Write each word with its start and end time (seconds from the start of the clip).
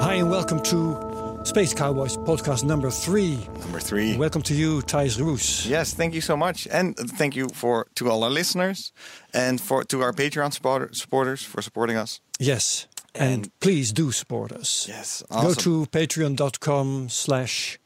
Hi, 0.00 0.14
and 0.14 0.30
welcome 0.30 0.60
to 0.64 1.40
Space 1.44 1.74
Cowboys 1.74 2.16
podcast 2.16 2.64
number 2.64 2.90
three. 2.90 3.38
Number 3.60 3.80
three. 3.80 4.16
Welcome 4.16 4.42
to 4.42 4.54
you, 4.54 4.80
Thijs 4.82 5.18
Roos. 5.18 5.66
Yes, 5.66 5.94
thank 5.94 6.14
you 6.14 6.20
so 6.20 6.36
much, 6.36 6.66
and 6.70 6.96
thank 6.96 7.34
you 7.36 7.48
for 7.54 7.86
to 7.96 8.10
all 8.10 8.22
our 8.24 8.30
listeners, 8.30 8.92
and 9.34 9.60
for 9.60 9.84
to 9.84 10.02
our 10.02 10.12
Patreon 10.12 10.52
supporter, 10.52 10.90
supporters 10.92 11.42
for 11.42 11.62
supporting 11.62 11.96
us. 11.96 12.20
Yes, 12.38 12.86
and, 13.14 13.44
And- 13.44 13.60
please 13.60 13.92
do 13.92 14.12
support 14.12 14.52
us. 14.52 14.86
Yes, 14.88 15.22
Go 15.30 15.54
to 15.54 15.86
patreon.com 15.86 17.08
slash 17.08 17.78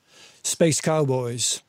space 0.42 0.80
cowboys. 0.80 1.62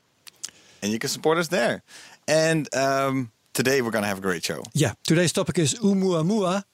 and 0.82 0.92
you 0.92 0.98
can 0.98 1.08
support 1.10 1.38
us 1.38 1.48
there. 1.48 1.82
And 2.28 2.68
um, 2.74 3.30
today 3.54 3.82
we're 3.82 3.90
gonna 3.92 4.06
have 4.08 4.18
a 4.18 4.22
great 4.22 4.44
show. 4.44 4.62
Yeah, 4.74 4.92
today's 5.04 5.32
topic 5.32 5.58
is 5.58 5.74
Oumuamua. 5.80 6.64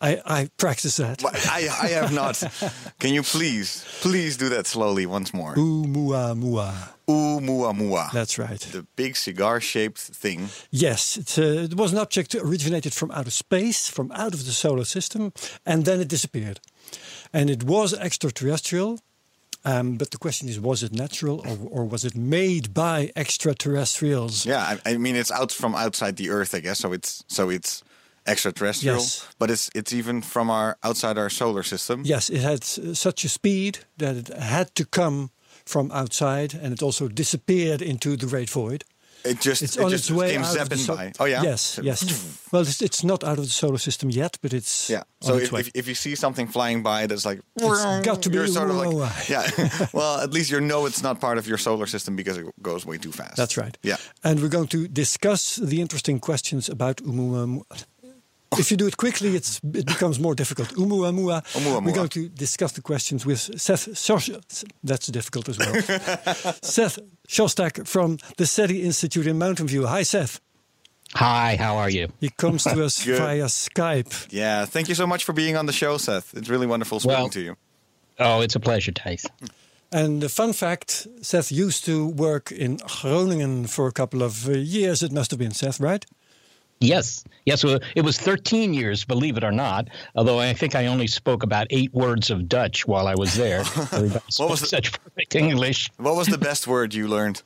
I, 0.00 0.20
I 0.26 0.50
practice 0.58 0.96
that. 0.98 1.24
I, 1.24 1.68
I 1.82 1.88
have 1.88 2.12
not. 2.12 2.42
can 2.98 3.14
you 3.14 3.22
please, 3.22 3.84
please 4.00 4.36
do 4.36 4.48
that 4.50 4.66
slowly 4.66 5.06
once 5.06 5.32
more? 5.32 5.54
Oumuamua. 5.54 6.90
Oumuamua. 7.08 8.12
That's 8.12 8.38
right. 8.38 8.60
the 8.60 8.86
big 8.96 9.16
cigar-shaped 9.16 9.98
thing. 9.98 10.48
Yes, 10.70 11.16
it's, 11.16 11.38
uh, 11.38 11.68
it 11.70 11.74
was 11.74 11.92
an 11.92 11.98
object 11.98 12.34
originated 12.34 12.92
from 12.92 13.10
outer 13.12 13.30
space, 13.30 13.88
from 13.88 14.12
out 14.12 14.34
of 14.34 14.44
the 14.44 14.52
solar 14.52 14.84
system, 14.84 15.32
and 15.64 15.84
then 15.84 16.00
it 16.00 16.08
disappeared. 16.08 16.60
And 17.32 17.48
it 17.48 17.62
was 17.64 17.94
extraterrestrial, 17.94 18.98
um, 19.64 19.96
but 19.96 20.12
the 20.12 20.18
question 20.18 20.48
is 20.48 20.60
was 20.60 20.84
it 20.84 20.92
natural 20.92 21.40
or, 21.40 21.82
or 21.82 21.84
was 21.84 22.04
it 22.04 22.14
made 22.14 22.72
by 22.72 23.10
extraterrestrials? 23.16 24.46
Yeah, 24.46 24.78
I, 24.84 24.92
I 24.92 24.96
mean 24.96 25.16
it's 25.16 25.32
out 25.32 25.50
from 25.50 25.74
outside 25.74 26.16
the 26.16 26.30
Earth, 26.30 26.54
I 26.54 26.60
guess. 26.60 26.78
So 26.78 26.92
it's 26.92 27.24
so 27.26 27.50
it's 27.50 27.82
extraterrestrial, 28.26 28.96
Yes. 28.96 29.26
but 29.38 29.50
it's 29.50 29.70
it's 29.74 29.92
even 29.92 30.22
from 30.22 30.50
our 30.50 30.76
outside 30.82 31.18
our 31.18 31.30
solar 31.30 31.62
system. 31.62 32.02
Yes, 32.04 32.30
it 32.30 32.40
had 32.42 32.64
such 32.64 33.24
a 33.24 33.28
speed 33.28 33.78
that 33.98 34.16
it 34.16 34.28
had 34.28 34.74
to 34.74 34.84
come 34.84 35.30
from 35.64 35.90
outside 35.92 36.54
and 36.62 36.72
it 36.72 36.82
also 36.82 37.08
disappeared 37.08 37.82
into 37.82 38.16
the 38.16 38.26
great 38.26 38.50
void. 38.50 38.84
It 39.24 39.40
just 39.40 39.62
It's 39.62 39.76
it 39.76 39.82
on 39.84 39.90
just 39.90 40.10
its 40.10 40.16
way 40.18 40.30
came 40.30 40.44
out 40.44 40.56
of 40.56 40.68
the 40.68 40.74
zapping 40.76 40.86
so- 40.86 40.96
by. 40.96 41.12
Oh 41.18 41.26
yeah. 41.26 41.42
Yes, 41.42 41.80
yes. 41.82 42.04
well, 42.52 42.62
it's, 42.62 42.80
it's 42.80 43.02
not 43.02 43.24
out 43.24 43.38
of 43.38 43.44
the 43.44 43.50
solar 43.50 43.78
system 43.78 44.10
yet, 44.10 44.38
but 44.42 44.52
it's 44.52 44.88
Yeah. 44.88 45.02
So 45.20 45.36
if, 45.36 45.52
if, 45.52 45.70
if 45.74 45.88
you 45.88 45.94
see 45.94 46.14
something 46.14 46.46
flying 46.52 46.82
by 46.84 47.06
that's 47.08 47.24
like 47.26 47.40
It's 47.56 48.06
got 48.06 48.22
to 48.22 48.30
be 48.30 48.36
you're 48.36 48.46
sort 48.46 48.70
of 48.70 48.76
like 48.76 49.28
yeah. 49.28 49.42
well, 49.92 50.20
at 50.20 50.32
least 50.32 50.50
you 50.50 50.60
know 50.60 50.86
it's 50.86 51.02
not 51.02 51.18
part 51.20 51.38
of 51.38 51.46
your 51.48 51.58
solar 51.58 51.86
system 51.86 52.14
because 52.16 52.38
it 52.38 52.46
goes 52.62 52.86
way 52.86 52.98
too 52.98 53.12
fast. 53.12 53.36
That's 53.36 53.56
right. 53.56 53.76
Yeah. 53.82 53.96
And 54.22 54.38
we're 54.40 54.48
going 54.52 54.68
to 54.68 54.86
discuss 54.88 55.56
the 55.56 55.80
interesting 55.80 56.20
questions 56.20 56.68
about 56.68 57.02
Oumuamua. 57.02 57.62
If 58.52 58.70
you 58.70 58.76
do 58.76 58.86
it 58.86 58.96
quickly, 58.96 59.34
it's, 59.36 59.60
it 59.74 59.86
becomes 59.86 60.18
more 60.18 60.34
difficult. 60.34 60.68
Oumuamua. 60.76 61.42
Oumuamua. 61.54 61.84
We're 61.84 61.92
going 61.94 62.08
to 62.10 62.28
discuss 62.28 62.72
the 62.72 62.80
questions 62.80 63.26
with 63.26 63.38
Seth 63.60 63.88
Shosh. 63.88 64.64
That's 64.84 65.08
difficult 65.08 65.48
as 65.48 65.58
well. 65.58 65.74
Seth 66.62 66.98
Shostak 67.28 67.86
from 67.86 68.18
the 68.36 68.46
SETI 68.46 68.82
Institute 68.82 69.26
in 69.26 69.38
Mountain 69.38 69.66
View. 69.66 69.86
Hi, 69.86 70.02
Seth. 70.04 70.40
Hi, 71.14 71.56
how 71.56 71.76
are 71.76 71.90
you? 71.90 72.08
He 72.20 72.30
comes 72.30 72.64
to 72.64 72.84
us 72.84 73.02
via 73.04 73.44
Skype. 73.46 74.28
Yeah. 74.30 74.64
Thank 74.64 74.88
you 74.88 74.94
so 74.94 75.06
much 75.06 75.24
for 75.24 75.32
being 75.32 75.56
on 75.56 75.66
the 75.66 75.72
show, 75.72 75.98
Seth. 75.98 76.34
It's 76.34 76.48
really 76.48 76.66
wonderful 76.66 77.00
speaking 77.00 77.18
Well- 77.18 77.28
to 77.30 77.40
you. 77.40 77.56
Oh, 78.18 78.40
it's 78.40 78.56
a 78.56 78.60
pleasure, 78.60 78.92
Thijs. 78.92 79.26
And 79.92 80.22
the 80.22 80.28
fun 80.30 80.52
fact 80.54 81.06
Seth 81.20 81.52
used 81.52 81.84
to 81.84 82.06
work 82.08 82.50
in 82.50 82.78
Groningen 82.78 83.66
for 83.66 83.86
a 83.86 83.92
couple 83.92 84.22
of 84.22 84.48
uh, 84.48 84.52
years. 84.52 85.02
It 85.02 85.12
must 85.12 85.30
have 85.30 85.38
been, 85.38 85.52
Seth, 85.52 85.78
right? 85.80 86.04
Yes, 86.80 87.24
yes, 87.46 87.64
it 87.64 88.02
was 88.04 88.18
13 88.18 88.74
years, 88.74 89.04
believe 89.04 89.36
it 89.38 89.44
or 89.44 89.52
not, 89.52 89.88
although 90.14 90.38
I 90.38 90.52
think 90.52 90.74
I 90.74 90.86
only 90.86 91.06
spoke 91.06 91.42
about 91.42 91.66
eight 91.70 91.92
words 91.94 92.30
of 92.30 92.48
Dutch 92.48 92.86
while 92.86 93.08
I 93.08 93.14
was 93.14 93.34
there. 93.34 93.64
Spoke 94.28 94.50
was 94.50 94.60
the- 94.60 94.66
such 94.66 94.92
perfect 94.92 95.34
English. 95.34 95.90
What 95.96 96.16
was 96.16 96.26
the 96.26 96.36
best 96.38 96.66
word 96.66 96.92
you 96.92 97.08
learned 97.08 97.42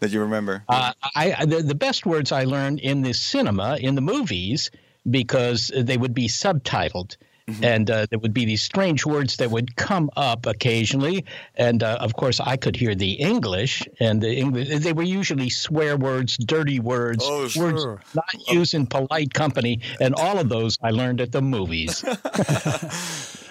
that 0.00 0.10
you 0.10 0.20
remember? 0.20 0.64
Uh, 0.68 0.92
I, 1.14 1.32
I- 1.38 1.44
the, 1.46 1.62
the 1.62 1.76
best 1.76 2.06
words 2.06 2.32
I 2.32 2.42
learned 2.44 2.80
in 2.80 3.02
the 3.02 3.14
cinema, 3.14 3.76
in 3.80 3.94
the 3.94 4.00
movies, 4.00 4.70
because 5.08 5.70
they 5.76 5.96
would 5.96 6.14
be 6.14 6.26
subtitled. 6.26 7.16
And 7.62 7.90
uh, 7.90 8.06
there 8.08 8.18
would 8.20 8.32
be 8.32 8.44
these 8.44 8.62
strange 8.62 9.04
words 9.04 9.36
that 9.36 9.50
would 9.50 9.74
come 9.76 10.10
up 10.16 10.46
occasionally, 10.46 11.24
and 11.56 11.82
uh, 11.82 11.98
of 12.00 12.14
course 12.14 12.38
I 12.40 12.56
could 12.56 12.76
hear 12.76 12.94
the 12.94 13.12
English, 13.14 13.82
and 14.00 14.22
the 14.22 14.32
English 14.36 14.68
they 14.80 14.92
were 14.92 15.02
usually 15.02 15.50
swear 15.50 15.96
words, 15.96 16.36
dirty 16.38 16.78
words, 16.78 17.24
Oh, 17.26 17.42
words 17.56 17.82
sure. 17.82 18.00
not 18.14 18.24
used 18.48 18.74
in 18.74 18.86
polite 18.86 19.34
company, 19.34 19.80
and 20.00 20.14
all 20.14 20.38
of 20.38 20.48
those 20.48 20.78
I 20.82 20.90
learned 20.90 21.20
at 21.20 21.32
the 21.32 21.42
movies. 21.42 22.04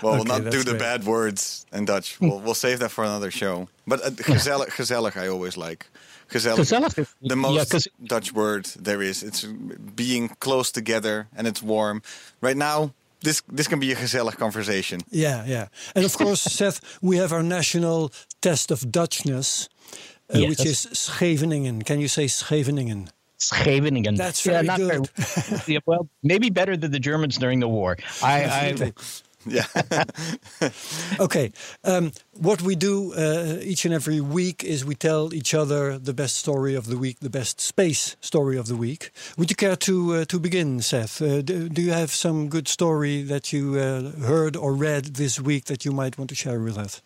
Well, 0.02 0.16
we'll 0.16 0.24
not 0.26 0.38
do 0.40 0.50
that's 0.50 0.64
the 0.66 0.72
great. 0.72 0.80
bad 0.80 1.04
words 1.06 1.66
in 1.72 1.86
Dutch. 1.86 2.20
We'll, 2.20 2.40
we'll 2.40 2.56
save 2.56 2.80
that 2.80 2.90
for 2.90 3.04
another 3.04 3.30
show. 3.30 3.68
But 3.86 4.04
uh, 4.04 4.10
gezellig, 4.26 4.70
gezellig, 4.70 5.16
I 5.16 5.28
always 5.28 5.58
like. 5.58 5.86
Gezellig, 6.30 6.58
Gezellig 6.66 6.98
is- 6.98 7.14
the 7.22 7.36
yeah, 7.38 8.08
Dutch 8.08 8.34
word 8.34 8.66
there 8.80 9.02
is. 9.04 9.22
It's 9.22 9.44
being 9.96 10.30
close 10.40 10.72
together 10.72 11.28
and 11.36 11.46
it's 11.46 11.62
warm. 11.62 12.02
Right 12.42 12.58
now, 12.58 12.94
this 13.22 13.42
this 13.56 13.68
can 13.68 13.80
be 13.80 13.92
a 13.92 13.96
gezellig 13.96 14.38
conversation. 14.38 15.02
Yeah, 15.10 15.46
yeah. 15.46 15.68
And 15.96 16.06
of 16.06 16.14
course, 16.18 16.42
Seth, 16.58 16.80
we 17.02 17.18
have 17.18 17.32
our 17.34 17.44
national 17.44 18.12
test 18.42 18.72
of 18.72 18.80
Dutchness, 18.92 19.68
uh, 20.34 20.40
Yes. 20.40 20.50
which 20.50 20.66
is 20.66 20.88
Scheveningen. 20.94 21.84
Can 21.86 22.00
you 22.00 22.08
say 22.08 22.28
Scheveningen? 22.28 23.10
Scheveningen. 23.38 24.16
That's 24.18 24.46
yeah, 24.46 24.52
very 24.62 24.68
not 24.68 24.78
good. 24.80 25.10
Very, 25.10 25.62
yeah, 25.74 25.80
well, 25.86 26.08
maybe 26.22 26.50
better 26.50 26.78
than 26.78 26.92
the 26.92 27.00
Germans 27.00 27.38
during 27.38 27.60
the 27.60 27.68
war. 27.68 27.98
I, 28.22 28.44
I 28.46 28.94
Yeah, 29.48 29.66
Okay. 31.20 31.52
Um, 31.84 32.12
what 32.34 32.62
we 32.62 32.76
do 32.76 33.14
uh, 33.14 33.58
each 33.62 33.86
and 33.86 33.94
every 33.94 34.22
week 34.22 34.64
is 34.64 34.86
we 34.86 34.96
tell 34.96 35.34
each 35.34 35.54
other 35.54 35.98
the 35.98 36.14
best 36.14 36.36
story 36.36 36.76
of 36.76 36.86
the 36.86 36.98
week, 36.98 37.20
the 37.20 37.30
best 37.30 37.60
space 37.60 38.16
story 38.22 38.58
of 38.58 38.68
the 38.68 38.76
week. 38.76 39.12
Would 39.38 39.50
you 39.50 39.56
care 39.56 39.76
to 39.78 40.14
uh, 40.16 40.26
to 40.26 40.40
begin, 40.40 40.82
Seth? 40.82 41.22
Uh, 41.22 41.42
do, 41.42 41.70
do 41.70 41.82
you 41.82 41.92
have 41.92 42.12
some 42.12 42.50
good 42.50 42.68
story 42.68 43.24
that 43.24 43.52
you 43.52 43.78
uh, 43.80 44.12
heard 44.28 44.56
or 44.56 44.74
read 44.74 45.16
this 45.16 45.40
week 45.40 45.66
that 45.66 45.86
you 45.86 45.92
might 45.92 46.18
want 46.18 46.30
to 46.30 46.36
share 46.36 46.60
with 46.60 46.78
us? 46.78 47.02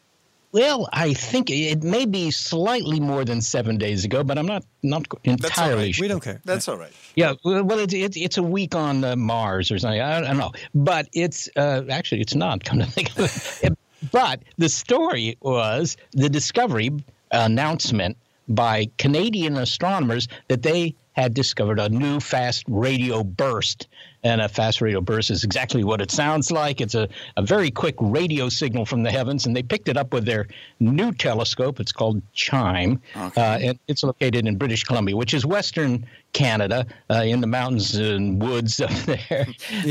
Well, 0.55 0.87
I 0.93 1.13
think 1.13 1.51
it 1.51 1.83
may 1.83 2.05
be 2.05 2.31
slightly 2.31 3.01
more 3.01 3.25
than 3.25 3.41
seven 3.41 3.77
days 3.77 4.05
ago, 4.05 4.23
but 4.23 4.37
I'm 4.37 4.45
not 4.45 4.63
not 4.83 5.05
entirely 5.25 5.87
right. 5.87 5.95
sure. 5.95 6.03
We 6.05 6.07
don't 6.07 6.23
care. 6.23 6.39
that's 6.45 6.69
all 6.69 6.77
right. 6.77 6.93
Yeah, 7.13 7.33
well, 7.43 7.77
it's 7.79 7.93
it's 7.93 8.15
it's 8.15 8.37
a 8.37 8.43
week 8.43 8.73
on 8.73 9.03
uh, 9.03 9.17
Mars 9.17 9.69
or 9.69 9.77
something. 9.79 9.99
I 9.99 10.21
don't 10.21 10.37
know, 10.37 10.53
but 10.73 11.09
it's 11.11 11.49
uh, 11.57 11.81
actually 11.89 12.21
it's 12.21 12.35
not. 12.35 12.63
Come 12.67 12.79
to 12.79 12.85
think 12.85 13.09
of 13.19 13.59
it, 13.63 13.77
but 14.13 14.43
the 14.57 14.69
story 14.69 15.37
was 15.41 15.97
the 16.13 16.29
discovery 16.29 16.89
announcement 17.31 18.15
by 18.47 18.89
Canadian 18.97 19.57
astronomers 19.57 20.29
that 20.47 20.61
they 20.61 20.95
had 21.11 21.33
discovered 21.33 21.81
a 21.81 21.89
new 21.89 22.21
fast 22.21 22.63
radio 22.69 23.25
burst. 23.25 23.89
And 24.25 24.41
a 24.41 24.49
fast 24.49 24.81
radio 24.81 25.01
burst 25.01 25.29
is 25.29 25.43
exactly 25.43 25.83
what 25.83 26.01
it 26.01 26.09
sounds 26.09 26.51
like. 26.51 26.81
It's 26.81 26.95
a, 26.95 27.07
a 27.37 27.43
very 27.43 27.69
quick 27.69 27.93
radio 27.99 28.49
signal 28.49 28.83
from 28.83 29.03
the 29.03 29.11
heavens, 29.11 29.45
and 29.45 29.55
they 29.55 29.61
picked 29.61 29.87
it 29.87 29.97
up 29.97 30.11
with 30.13 30.25
their 30.25 30.47
new 30.79 31.11
telescope. 31.13 31.79
It's 31.79 31.91
called 31.91 32.23
CHIME, 32.33 32.99
Okay. 33.15 33.39
uh, 33.41 33.59
and 33.59 33.79
it's 33.87 34.01
located 34.03 34.47
in 34.47 34.57
British 34.57 34.83
Columbia, 34.83 35.15
which 35.15 35.35
is 35.35 35.45
Western 35.45 36.07
Canada, 36.33 36.87
uh, 37.11 37.21
in 37.21 37.39
the 37.39 37.45
mountains 37.45 37.93
and 37.95 38.41
woods 38.41 38.81
up 38.81 38.89
there. 39.05 39.45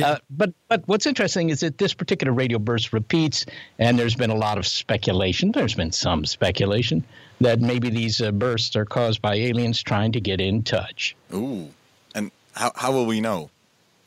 Uh, 0.04 0.16
but 0.30 0.52
but 0.66 0.82
what's 0.86 1.06
interesting 1.06 1.50
is 1.50 1.60
that 1.60 1.78
this 1.78 1.94
particular 1.94 2.32
radio 2.32 2.58
burst 2.58 2.92
repeats, 2.92 3.46
and 3.78 3.96
there's 3.96 4.16
been 4.16 4.30
a 4.30 4.34
lot 4.36 4.58
of 4.58 4.66
speculation. 4.66 5.52
There's 5.52 5.74
been 5.76 5.92
some 5.92 6.24
speculation 6.24 7.04
that 7.40 7.60
maybe 7.60 7.88
these 7.88 8.20
uh, 8.20 8.32
bursts 8.32 8.74
are 8.74 8.84
caused 8.84 9.22
by 9.22 9.36
aliens 9.36 9.80
trying 9.80 10.10
to 10.10 10.20
get 10.20 10.40
in 10.40 10.64
touch. 10.64 11.14
Ooh, 11.32 11.68
and 12.16 12.32
how 12.54 12.72
how 12.74 12.90
will 12.90 13.06
we 13.06 13.20
know 13.20 13.48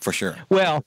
for 0.08 0.14
sure? 0.14 0.38
Well, 0.50 0.86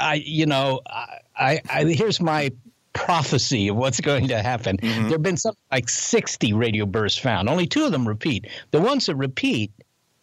I 0.00 0.14
you 0.24 0.46
know 0.46 0.80
I, 0.86 1.18
I, 1.36 1.60
I 1.68 1.84
here's 1.84 2.20
my 2.22 2.50
prophecy 2.94 3.68
of 3.68 3.76
what's 3.76 4.00
going 4.00 4.28
to 4.28 4.40
happen. 4.42 4.78
There 4.80 5.10
have 5.10 5.22
been 5.22 5.36
something 5.36 5.60
like 5.70 5.88
60 5.90 6.52
radio 6.54 6.86
bursts 6.86 7.18
found. 7.18 7.48
Only 7.50 7.66
two 7.66 7.84
of 7.84 7.92
them 7.92 8.08
repeat. 8.08 8.46
The 8.70 8.80
ones 8.80 9.06
that 9.06 9.16
repeat 9.16 9.72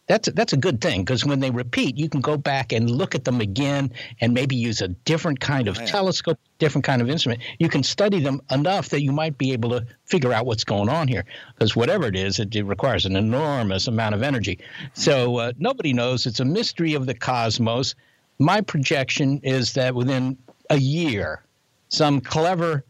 that's 0.08 0.28
that's 0.34 0.54
a 0.54 0.58
good 0.58 0.82
thing 0.82 1.02
because 1.04 1.24
when 1.24 1.40
they 1.40 1.52
repeat, 1.52 1.96
you 1.96 2.10
can 2.10 2.20
go 2.22 2.36
back 2.36 2.72
and 2.72 2.90
look 2.90 3.14
at 3.14 3.26
them 3.26 3.42
again 3.42 3.92
and 4.20 4.34
maybe 4.34 4.56
use 4.56 4.82
a 4.82 4.88
different 4.88 5.40
kind 5.40 5.68
of 5.68 5.78
Oh, 5.78 5.82
yeah. 5.82 5.86
telescope, 5.86 6.40
different 6.58 6.84
kind 6.86 7.00
of 7.04 7.10
instrument. 7.12 7.42
You 7.60 7.70
can 7.70 7.84
study 7.84 8.20
them 8.20 8.42
enough 8.50 8.90
that 8.90 9.04
you 9.04 9.12
might 9.12 9.38
be 9.38 9.54
able 9.54 9.70
to 9.70 9.86
figure 10.06 10.34
out 10.34 10.48
what's 10.48 10.64
going 10.64 10.90
on 10.90 11.08
here. 11.08 11.26
Because 11.54 11.76
whatever 11.76 12.08
it 12.08 12.16
is, 12.16 12.40
it, 12.40 12.56
it 12.56 12.64
requires 12.64 13.06
an 13.06 13.16
enormous 13.16 13.86
amount 13.88 14.16
of 14.16 14.24
energy. 14.24 14.58
So 14.96 15.38
uh, 15.38 15.52
nobody 15.60 15.94
knows. 15.94 16.26
It's 16.26 16.40
a 16.40 16.46
mystery 16.46 16.96
of 16.96 17.06
the 17.06 17.14
cosmos. 17.14 17.94
My 18.40 18.62
projection 18.62 19.42
is 19.44 19.74
that 19.74 19.94
within 19.94 20.38
a 20.70 20.78
year, 20.78 21.44
some 21.90 22.22
clever 22.22 22.86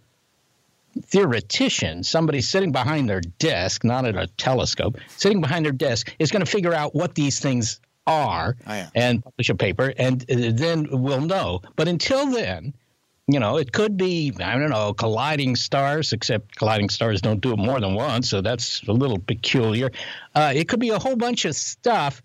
theoretician, 1.01 2.03
somebody 2.03 2.41
sitting 2.41 2.71
behind 2.71 3.09
their 3.09 3.21
desk, 3.21 3.83
not 3.83 4.05
at 4.05 4.15
a 4.15 4.27
telescope, 4.37 4.97
sitting 5.07 5.41
behind 5.41 5.65
their 5.65 5.71
desk, 5.71 6.13
is 6.19 6.31
going 6.31 6.43
to 6.45 6.51
figure 6.51 6.73
out 6.73 6.93
what 6.93 7.15
these 7.15 7.39
things 7.39 7.79
are 8.05 8.55
Oh, 8.67 8.73
yeah. 8.73 8.89
and 8.95 9.23
publish 9.23 9.49
a 9.49 9.55
paper, 9.55 9.93
and 9.97 10.23
uh, 10.31 10.51
then 10.53 10.87
we'll 10.91 11.21
know. 11.21 11.61
But 11.75 11.87
until 11.87 12.27
then, 12.31 12.73
you 13.27 13.39
know, 13.39 13.57
it 13.57 13.71
could 13.71 13.97
be, 13.97 14.33
I 14.43 14.57
don't 14.57 14.71
know, 14.71 14.93
colliding 14.93 15.55
stars, 15.55 16.11
except 16.13 16.55
colliding 16.55 16.89
stars 16.89 17.21
don't 17.21 17.39
do 17.41 17.53
it 17.53 17.57
more 17.59 17.79
than 17.79 17.93
once, 17.93 18.29
so 18.29 18.41
that's 18.41 18.81
a 18.87 18.91
little 18.91 19.19
peculiar. 19.19 19.91
Uh, 20.33 20.53
it 20.55 20.67
could 20.67 20.79
be 20.79 20.89
a 20.89 20.97
whole 20.99 21.15
bunch 21.15 21.45
of 21.45 21.55
stuff 21.55 22.21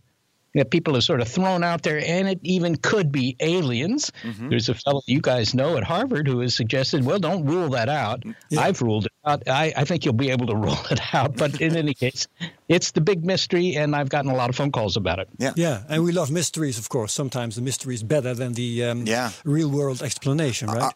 that 0.55 0.71
people 0.71 0.95
have 0.95 1.05
sort 1.05 1.21
of 1.21 1.29
thrown 1.29 1.65
out 1.65 1.83
there, 1.83 1.99
and 2.05 2.29
it 2.29 2.39
even 2.43 2.77
could 2.77 3.11
be 3.11 3.37
aliens. 3.41 4.13
Mm-hmm. 4.23 4.51
There's 4.51 4.69
a 4.69 4.75
fellow 4.75 5.03
you 5.07 5.21
guys 5.21 5.53
know 5.55 5.77
at 5.77 5.83
Harvard 5.85 6.29
who 6.29 6.41
has 6.41 6.55
suggested, 6.55 7.05
well, 7.05 7.19
don't 7.19 7.45
rule 7.45 7.71
that 7.71 7.89
out. 7.89 8.23
I've 8.57 8.81
ruled 8.81 9.07
it 9.07 9.13
out. 9.25 9.49
I, 9.49 9.73
I 9.77 9.85
think 9.85 10.05
you'll 10.05 10.15
be 10.15 10.31
able 10.31 10.47
to 10.47 10.57
rule 10.67 10.79
it 10.91 11.01
out. 11.15 11.37
But 11.37 11.61
in 11.61 11.77
any 11.77 11.93
case, 11.95 12.29
it's 12.69 12.93
the 12.93 13.01
big 13.01 13.25
mystery, 13.25 13.75
and 13.77 13.97
I've 13.97 14.09
gotten 14.09 14.31
a 14.31 14.35
lot 14.35 14.49
of 14.49 14.57
phone 14.57 14.71
calls 14.71 14.97
about 14.97 15.19
it. 15.19 15.29
Yeah. 15.39 15.53
Yeah, 15.57 15.83
and 15.89 16.05
we 16.05 16.13
love 16.13 16.31
mysteries, 16.31 16.79
of 16.79 16.89
course. 16.89 17.13
Sometimes 17.13 17.57
the 17.57 17.63
mystery 17.63 17.95
is 17.95 18.03
better 18.03 18.33
than 18.35 18.53
the 18.55 18.85
um, 18.85 19.07
Yeah. 19.07 19.31
real 19.45 19.71
world 19.71 20.03
explanation, 20.03 20.69
uh, 20.69 20.73
uh, 20.73 20.77
right? 20.77 20.95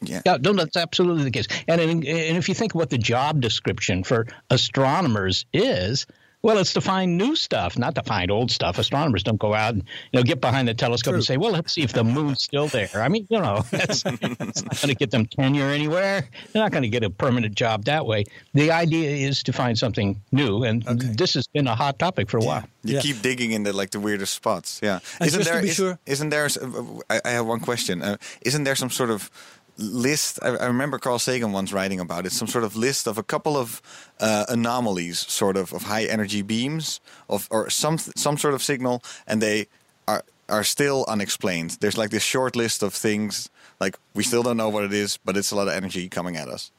Yeah. 0.00 0.20
Yeah, 0.26 0.36
no, 0.40 0.52
that's 0.52 0.76
absolutely 0.76 1.24
the 1.24 1.30
case. 1.30 1.46
And, 1.68 1.80
in, 1.80 1.90
and 2.06 2.36
if 2.36 2.48
you 2.48 2.54
think 2.54 2.74
what 2.74 2.90
the 2.90 2.98
job 2.98 3.40
description 3.40 4.04
for 4.04 4.26
astronomers 4.50 5.46
is, 5.52 6.06
well, 6.44 6.58
it's 6.58 6.74
to 6.74 6.80
find 6.80 7.16
new 7.18 7.34
stuff, 7.34 7.76
not 7.78 7.94
to 7.96 8.02
find 8.02 8.30
old 8.30 8.50
stuff. 8.50 8.78
Astronomers 8.78 9.22
don't 9.22 9.38
go 9.40 9.54
out 9.54 9.72
and 9.74 9.82
you 10.12 10.20
know 10.20 10.22
get 10.22 10.40
behind 10.40 10.68
the 10.68 10.74
telescope 10.74 11.14
and 11.14 11.24
say, 11.24 11.36
"Well, 11.38 11.52
let's 11.52 11.72
see 11.72 11.82
if 11.82 11.92
the 11.94 12.04
moon's 12.04 12.42
still 12.44 12.68
there." 12.68 12.90
I 12.94 13.08
mean, 13.08 13.26
you 13.30 13.40
know, 13.40 13.64
that's, 13.70 14.02
that's 14.02 14.62
not 14.62 14.76
going 14.80 14.88
to 14.88 14.94
get 14.94 15.10
them 15.10 15.24
tenure 15.26 15.70
anywhere. 15.70 16.28
They're 16.52 16.62
not 16.62 16.70
going 16.70 16.82
to 16.82 16.88
get 16.90 17.02
a 17.02 17.10
permanent 17.10 17.54
job 17.54 17.86
that 17.86 18.04
way. 18.06 18.24
The 18.52 18.70
idea 18.70 19.26
is 19.28 19.42
to 19.44 19.52
find 19.52 19.78
something 19.78 20.20
new, 20.32 20.62
and 20.64 20.82
this 21.18 21.34
has 21.34 21.46
been 21.48 21.66
a 21.66 21.74
hot 21.74 21.98
topic 21.98 22.28
for 22.30 22.38
a 22.38 22.44
while. 22.44 22.64
You 22.84 22.96
Yeah. 22.96 23.00
keep 23.00 23.22
digging 23.22 23.52
in 23.52 23.62
the 23.62 23.72
like 23.72 23.90
the 23.90 24.00
weirdest 24.00 24.34
spots. 24.34 24.80
Yeah. 24.82 25.00
And 25.20 25.30
just 25.32 25.48
to 25.50 25.62
be 25.62 25.68
is, 25.70 25.74
sure- 25.74 25.98
Isn't 26.06 26.28
there? 26.28 26.44
uh, 26.44 26.82
I, 27.08 27.20
I 27.24 27.30
have 27.30 27.46
one 27.46 27.60
question. 27.60 28.02
Uh, 28.02 28.18
isn't 28.42 28.64
there 28.64 28.76
some 28.76 28.90
sort 28.90 29.10
of 29.10 29.30
list? 29.76 30.38
I, 30.42 30.48
I 30.48 30.66
remember 30.66 30.98
Carl 30.98 31.18
Sagan 31.18 31.52
once 31.52 31.72
writing 31.72 32.00
about 32.00 32.26
it. 32.26 32.32
Some 32.32 32.48
sort 32.48 32.64
of 32.64 32.76
list 32.76 33.06
of 33.06 33.18
a 33.18 33.22
couple 33.22 33.56
of 33.56 33.80
uh, 34.20 34.44
anomalies, 34.48 35.18
sort 35.18 35.56
of 35.56 35.72
of 35.72 35.84
high 35.84 36.04
energy 36.04 36.42
beams, 36.42 37.00
of 37.28 37.48
or 37.50 37.70
some 37.70 37.98
some 37.98 38.36
sort 38.38 38.54
of 38.54 38.62
signal, 38.62 39.02
and 39.26 39.40
they 39.40 39.66
are 40.06 40.22
are 40.48 40.64
still 40.64 41.04
unexplained. 41.08 41.78
There's 41.80 41.96
like 41.98 42.10
this 42.10 42.22
short 42.22 42.56
list 42.56 42.82
of 42.82 42.92
things. 42.94 43.48
Like 43.80 43.96
we 44.14 44.22
still 44.22 44.42
don't 44.42 44.56
know 44.56 44.68
what 44.68 44.84
it 44.84 44.92
is, 44.92 45.18
but 45.24 45.36
it's 45.36 45.50
a 45.50 45.56
lot 45.56 45.68
of 45.68 45.74
energy 45.74 46.08
coming 46.08 46.36
at 46.36 46.48
us. 46.48 46.70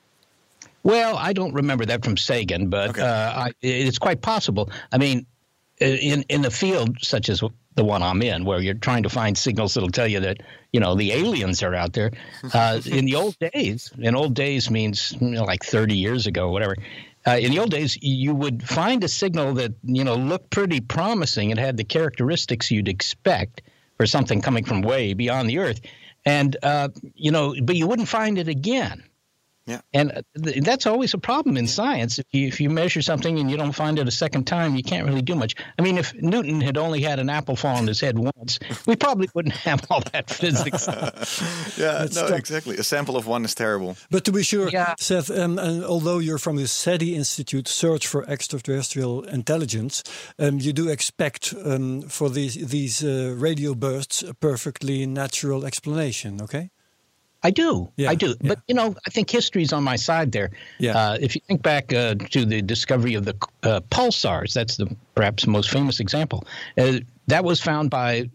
Well, 0.83 1.18
I 1.18 1.33
don't 1.33 1.53
remember 1.53 1.86
that 1.86 2.06
from 2.06 2.15
Sagan, 2.15 2.69
but 2.69 2.91
Okay. 2.91 3.01
uh, 3.01 3.48
I, 3.48 3.51
it's 3.62 3.98
quite 3.98 4.21
possible. 4.21 4.69
I 4.91 4.98
mean, 5.00 5.25
in 5.80 6.24
in 6.30 6.45
a 6.45 6.51
field 6.51 6.98
such 7.01 7.27
as 7.30 7.41
the 7.75 7.83
one 7.83 8.01
I'm 8.01 8.22
in, 8.22 8.45
where 8.45 8.62
you're 8.62 8.74
trying 8.74 9.04
to 9.04 9.10
find 9.10 9.38
signals 9.38 9.74
that'll 9.74 9.89
tell 9.89 10.07
you 10.07 10.22
that 10.22 10.42
you 10.72 10.80
know 10.80 10.95
the 10.95 11.12
aliens 11.12 11.62
are 11.62 11.75
out 11.75 11.94
there. 11.94 12.12
Uh, 12.54 12.81
in 12.86 13.06
the 13.06 13.16
old 13.16 13.38
days, 13.54 13.92
in 13.98 14.16
old 14.16 14.33
days 14.33 14.72
means 14.72 15.13
you 15.19 15.31
know, 15.31 15.44
like 15.44 15.63
30 15.63 15.95
years 15.95 16.27
ago, 16.27 16.50
whatever. 16.50 16.75
Uh, 17.27 17.38
in 17.39 17.51
the 17.51 17.60
old 17.60 17.72
days, 17.72 17.98
you 18.01 18.36
would 18.36 18.62
find 18.62 19.04
a 19.04 19.07
signal 19.07 19.54
that 19.56 19.74
you 19.83 20.04
know 20.04 20.16
looked 20.16 20.50
pretty 20.50 20.80
promising. 20.80 21.50
It 21.50 21.57
had 21.57 21.77
the 21.77 21.83
characteristics 21.83 22.72
you'd 22.72 22.88
expect 22.88 23.62
for 23.98 24.06
something 24.06 24.42
coming 24.42 24.63
from 24.63 24.81
way 24.81 25.13
beyond 25.13 25.50
the 25.50 25.60
Earth, 25.60 25.81
and 26.25 26.56
uh, 26.63 26.89
you 27.16 27.31
know, 27.31 27.56
but 27.62 27.75
you 27.75 27.88
wouldn't 27.88 28.07
find 28.07 28.38
it 28.38 28.48
again. 28.48 29.04
Yeah. 29.67 29.81
And 29.94 30.12
uh, 30.12 30.21
th- 30.44 30.63
that's 30.63 30.85
always 30.85 31.13
a 31.15 31.17
problem 31.17 31.57
in 31.57 31.67
science. 31.67 32.19
If 32.19 32.25
you, 32.31 32.47
if 32.47 32.62
you 32.62 32.69
measure 32.69 33.01
something 33.01 33.39
and 33.39 33.50
you 33.50 33.57
don't 33.57 33.71
find 33.71 33.97
it 33.97 34.07
a 34.07 34.12
second 34.12 34.45
time, 34.45 34.75
you 34.75 34.83
can't 34.83 35.07
really 35.07 35.23
do 35.23 35.33
much. 35.33 35.56
I 35.79 35.81
mean, 35.81 35.97
if 35.97 36.13
Newton 36.21 36.62
had 36.62 36.77
only 36.77 37.01
had 37.01 37.19
an 37.19 37.29
apple 37.29 37.56
fall 37.56 37.75
on 37.77 37.88
his 37.88 38.00
head 38.00 38.17
once, 38.19 38.59
we 38.85 38.95
probably 38.95 39.27
wouldn't 39.33 39.56
have 39.56 39.83
all 39.89 40.01
that 40.13 40.29
physics. 40.29 40.88
Yeah, 41.77 42.00
Let's 42.00 42.15
no, 42.15 42.27
stop. 42.27 42.39
exactly. 42.39 42.77
A 42.77 42.83
sample 42.83 43.17
of 43.17 43.25
one 43.27 43.44
is 43.44 43.56
terrible. 43.56 43.97
But 44.12 44.23
to 44.25 44.31
be 44.31 44.44
sure, 44.44 44.69
Yeah. 44.69 44.94
Seth, 45.00 45.29
um, 45.31 45.57
and 45.59 45.83
although 45.83 46.19
you're 46.19 46.38
from 46.38 46.56
the 46.57 46.67
SETI 46.67 47.15
Institute, 47.15 47.67
Search 47.67 48.07
for 48.07 48.23
Extraterrestrial 48.29 49.23
Intelligence, 49.23 50.03
um, 50.39 50.59
you 50.59 50.73
do 50.73 50.88
expect 50.89 51.53
um, 51.65 52.03
for 52.03 52.29
these 52.29 52.56
these 52.67 53.03
uh, 53.03 53.35
radio 53.38 53.73
bursts 53.75 54.21
a 54.23 54.33
perfectly 54.33 55.06
natural 55.06 55.65
explanation. 55.65 56.41
Okay. 56.41 56.69
I 57.45 57.51
do. 57.51 57.92
Yeah, 57.95 58.09
I 58.09 58.15
do. 58.15 58.30
yeah. 58.42 58.50
But, 58.50 58.59
you 58.68 58.74
know, 58.74 58.95
I 59.06 59.09
think 59.12 59.30
history's 59.30 59.71
on 59.71 59.83
my 59.83 59.97
side 59.97 60.31
there. 60.31 60.50
Yeah. 60.80 60.97
Uh, 60.97 61.18
if 61.21 61.36
you 61.36 61.42
think 61.47 61.62
back 61.62 61.94
uh, 61.94 62.15
to 62.15 62.44
the 62.44 62.63
discovery 62.63 63.13
of 63.13 63.25
the 63.25 63.36
uh, 63.62 63.81
pulsars, 63.92 64.53
that's 64.53 64.77
the 64.77 64.88
perhaps 65.13 65.45
the 65.45 65.51
most 65.51 65.69
famous 65.69 66.00
example. 66.00 66.47
Uh, 66.75 67.00
that 67.27 67.44
was 67.44 67.62
found 67.62 67.92
by 67.92 68.31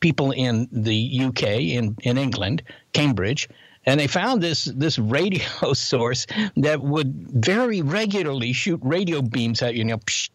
people 0.00 0.32
in 0.32 0.68
the 0.72 1.20
UK, 1.24 1.42
in, 1.78 1.96
in 2.02 2.18
England, 2.18 2.62
Cambridge. 2.92 3.48
And 3.86 3.98
they 3.98 4.06
found 4.06 4.42
this 4.42 4.66
this 4.66 4.98
radio 4.98 5.72
source 5.72 6.26
that 6.56 6.82
would 6.82 7.14
very 7.32 7.80
regularly 7.80 8.52
shoot 8.52 8.78
radio 8.82 9.22
beams 9.22 9.62
at 9.62 9.72
you, 9.72 9.78
you 9.78 9.84
know, 9.86 9.98
psh, 9.98 10.28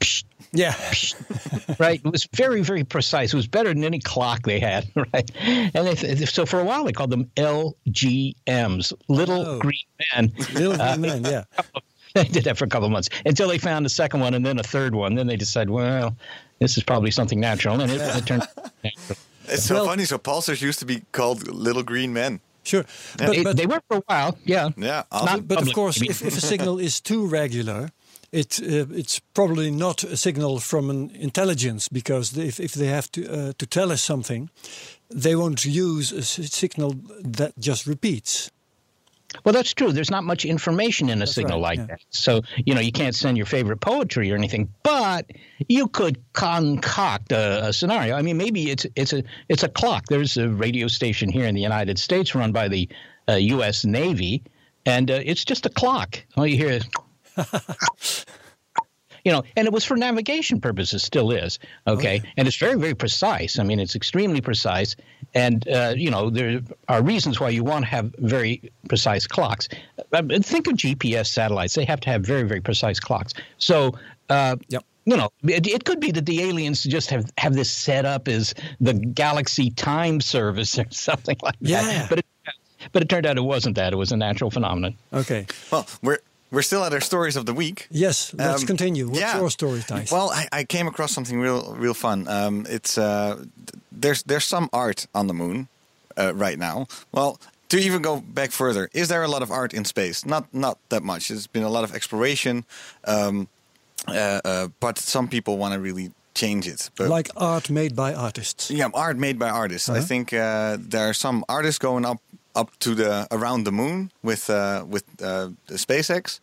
Yeah. 0.52 0.74
right? 1.78 2.00
It 2.02 2.10
was 2.10 2.26
very, 2.32 2.62
very 2.62 2.84
precise. 2.84 3.32
It 3.34 3.36
was 3.36 3.46
better 3.48 3.74
than 3.74 3.84
any 3.84 3.98
clock 3.98 4.42
they 4.42 4.60
had, 4.60 4.88
right? 5.12 5.30
And 5.44 5.86
they, 5.88 6.24
so 6.24 6.46
for 6.46 6.60
a 6.60 6.64
while 6.64 6.84
they 6.84 6.92
called 6.92 7.10
them 7.10 7.30
LGMs, 7.36 8.92
Little 9.08 9.46
Oh. 9.46 9.58
Green 9.58 9.80
Men. 10.14 10.32
Little 10.54 10.76
green 10.76 10.80
uh, 10.80 10.96
man. 10.96 11.24
Yeah. 11.24 11.44
they 12.14 12.24
did 12.24 12.44
that 12.44 12.56
for 12.56 12.64
a 12.64 12.68
couple 12.68 12.86
of 12.86 12.92
months 12.92 13.08
until 13.26 13.48
they 13.48 13.58
found 13.58 13.84
a 13.86 13.90
second 13.90 14.20
one 14.20 14.34
and 14.34 14.46
then 14.46 14.58
a 14.58 14.62
third 14.62 14.94
one. 14.94 15.14
Then 15.14 15.26
they 15.26 15.36
decided, 15.36 15.70
well, 15.70 16.16
this 16.60 16.76
is 16.78 16.82
probably 16.84 17.10
something 17.10 17.40
natural, 17.40 17.80
and 17.80 17.90
it, 17.92 18.00
it 18.00 18.24
turned. 18.26 18.46
natural. 18.84 19.18
It's 19.48 19.64
so 19.64 19.74
Well- 19.74 19.86
funny. 19.86 20.04
So 20.04 20.16
pulsars 20.16 20.62
used 20.62 20.78
to 20.78 20.86
be 20.86 21.02
called 21.12 21.46
little 21.52 21.82
green 21.82 22.12
men. 22.12 22.40
Sure. 22.62 22.84
But, 23.18 23.36
It- 23.36 23.44
but 23.44 23.56
they 23.56 23.66
were 23.66 23.80
for 23.88 23.98
a 23.98 24.02
while, 24.06 24.38
yeah. 24.44 24.70
Yeah, 24.76 25.02
Not 25.12 25.22
awesome. 25.28 25.44
But 25.44 25.62
of 25.62 25.72
course, 25.72 26.00
if, 26.02 26.22
if 26.22 26.36
a 26.36 26.40
signal 26.40 26.78
is 26.78 27.00
too 27.00 27.26
regular, 27.26 27.90
it 28.36 28.60
uh, 28.62 28.86
it's 28.94 29.18
probably 29.34 29.70
not 29.70 30.04
a 30.04 30.16
signal 30.16 30.60
from 30.60 30.90
an 30.90 31.10
intelligence 31.14 31.88
because 31.88 32.36
if, 32.36 32.60
if 32.60 32.72
they 32.74 32.86
have 32.86 33.10
to 33.12 33.20
uh, 33.26 33.52
to 33.58 33.66
tell 33.66 33.90
us 33.90 34.02
something, 34.02 34.50
they 35.10 35.34
won't 35.34 35.64
use 35.64 36.12
a 36.12 36.22
signal 36.22 36.94
that 37.24 37.52
just 37.58 37.86
repeats. 37.86 38.50
Well, 39.44 39.52
that's 39.52 39.74
true. 39.74 39.92
There's 39.92 40.10
not 40.10 40.24
much 40.24 40.44
information 40.44 41.08
in 41.08 41.20
a 41.20 41.26
signal 41.26 41.60
right, 41.60 41.78
like 41.78 41.78
yeah. 41.78 41.86
that. 41.86 42.00
So, 42.10 42.42
you 42.56 42.74
know, 42.74 42.80
you 42.80 42.92
can't 42.92 43.14
send 43.14 43.36
your 43.36 43.46
favorite 43.46 43.80
poetry 43.80 44.30
or 44.32 44.34
anything, 44.34 44.72
but 44.82 45.26
you 45.68 45.88
could 45.88 46.18
concoct 46.32 47.32
a, 47.32 47.66
a 47.66 47.72
scenario. 47.72 48.16
I 48.16 48.22
mean, 48.22 48.36
maybe 48.36 48.70
it's 48.70 48.86
it's 48.94 49.12
a 49.12 49.24
it's 49.48 49.62
a 49.62 49.68
clock. 49.68 50.06
There's 50.08 50.36
a 50.36 50.48
radio 50.48 50.88
station 50.88 51.28
here 51.28 51.46
in 51.46 51.54
the 51.54 51.60
United 51.60 51.98
States 51.98 52.34
run 52.34 52.52
by 52.52 52.68
the 52.68 52.88
uh, 53.28 53.34
U.S. 53.34 53.84
Navy, 53.84 54.42
and 54.84 55.10
uh, 55.10 55.20
it's 55.24 55.44
just 55.44 55.66
a 55.66 55.70
clock. 55.70 56.24
All 56.36 56.46
you 56.46 56.56
hear 56.56 56.70
is. 56.70 56.84
You 59.24 59.32
know, 59.32 59.42
and 59.56 59.66
it 59.66 59.72
was 59.72 59.84
for 59.84 59.96
navigation 59.96 60.60
purposes, 60.60 61.02
still 61.02 61.32
is. 61.32 61.58
Okay. 61.88 62.22
And 62.36 62.46
it's 62.46 62.56
very, 62.56 62.76
very 62.78 62.94
precise. 62.94 63.58
I 63.58 63.64
mean, 63.64 63.80
it's 63.80 63.96
extremely 63.96 64.40
precise. 64.40 64.94
And, 65.34 65.66
uh, 65.66 65.94
you 65.96 66.12
know, 66.12 66.30
there 66.30 66.60
are 66.86 67.02
reasons 67.02 67.40
why 67.40 67.48
you 67.48 67.64
want 67.64 67.84
to 67.86 67.90
have 67.90 68.14
very 68.18 68.70
precise 68.88 69.26
clocks. 69.26 69.68
Uh, 70.12 70.22
think 70.42 70.68
of 70.68 70.74
GPS 70.74 71.26
satellites, 71.26 71.74
they 71.74 71.84
have 71.84 71.98
to 72.02 72.10
have 72.10 72.22
very, 72.24 72.44
very 72.44 72.60
precise 72.60 73.00
clocks. 73.00 73.32
So, 73.58 73.94
uh, 74.30 74.54
Yep. 74.68 74.84
you 75.06 75.16
know, 75.16 75.30
it, 75.42 75.66
it 75.66 75.84
could 75.84 75.98
be 75.98 76.12
that 76.12 76.24
the 76.26 76.42
aliens 76.42 76.84
just 76.84 77.10
have, 77.10 77.28
have 77.36 77.54
this 77.54 77.68
set 77.68 78.04
up 78.04 78.28
as 78.28 78.54
the 78.80 78.94
galaxy 78.94 79.70
time 79.70 80.20
service 80.20 80.78
or 80.78 80.86
something 80.90 81.36
like 81.42 81.56
Yeah. 81.58 81.82
that. 81.82 82.08
But 82.10 82.18
it, 82.20 82.26
but 82.92 83.02
it 83.02 83.08
turned 83.08 83.26
out 83.26 83.36
it 83.36 83.40
wasn't 83.40 83.74
that. 83.74 83.92
It 83.92 83.96
was 83.96 84.12
a 84.12 84.16
natural 84.16 84.52
phenomenon. 84.52 84.94
Okay. 85.12 85.46
Well, 85.72 85.84
we're 86.02 86.18
we're 86.50 86.62
still 86.62 86.84
at 86.84 86.92
our 86.92 87.00
stories 87.00 87.36
of 87.36 87.44
the 87.46 87.52
week. 87.54 87.86
Yes. 87.90 88.32
Let's 88.34 88.60
Um, 88.62 88.66
continue. 88.66 89.06
What's 89.08 89.20
yeah. 89.20 89.38
your 89.38 89.50
story, 89.50 89.80
Thijs? 89.80 90.10
Well, 90.12 90.30
I, 90.30 90.46
I 90.60 90.64
came 90.64 90.86
across 90.88 91.12
something 91.12 91.40
real, 91.40 91.74
real 91.78 91.94
fun. 91.94 92.26
Um, 92.28 92.66
it's 92.68 92.96
uh, 92.98 93.44
there's 93.92 94.22
there's 94.24 94.44
some 94.44 94.68
art 94.72 95.06
on 95.12 95.26
the 95.26 95.34
moon 95.34 95.68
uh, 96.16 96.32
right 96.34 96.58
now. 96.58 96.86
Well, 97.12 97.38
to 97.68 97.76
even 97.78 98.02
go 98.02 98.20
back 98.20 98.52
further, 98.52 98.88
is 98.92 99.08
there 99.08 99.22
a 99.24 99.28
lot 99.28 99.42
of 99.42 99.50
art 99.50 99.72
in 99.74 99.84
space? 99.84 100.24
Not 100.26 100.44
not 100.52 100.78
that 100.88 101.02
much. 101.02 101.28
There's 101.28 101.48
been 101.48 101.64
a 101.64 101.70
lot 101.70 101.84
of 101.84 101.94
exploration. 101.94 102.64
Um, 103.04 103.48
uh, 104.08 104.40
uh, 104.44 104.68
but 104.80 104.98
some 104.98 105.28
people 105.28 105.56
want 105.58 105.74
to 105.74 105.80
really 105.80 106.10
change 106.34 106.68
it. 106.68 106.90
But 106.96 107.08
like 107.08 107.30
art 107.36 107.70
made 107.70 107.94
by 107.96 108.14
artists. 108.14 108.70
yeah, 108.70 108.88
art 108.94 109.16
made 109.16 109.38
by 109.38 109.48
artists. 109.48 109.88
I 109.88 109.92
Uh-huh. 109.98 110.06
think 110.06 110.32
uh, 110.32 110.76
there 110.90 111.08
are 111.08 111.14
some 111.14 111.44
artists 111.48 111.78
going 111.78 112.04
up 112.06 112.18
up 112.56 112.76
to 112.80 112.94
the 112.94 113.28
around 113.30 113.64
the 113.64 113.72
moon 113.72 114.10
with 114.22 114.50
uh, 114.50 114.84
with 114.88 115.04
uh, 115.22 115.50
SpaceX. 115.68 116.40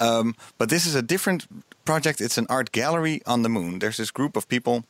Um, 0.00 0.34
but 0.58 0.70
this 0.70 0.86
is 0.86 0.94
a 0.94 1.02
different 1.02 1.46
project. 1.84 2.20
It's 2.20 2.38
an 2.38 2.46
art 2.48 2.72
gallery 2.72 3.20
on 3.26 3.42
the 3.42 3.48
moon. 3.48 3.80
There's 3.80 3.96
this 3.96 4.10
group 4.10 4.36
of 4.36 4.48
people 4.48 4.84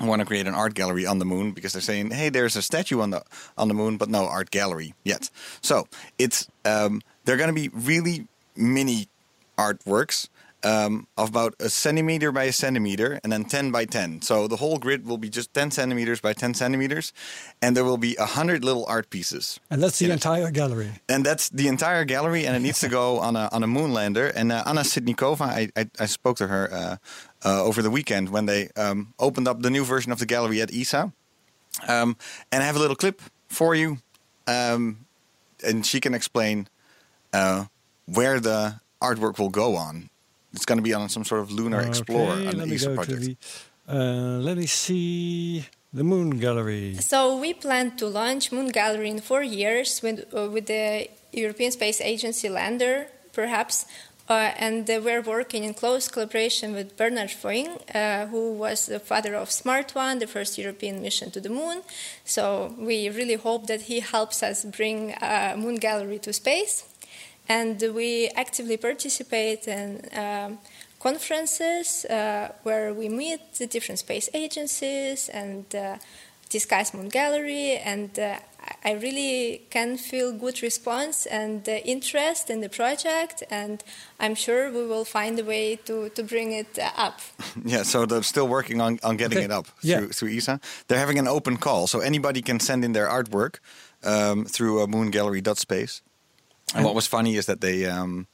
who 0.00 0.06
want 0.06 0.20
to 0.20 0.26
create 0.26 0.46
an 0.46 0.54
art 0.54 0.74
gallery 0.74 1.06
on 1.06 1.18
the 1.18 1.24
moon 1.24 1.52
because 1.52 1.72
they're 1.72 1.82
saying, 1.82 2.12
"Hey, 2.12 2.30
there's 2.30 2.56
a 2.56 2.62
statue 2.62 3.00
on 3.00 3.10
the 3.10 3.22
on 3.58 3.68
the 3.68 3.74
moon, 3.74 3.96
but 3.96 4.08
no 4.08 4.26
art 4.26 4.50
gallery 4.50 4.94
yet." 5.04 5.28
So 5.60 5.86
it's 6.18 6.48
um, 6.64 7.02
they're 7.24 7.36
going 7.36 7.54
to 7.54 7.60
be 7.60 7.68
really 7.68 8.26
mini 8.56 9.08
artworks 9.58 10.28
um, 10.64 11.06
of 11.16 11.30
about 11.30 11.54
a 11.60 11.68
centimeter 11.68 12.32
by 12.32 12.44
a 12.44 12.52
centimeter 12.52 13.18
and 13.22 13.32
then 13.32 13.44
10 13.44 13.70
by 13.70 13.84
10. 13.84 14.22
So 14.22 14.46
the 14.46 14.56
whole 14.56 14.78
grid 14.78 15.06
will 15.06 15.18
be 15.18 15.28
just 15.28 15.52
10 15.54 15.70
centimeters 15.70 16.20
by 16.20 16.32
10 16.32 16.54
centimeters, 16.54 17.12
and 17.60 17.76
there 17.76 17.84
will 17.84 17.96
be 17.96 18.16
a 18.16 18.26
hundred 18.26 18.64
little 18.64 18.84
art 18.86 19.10
pieces. 19.10 19.58
And 19.70 19.82
that's 19.82 19.98
the 19.98 20.10
entire 20.10 20.50
gallery. 20.50 20.90
And 21.08 21.24
that's 21.24 21.48
the 21.48 21.68
entire 21.68 22.04
gallery, 22.04 22.46
and 22.46 22.56
it 22.56 22.60
needs 22.60 22.80
to 22.80 22.88
go 22.88 23.18
on 23.18 23.36
a 23.36 23.48
on 23.52 23.62
a 23.62 23.66
moonlander. 23.66 24.32
And 24.34 24.52
uh, 24.52 24.62
Anna 24.66 24.82
Sidnikova, 24.82 25.42
I, 25.42 25.70
I 25.76 25.88
I 25.98 26.06
spoke 26.06 26.36
to 26.38 26.46
her 26.46 26.72
uh, 26.72 26.96
uh, 27.44 27.64
over 27.64 27.82
the 27.82 27.90
weekend 27.90 28.30
when 28.30 28.46
they 28.46 28.68
um, 28.76 29.14
opened 29.18 29.48
up 29.48 29.62
the 29.62 29.70
new 29.70 29.84
version 29.84 30.12
of 30.12 30.18
the 30.18 30.26
gallery 30.26 30.60
at 30.60 30.72
ESA, 30.72 31.12
um, 31.88 32.16
and 32.50 32.62
I 32.62 32.66
have 32.66 32.76
a 32.76 32.78
little 32.78 32.96
clip 32.96 33.20
for 33.48 33.74
you, 33.74 33.98
um, 34.46 35.06
and 35.64 35.84
she 35.84 36.00
can 36.00 36.14
explain 36.14 36.68
uh, 37.32 37.66
where 38.06 38.40
the 38.40 38.80
artwork 39.00 39.38
will 39.38 39.50
go 39.50 39.76
on. 39.76 40.10
It's 40.52 40.64
going 40.64 40.78
to 40.78 40.82
be 40.82 40.94
on 40.94 41.08
some 41.08 41.24
sort 41.24 41.40
of 41.40 41.50
lunar 41.50 41.80
explorer 41.80 42.32
Okay, 42.32 42.46
on 42.48 42.56
let 42.58 42.64
the 42.64 42.66
me 42.66 42.74
ESA 42.74 42.88
go 42.88 42.94
project. 42.94 43.22
to 43.22 43.26
the. 43.26 43.36
Uh, 43.88 44.38
let 44.38 44.56
me 44.56 44.66
see 44.66 45.64
the 45.92 46.04
Moon 46.04 46.38
Gallery. 46.38 46.94
So 47.00 47.36
we 47.38 47.52
plan 47.54 47.96
to 47.96 48.06
launch 48.06 48.52
Moon 48.52 48.68
Gallery 48.68 49.10
in 49.10 49.20
four 49.20 49.42
years 49.42 50.00
with, 50.02 50.32
uh, 50.34 50.48
with 50.50 50.66
the 50.66 51.08
European 51.32 51.70
Space 51.72 52.00
Agency 52.00 52.48
lander, 52.48 53.06
perhaps. 53.32 53.86
Uh, 54.28 54.52
and 54.56 54.88
uh, 54.88 55.00
we're 55.04 55.20
working 55.20 55.64
in 55.64 55.74
close 55.74 56.08
collaboration 56.08 56.72
with 56.74 56.96
Bernard 56.96 57.28
Foing, 57.30 57.68
uh, 57.94 58.26
who 58.26 58.52
was 58.52 58.86
the 58.86 59.00
father 59.00 59.34
of 59.34 59.50
SMART-1, 59.50 60.20
the 60.20 60.26
first 60.26 60.56
European 60.56 61.02
mission 61.02 61.30
to 61.32 61.40
the 61.40 61.48
moon. 61.50 61.82
So 62.24 62.72
we 62.78 63.08
really 63.10 63.34
hope 63.34 63.66
that 63.66 63.82
he 63.82 64.00
helps 64.00 64.42
us 64.42 64.64
bring 64.64 65.12
uh, 65.14 65.56
Moon 65.58 65.74
Gallery 65.76 66.18
to 66.20 66.32
space. 66.32 66.84
And 67.48 67.82
we 67.94 68.28
actively 68.36 68.76
participate 68.76 69.68
in 69.68 70.00
um, 70.16 70.58
conferences 71.00 72.04
uh, 72.06 72.52
where 72.62 72.94
we 72.94 73.08
meet 73.08 73.40
the 73.58 73.66
different 73.66 73.98
space 73.98 74.28
agencies 74.34 75.28
and 75.28 75.64
uh, 75.74 75.96
discuss 76.48 76.94
Moon 76.94 77.08
Gallery. 77.08 77.76
And 77.84 78.18
uh, 78.18 78.36
I 78.84 78.90
I 78.90 78.92
really 78.92 79.62
can 79.70 79.96
feel 79.96 80.32
good 80.32 80.62
response 80.62 81.26
and 81.26 81.68
uh, 81.68 81.72
interest 81.84 82.48
in 82.50 82.60
the 82.60 82.68
project. 82.68 83.42
And 83.50 83.82
I'm 84.20 84.34
sure 84.36 84.70
we 84.70 84.86
will 84.86 85.04
find 85.04 85.38
a 85.40 85.44
way 85.44 85.76
to, 85.84 86.08
to 86.10 86.22
bring 86.22 86.52
it 86.52 86.78
uh, 86.78 86.90
up. 87.06 87.20
Yeah, 87.64 87.82
so 87.84 88.06
they're 88.06 88.22
still 88.22 88.48
working 88.48 88.80
on, 88.80 88.98
on 89.02 89.16
getting 89.16 89.38
Okay. 89.38 89.44
it 89.46 89.50
up 89.50 89.66
Yeah. 89.82 89.98
through, 89.98 90.08
through 90.12 90.36
ESA. 90.36 90.60
They're 90.86 90.98
having 91.00 91.18
an 91.18 91.28
open 91.28 91.56
call, 91.56 91.86
so 91.86 92.00
anybody 92.00 92.40
can 92.42 92.60
send 92.60 92.84
in 92.84 92.92
their 92.92 93.08
artwork 93.08 93.58
um, 94.04 94.44
through 94.44 94.82
uh, 94.82 94.86
moongallery.space. 94.86 96.02
And 96.74 96.84
what 96.86 96.94
was 96.94 97.06
funny 97.06 97.36
is 97.36 97.44
that 97.46 97.60
they, 97.60 97.84
um, 97.84 98.26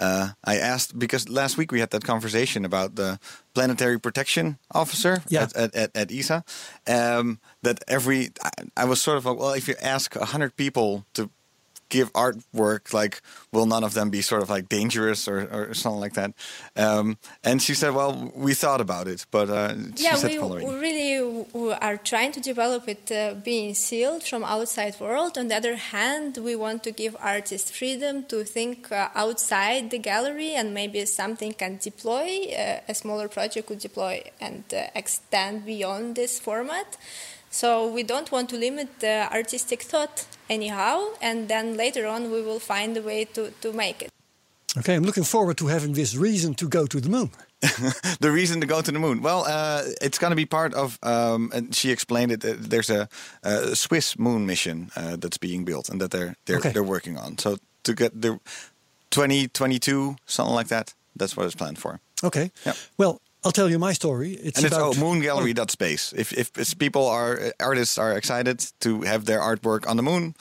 uh, 0.00 0.30
I 0.44 0.56
asked 0.56 0.98
because 0.98 1.28
last 1.28 1.56
week 1.56 1.70
we 1.70 1.78
had 1.78 1.90
that 1.90 2.02
conversation 2.02 2.64
about 2.64 2.96
the 2.96 3.20
planetary 3.54 4.00
protection 4.00 4.58
officer 4.72 5.22
Yeah. 5.28 5.42
at, 5.44 5.56
at, 5.56 5.74
at, 5.74 5.90
at 5.96 6.10
ESA. 6.12 6.42
Um, 6.88 7.38
that 7.62 7.84
every, 7.86 8.30
I, 8.42 8.50
I 8.82 8.84
was 8.84 9.00
sort 9.00 9.16
of 9.18 9.26
like, 9.26 9.38
well, 9.38 9.52
if 9.52 9.68
you 9.68 9.76
ask 9.80 10.16
a 10.16 10.24
hundred 10.24 10.56
people 10.56 11.04
to 11.14 11.30
give 11.94 12.12
artwork, 12.12 12.92
like, 12.92 13.14
will 13.52 13.66
none 13.74 13.84
of 13.88 13.92
them 13.94 14.10
be 14.10 14.22
sort 14.22 14.42
of 14.42 14.50
like 14.56 14.66
dangerous 14.68 15.20
or, 15.32 15.38
or 15.56 15.74
something 15.74 16.00
like 16.06 16.16
that? 16.20 16.30
Um, 16.86 17.06
and 17.48 17.56
she 17.62 17.74
said, 17.80 17.94
well, 17.94 18.32
we 18.34 18.52
thought 18.62 18.80
about 18.80 19.06
it, 19.14 19.20
but 19.30 19.48
uh, 19.48 19.74
she 19.96 20.04
yeah, 20.04 20.16
said 20.16 20.30
we 20.32 20.38
following. 20.38 20.66
we 20.68 20.74
really 20.88 21.12
w- 21.52 21.76
are 21.88 21.98
trying 22.12 22.32
to 22.32 22.40
develop 22.40 22.82
it 22.94 23.04
uh, 23.12 23.34
being 23.50 23.74
sealed 23.74 24.22
from 24.30 24.42
outside 24.44 24.94
world. 24.98 25.38
On 25.38 25.46
the 25.48 25.56
other 25.62 25.76
hand, 25.76 26.30
we 26.48 26.54
want 26.64 26.82
to 26.82 26.90
give 27.02 27.14
artists 27.20 27.70
freedom 27.70 28.24
to 28.32 28.44
think 28.56 28.90
uh, 28.90 29.08
outside 29.14 29.82
the 29.94 29.98
gallery 29.98 30.52
and 30.58 30.74
maybe 30.74 30.98
something 31.06 31.52
can 31.62 31.78
deploy, 31.80 32.28
uh, 32.50 32.92
a 32.92 32.94
smaller 32.94 33.28
project 33.28 33.68
could 33.68 33.82
deploy 33.88 34.16
and 34.40 34.64
uh, 34.72 34.86
extend 34.94 35.64
beyond 35.64 36.16
this 36.16 36.40
format. 36.40 36.96
So 37.54 37.86
we 37.86 38.02
don't 38.02 38.32
want 38.32 38.48
to 38.48 38.56
limit 38.56 38.88
the 38.98 39.28
artistic 39.32 39.82
thought 39.82 40.26
anyhow, 40.50 41.10
and 41.22 41.46
then 41.48 41.76
later 41.76 42.04
on 42.08 42.32
we 42.32 42.42
will 42.42 42.58
find 42.58 42.96
a 42.96 43.00
way 43.00 43.24
to, 43.26 43.52
to 43.60 43.72
make 43.72 44.02
it. 44.02 44.10
Okay, 44.76 44.96
I'm 44.96 45.04
looking 45.04 45.22
forward 45.24 45.56
to 45.58 45.68
having 45.68 45.92
this 45.94 46.16
reason 46.16 46.54
to 46.54 46.68
go 46.68 46.84
to 46.86 47.00
the 47.00 47.08
moon. 47.08 47.30
the 48.20 48.32
reason 48.32 48.60
to 48.60 48.66
go 48.66 48.82
to 48.82 48.90
the 48.90 48.98
moon? 48.98 49.22
Well, 49.22 49.44
uh, 49.46 49.82
it's 50.02 50.18
going 50.18 50.32
to 50.32 50.36
be 50.36 50.46
part 50.46 50.74
of, 50.74 50.98
um, 51.04 51.52
and 51.54 51.72
she 51.72 51.92
explained 51.92 52.32
it. 52.32 52.44
Uh, 52.44 52.54
there's 52.58 52.90
a, 52.90 53.08
a 53.44 53.76
Swiss 53.76 54.18
moon 54.18 54.46
mission 54.46 54.90
uh, 54.96 55.14
that's 55.16 55.38
being 55.38 55.64
built, 55.64 55.88
and 55.88 56.00
that 56.00 56.10
they're 56.10 56.34
they're 56.46 56.58
Okay. 56.58 56.72
they're 56.72 56.82
working 56.82 57.16
on. 57.16 57.38
So 57.38 57.58
to 57.84 57.94
get 57.94 58.20
the 58.20 58.40
2022, 59.10 60.16
something 60.26 60.56
like 60.56 60.68
that. 60.68 60.94
That's 61.14 61.36
what 61.36 61.46
it's 61.46 61.54
planned 61.54 61.78
for. 61.78 62.00
Okay. 62.24 62.50
Yeah. 62.66 62.74
Well, 62.98 63.20
I'll 63.44 63.52
tell 63.52 63.68
you 63.70 63.78
my 63.78 63.92
story. 63.94 64.32
It's 64.32 64.58
and 64.58 64.66
it's 64.66 64.76
about 64.76 64.96
oh, 64.96 65.00
moongallery.space. 65.00 66.12
If 66.16 66.32
if 66.32 66.50
it's 66.58 66.74
people 66.74 67.06
are 67.08 67.52
artists 67.60 67.98
are 67.98 68.16
excited 68.16 68.58
to 68.80 69.02
have 69.02 69.24
their 69.24 69.40
artwork 69.40 69.86
on 69.86 69.96
the 69.96 70.02
moon, 70.02 70.34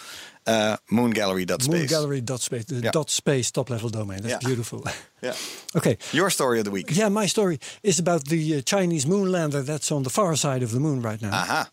uh, 0.48 0.78
moongallery.space. 0.92 1.92
moongallery.space, 1.92 2.66
the 2.66 2.76
Yeah. 2.76 2.92
dot 2.92 3.10
space 3.10 3.52
top 3.52 3.70
level 3.70 3.90
domain. 3.90 4.22
That's 4.22 4.32
Yeah. 4.44 4.48
beautiful. 4.48 4.84
Yeah. 5.24 5.36
okay. 5.78 5.98
Your 6.12 6.30
story 6.30 6.60
of 6.60 6.66
the 6.66 6.72
week. 6.72 6.90
Yeah, 6.98 7.10
my 7.10 7.28
story 7.28 7.58
is 7.82 8.00
about 8.00 8.26
the 8.26 8.58
uh, 8.58 8.62
Chinese 8.62 9.08
moon 9.08 9.32
lander 9.32 9.64
that's 9.64 9.90
on 9.92 10.04
the 10.04 10.10
far 10.10 10.36
side 10.36 10.64
of 10.64 10.72
the 10.72 10.80
moon 10.80 11.02
right 11.02 11.22
now. 11.22 11.32
Aha. 11.32 11.70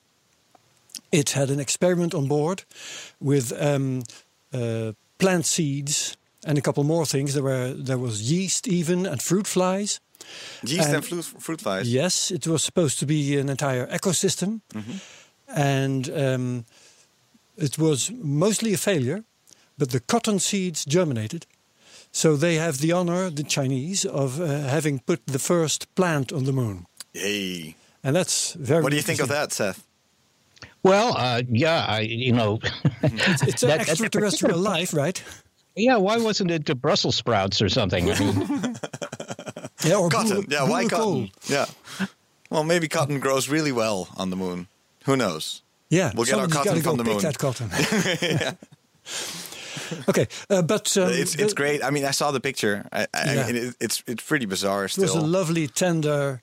It 1.10 1.30
had 1.30 1.50
an 1.50 1.58
experiment 1.58 2.14
on 2.14 2.28
board 2.28 2.62
with 3.18 3.52
um, 3.60 4.02
uh, 4.52 4.92
plant 5.18 5.46
seeds 5.46 6.16
and 6.46 6.58
a 6.58 6.60
couple 6.60 6.84
more 6.84 7.06
things. 7.06 7.32
There 7.32 7.42
were 7.42 7.74
there 7.86 7.98
was 7.98 8.20
yeast 8.30 8.68
even 8.68 9.06
and 9.06 9.20
fruit 9.20 9.46
flies. 9.48 10.00
Yeast 10.62 10.86
And- 10.88 10.96
and 10.96 11.04
fruit, 11.04 11.24
fruit 11.24 11.60
flies. 11.60 11.88
Yes, 11.92 12.30
it 12.30 12.46
was 12.46 12.62
supposed 12.62 12.98
to 12.98 13.06
be 13.06 13.36
an 13.38 13.48
entire 13.48 13.86
ecosystem, 13.86 14.60
and 15.48 16.08
um, 16.10 16.64
it 17.56 17.78
was 17.78 18.10
mostly 18.22 18.72
a 18.74 18.78
failure. 18.78 19.24
But 19.78 19.90
the 19.90 20.00
cotton 20.00 20.38
seeds 20.38 20.84
germinated, 20.84 21.46
so 22.12 22.36
they 22.36 22.56
have 22.56 22.78
the 22.78 22.92
honor, 22.92 23.30
the 23.30 23.42
Chinese, 23.44 24.04
of 24.04 24.38
uh, 24.40 24.44
having 24.68 24.98
put 25.00 25.26
the 25.26 25.38
first 25.38 25.86
plant 25.94 26.32
on 26.32 26.44
the 26.44 26.52
moon, 26.52 26.86
Yay. 27.14 27.74
and 28.04 28.14
that's 28.14 28.52
very. 28.52 28.82
What 28.82 28.90
do 28.90 28.96
you 28.96 29.02
think 29.02 29.20
of 29.20 29.28
that, 29.28 29.52
Seth? 29.52 29.82
Well, 30.82 31.14
uh, 31.16 31.42
yeah, 31.48 31.84
I, 31.88 32.00
you 32.00 32.32
know, 32.32 32.58
It's 33.02 33.62
an 33.62 33.68
That- 33.70 33.78
that 33.80 33.88
extraterrestrial 33.88 34.58
life, 34.74 34.92
right? 34.92 35.22
yeah. 35.76 35.96
Why 35.96 36.18
wasn't 36.18 36.50
it 36.50 36.66
the 36.66 36.74
Brussels 36.74 37.16
sprouts 37.16 37.62
or 37.62 37.68
something? 37.70 38.10
I 38.10 38.18
mean, 38.20 38.76
Yeah, 39.84 39.96
or 39.96 40.08
Cotton. 40.10 40.44
yeah, 40.48 40.68
why 40.68 40.86
cotton? 40.86 41.30
Yeah. 41.46 41.66
Well, 42.50 42.64
maybe 42.64 42.88
cotton 42.88 43.20
grows 43.20 43.48
really 43.48 43.72
well 43.72 44.08
on 44.16 44.30
the 44.30 44.36
moon. 44.36 44.66
Who 45.06 45.16
knows? 45.16 45.62
Yeah, 45.88 46.12
We'll 46.14 46.26
get 46.26 46.38
our 46.38 46.48
cotton 46.48 46.82
from 46.82 46.96
go 46.96 47.02
the 47.02 47.04
pick 47.04 47.12
moon. 47.14 47.22
that 47.22 47.38
cotton. 47.38 47.70
okay, 50.08 50.26
uh, 50.48 50.62
but 50.62 50.96
um, 50.96 51.10
it's 51.12 51.34
it's 51.34 51.54
great. 51.54 51.82
I 51.82 51.90
mean, 51.90 52.04
I 52.04 52.12
saw 52.12 52.30
the 52.32 52.40
picture. 52.40 52.86
I, 52.92 53.06
I 53.14 53.34
Yeah. 53.34 53.46
mean, 53.46 53.56
it, 53.56 53.74
it's 53.80 54.02
it's 54.06 54.22
pretty 54.22 54.46
bizarre 54.46 54.84
It 54.84 54.98
was 54.98 55.14
a 55.14 55.20
lovely, 55.20 55.66
tender 55.68 56.42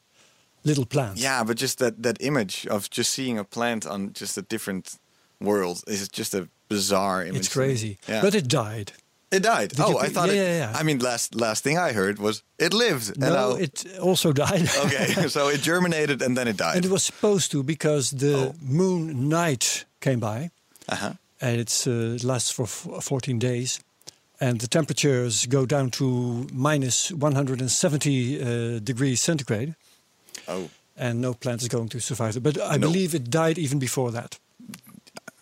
little 0.64 0.86
plant. 0.86 1.18
yeah, 1.18 1.44
but 1.46 1.58
just 1.58 1.78
that 1.80 2.04
that 2.04 2.18
image 2.20 2.68
of 2.68 2.90
just 2.90 3.14
seeing 3.14 3.38
a 3.40 3.44
plant 3.44 3.86
on 3.86 4.12
just 4.14 4.38
a 4.38 4.42
different 4.42 4.98
world 5.40 5.84
is 5.88 6.10
just 6.10 6.34
a 6.34 6.48
bizarre 6.70 7.24
image. 7.26 7.40
it's 7.40 7.54
crazy. 7.54 7.98
Yeah. 8.08 8.22
But 8.22 8.36
it 8.36 8.48
died. 8.48 8.92
It 9.32 9.44
died. 9.44 9.70
Did 9.70 9.80
oh, 9.82 9.98
I 9.98 10.10
thought. 10.10 10.30
yeah, 10.30 10.36
it, 10.36 10.38
yeah, 10.48 10.72
yeah. 10.72 10.80
I 10.80 10.84
mean, 10.84 11.00
last 11.00 11.36
last 11.36 11.64
thing 11.64 11.78
I 11.78 11.92
heard 11.94 12.18
was 12.20 12.44
it 12.58 12.74
lived. 12.74 13.10
and 13.10 13.20
no, 13.34 13.56
it 13.58 13.86
also 14.00 14.32
died. 14.34 14.70
okay, 14.86 15.28
so 15.36 15.50
it 15.50 15.62
germinated 15.62 16.22
and 16.22 16.36
then 16.38 16.48
it 16.48 16.58
died. 16.58 16.76
and 16.78 16.86
it 16.86 16.92
was 16.92 17.04
supposed 17.04 17.52
to 17.52 17.64
because 17.64 18.12
the 18.12 18.36
Oh. 18.38 18.54
moon 18.62 19.30
night 19.30 19.86
came 20.00 20.20
by, 20.20 20.50
uh-huh. 20.90 21.14
and 21.42 21.60
it's, 21.60 21.88
uh, 21.88 22.16
it 22.16 22.24
lasts 22.24 22.52
for 22.52 22.64
f- 22.64 23.04
14 23.04 23.40
days. 23.40 23.80
And 24.40 24.60
the 24.60 24.68
temperatures 24.68 25.48
go 25.48 25.66
down 25.66 25.90
to 25.92 26.48
minus 26.54 27.12
170 27.12 28.42
uh, 28.42 28.80
degrees 28.84 29.20
centigrade, 29.20 29.74
Oh, 30.48 30.70
and 30.96 31.20
no 31.22 31.34
plant 31.34 31.62
is 31.62 31.68
going 31.68 31.90
to 31.90 32.00
survive 32.00 32.38
it. 32.38 32.44
But 32.44 32.58
I 32.62 32.78
No. 32.78 32.88
believe 32.88 33.16
it 33.16 33.32
died 33.32 33.58
even 33.58 33.80
before 33.80 34.12
that. 34.12 34.38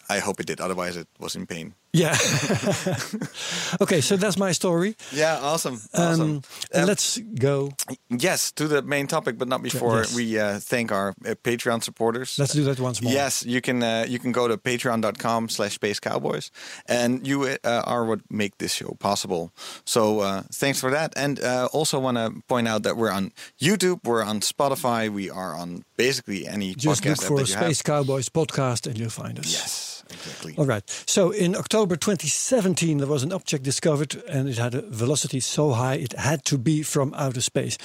I 0.10 0.20
hope 0.20 0.40
it 0.40 0.48
did. 0.48 0.62
Otherwise, 0.62 0.96
it 0.96 1.08
was 1.20 1.36
in 1.36 1.46
pain. 1.46 1.74
Yeah. 1.96 2.12
okay, 3.82 4.02
so 4.02 4.18
that's 4.18 4.38
my 4.38 4.52
story. 4.52 4.96
Yeah, 5.14 5.40
awesome. 5.42 5.80
awesome. 5.94 6.22
Um, 6.22 6.42
and 6.74 6.82
Um, 6.84 6.88
let's 6.88 7.18
go. 7.40 7.72
yes, 8.10 8.52
to 8.54 8.68
the 8.68 8.82
main 8.82 9.08
topic, 9.08 9.38
but 9.38 9.48
not 9.48 9.62
before 9.64 10.00
yes. 10.00 10.16
we 10.16 10.38
uh, 10.40 10.60
thank 10.60 10.92
our 10.92 11.10
uh, 11.26 11.36
Patreon 11.44 11.84
supporters. 11.84 12.38
Let's 12.38 12.54
do 12.54 12.64
that 12.66 12.80
once 12.80 13.02
more. 13.02 13.14
Yes, 13.14 13.46
you 13.46 13.62
can 13.62 13.82
uh, 13.84 14.06
you 14.08 14.20
can 14.20 14.32
go 14.34 14.48
to 14.48 14.58
patreon.com 14.58 15.50
slash 15.50 15.74
space 15.76 16.00
cowboys 16.00 16.52
and 16.88 17.26
you 17.26 17.44
uh, 17.64 17.82
are 17.86 18.06
what 18.06 18.20
make 18.30 18.58
this 18.58 18.74
show 18.74 18.96
possible. 19.00 19.52
So 19.86 20.20
uh, 20.20 20.42
thanks 20.52 20.80
for 20.80 20.92
that. 20.92 21.14
And 21.16 21.40
uh, 21.40 21.70
also 21.72 22.00
want 22.00 22.18
to 22.18 22.42
point 22.48 22.68
out 22.68 22.84
that 22.84 22.98
we're 22.98 23.12
on 23.12 23.32
YouTube, 23.62 24.04
we're 24.04 24.24
on 24.24 24.42
Spotify, 24.42 25.10
we 25.10 25.30
are 25.30 25.56
on 25.56 25.84
basically 25.98 26.46
any 26.48 26.76
Just 26.76 27.04
podcast 27.04 27.30
look 27.30 27.40
for 27.40 27.46
Space 27.46 27.80
have. 27.80 27.84
Cowboys 27.84 28.30
podcast 28.30 28.88
and 28.88 28.98
you'll 29.00 29.10
find 29.10 29.40
us. 29.40 29.52
Yes, 29.52 30.04
exactly. 30.10 30.56
All 30.58 30.66
right. 30.66 30.84
So 31.08 31.32
in 31.32 31.56
October 31.56 31.96
2017, 31.96 32.98
there 32.98 33.08
was 33.08 33.24
an 33.24 33.34
object 33.34 33.64
discovered 33.64 34.22
and 34.30 34.48
it 34.50 34.58
had 34.58 34.76
a 34.76 34.82
velocity 34.82 35.40
so 35.40 35.72
high 35.72 35.96
it 35.96 36.14
had 36.14 36.46
to 36.46 36.58
be 36.58 36.84
from 36.84 37.14
outer 37.16 37.42
space. 37.42 37.78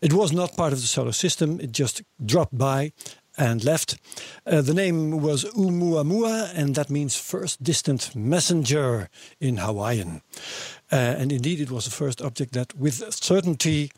It 0.00 0.12
was 0.12 0.32
not 0.32 0.56
part 0.56 0.72
of 0.72 0.80
the 0.80 0.86
solar 0.86 1.12
system, 1.12 1.60
it 1.60 1.72
just 1.72 2.02
dropped 2.24 2.56
by 2.56 2.92
and 3.38 3.64
left. 3.64 3.98
Uh, 4.46 4.60
the 4.60 4.74
name 4.74 5.22
was 5.22 5.44
Oumuamua, 5.44 6.52
and 6.54 6.74
that 6.74 6.90
means 6.90 7.16
first 7.16 7.62
distant 7.62 8.14
messenger 8.14 9.08
in 9.40 9.58
Hawaiian. 9.58 10.22
Uh, 10.92 10.96
and 10.96 11.32
indeed, 11.32 11.60
it 11.60 11.70
was 11.70 11.84
the 11.84 11.90
first 11.90 12.20
object 12.20 12.52
that, 12.52 12.74
with 12.76 13.14
certainty, 13.14 13.92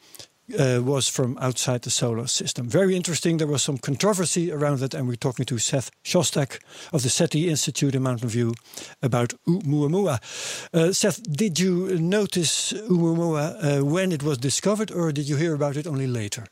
uh, 0.59 0.81
was 0.83 1.09
from 1.09 1.39
outside 1.39 1.83
the 1.83 1.91
solar 1.91 2.27
system. 2.27 2.69
Very 2.69 2.95
interesting. 2.95 3.39
There 3.39 3.47
was 3.47 3.63
some 3.63 3.79
controversy 3.79 4.51
around 4.51 4.83
it, 4.83 4.95
and 4.95 5.09
we're 5.09 5.17
talking 5.17 5.47
to 5.47 5.59
Seth 5.59 5.91
Shostak 6.05 6.59
of 6.93 7.03
the 7.03 7.09
SETI 7.09 7.49
Institute 7.49 7.95
in 7.95 8.03
Mountain 8.03 8.29
View 8.29 8.55
about 9.03 9.35
Oumuamua. 9.49 10.19
Uh, 10.73 10.93
Seth, 10.93 11.23
did 11.23 11.59
you 11.59 11.99
notice 11.99 12.73
Oumuamua 12.73 13.81
uh, 13.81 13.85
when 13.85 14.13
it 14.13 14.23
was 14.23 14.39
discovered, 14.39 14.91
or 14.91 15.13
did 15.13 15.29
you 15.29 15.37
hear 15.37 15.55
about 15.55 15.77
it 15.77 15.87
only 15.87 16.07
later? 16.07 16.47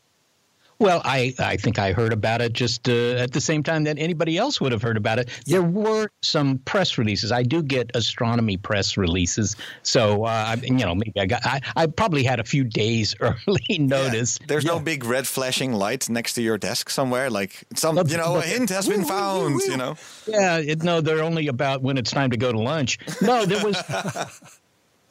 Well, 0.81 1.03
I, 1.05 1.35
I 1.39 1.59
think 1.59 1.79
I 1.79 1.93
heard 1.93 2.13
about 2.13 2.41
it 2.41 2.55
just 2.55 2.89
uh, 2.89 2.93
at 3.17 3.33
the 3.33 3.41
same 3.41 3.63
time 3.63 3.85
that 3.85 3.99
anybody 3.99 4.39
else 4.39 4.63
would 4.63 4.73
have 4.73 4.81
heard 4.81 4.97
about 4.97 5.19
it. 5.19 5.29
There 5.47 5.63
were 5.63 6.09
some 6.23 6.57
press 6.65 6.97
releases. 6.97 7.31
I 7.31 7.43
do 7.43 7.63
get 7.63 7.91
astronomy 7.95 8.57
press 8.57 8.97
releases, 8.97 9.57
so 9.83 10.25
uh, 10.25 10.57
I- 10.57 10.61
you 10.65 10.73
know 10.87 10.95
maybe 10.95 11.13
I 11.21 11.27
got 11.27 11.45
I, 11.45 11.61
I 11.77 11.87
probably 11.87 12.25
had 12.25 12.41
a 12.41 12.45
few 12.45 12.65
days 12.65 13.15
early 13.21 13.79
notice. 13.79 14.39
There's 14.49 14.65
no 14.65 14.81
big 14.81 15.05
red 15.05 15.27
flashing 15.27 15.75
light 15.75 16.09
next 16.09 16.33
to 16.35 16.43
your 16.43 16.57
desk 16.57 16.89
somewhere, 16.89 17.29
like 17.29 17.63
some, 17.77 17.99
you 18.09 18.17
know, 18.17 18.37
a 18.37 18.43
hint 18.43 18.71
has 18.71 18.89
been 18.89 19.05
found. 19.05 19.61
You 19.61 19.77
know, 19.77 19.97
Yeah, 20.27 20.59
it, 20.59 20.83
no, 20.83 21.03
they're 21.03 21.23
only 21.23 21.49
about 21.49 21.83
when 21.83 21.99
it's 21.99 22.11
time 22.11 22.31
to 22.31 22.39
go 22.39 22.53
to 22.53 22.59
lunch. 22.59 22.99
No, 23.21 23.45
there 23.45 23.63
was 23.63 23.77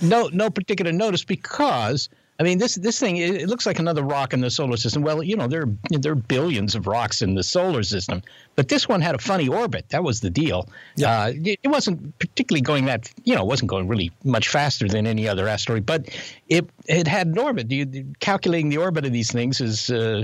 no 0.02 0.30
no 0.34 0.50
particular 0.50 0.92
notice 0.92 1.24
because 1.24 2.10
I 2.40 2.44
mean 2.44 2.58
this 2.58 2.76
this 2.76 2.98
thing 3.00 3.18
it, 3.18 3.36
it 3.42 3.50
looks 3.50 3.66
like 3.66 3.80
another 3.80 4.02
rock 4.04 4.34
in 4.34 4.40
the 4.40 4.50
solar 4.50 4.78
system. 4.78 5.02
Well, 5.04 5.22
you 5.22 5.36
know 5.36 5.48
there 5.48 5.66
there 5.90 6.14
are 6.14 6.16
billions 6.16 6.74
of 6.74 6.88
rocks 6.88 7.22
in 7.22 7.36
the 7.36 7.44
solar 7.44 7.84
system, 7.84 8.22
but 8.56 8.70
this 8.70 8.88
one 8.88 9.02
had 9.02 9.14
a 9.16 9.18
funny 9.18 9.48
orbit. 9.50 9.90
That 9.90 10.04
was 10.04 10.22
the 10.22 10.30
deal. 10.30 10.70
Uh, 11.06 11.32
it, 11.36 11.60
it 11.64 11.68
wasn't 11.68 12.18
particularly 12.20 12.62
going 12.62 12.86
that 12.86 13.12
you 13.26 13.36
know 13.36 13.42
it 13.42 13.48
wasn't 13.48 13.70
going 13.70 13.88
really 13.90 14.12
much 14.24 14.48
faster 14.48 14.88
than 14.88 15.06
any 15.06 15.28
other 15.28 15.48
asteroid, 15.50 15.86
but 15.86 16.08
it 16.48 16.70
it 16.88 17.08
had 17.08 17.28
an 17.28 17.38
orbit. 17.38 17.70
You, 17.70 18.06
calculating 18.22 18.70
the 18.70 18.78
orbit 18.78 19.06
of 19.06 19.12
these 19.12 19.32
things 19.32 19.60
is. 19.62 19.90
Uh, 19.90 20.24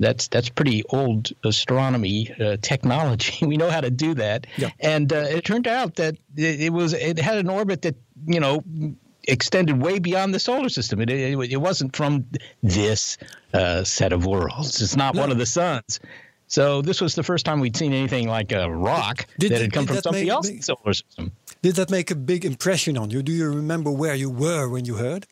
that's 0.00 0.26
that's 0.28 0.48
pretty 0.48 0.82
old 0.88 1.30
astronomy 1.44 2.34
uh, 2.40 2.56
technology. 2.60 3.46
we 3.46 3.56
know 3.56 3.70
how 3.70 3.80
to 3.80 3.90
do 3.90 4.14
that, 4.14 4.48
Yeah. 4.56 4.70
and 4.80 5.12
uh, 5.12 5.16
it 5.16 5.44
turned 5.44 5.68
out 5.68 5.94
that 5.96 6.16
it, 6.36 6.60
it 6.60 6.72
was 6.72 6.92
it 6.92 7.18
had 7.20 7.38
an 7.38 7.48
orbit 7.48 7.82
that 7.82 7.94
you 8.26 8.40
know 8.40 8.64
extended 9.28 9.80
way 9.80 9.98
beyond 9.98 10.34
the 10.34 10.38
solar 10.38 10.68
system. 10.68 11.00
It 11.00 11.10
it, 11.10 11.52
it 11.52 11.56
wasn't 11.56 11.94
from 11.94 12.26
this 12.62 13.18
uh, 13.54 13.84
set 13.84 14.12
of 14.12 14.26
worlds. 14.26 14.80
It's 14.82 14.96
not 14.96 15.14
one 15.14 15.30
of 15.30 15.38
the 15.38 15.46
suns. 15.46 16.00
So 16.48 16.82
this 16.82 17.00
was 17.00 17.14
the 17.14 17.22
first 17.22 17.46
time 17.46 17.60
we'd 17.60 17.76
seen 17.76 17.92
anything 17.94 18.28
like 18.28 18.52
a 18.52 18.70
rock 18.70 19.26
Did- 19.38 19.52
that 19.52 19.62
had 19.62 19.72
come 19.72 19.86
from 19.86 20.00
something 20.02 20.24
make- 20.24 20.30
else 20.30 20.48
in 20.48 20.56
the 20.56 20.62
solar 20.62 20.92
system. 20.92 21.32
Did 21.62 21.76
that 21.76 21.90
make 21.90 22.10
a 22.10 22.16
big 22.16 22.44
impression 22.44 22.98
on 22.98 23.10
you? 23.10 23.22
Do 23.22 23.32
you 23.32 23.48
remember 23.48 23.90
where 23.90 24.14
you 24.14 24.28
were 24.28 24.68
when 24.68 24.84
you 24.84 24.96
heard? 24.96 25.26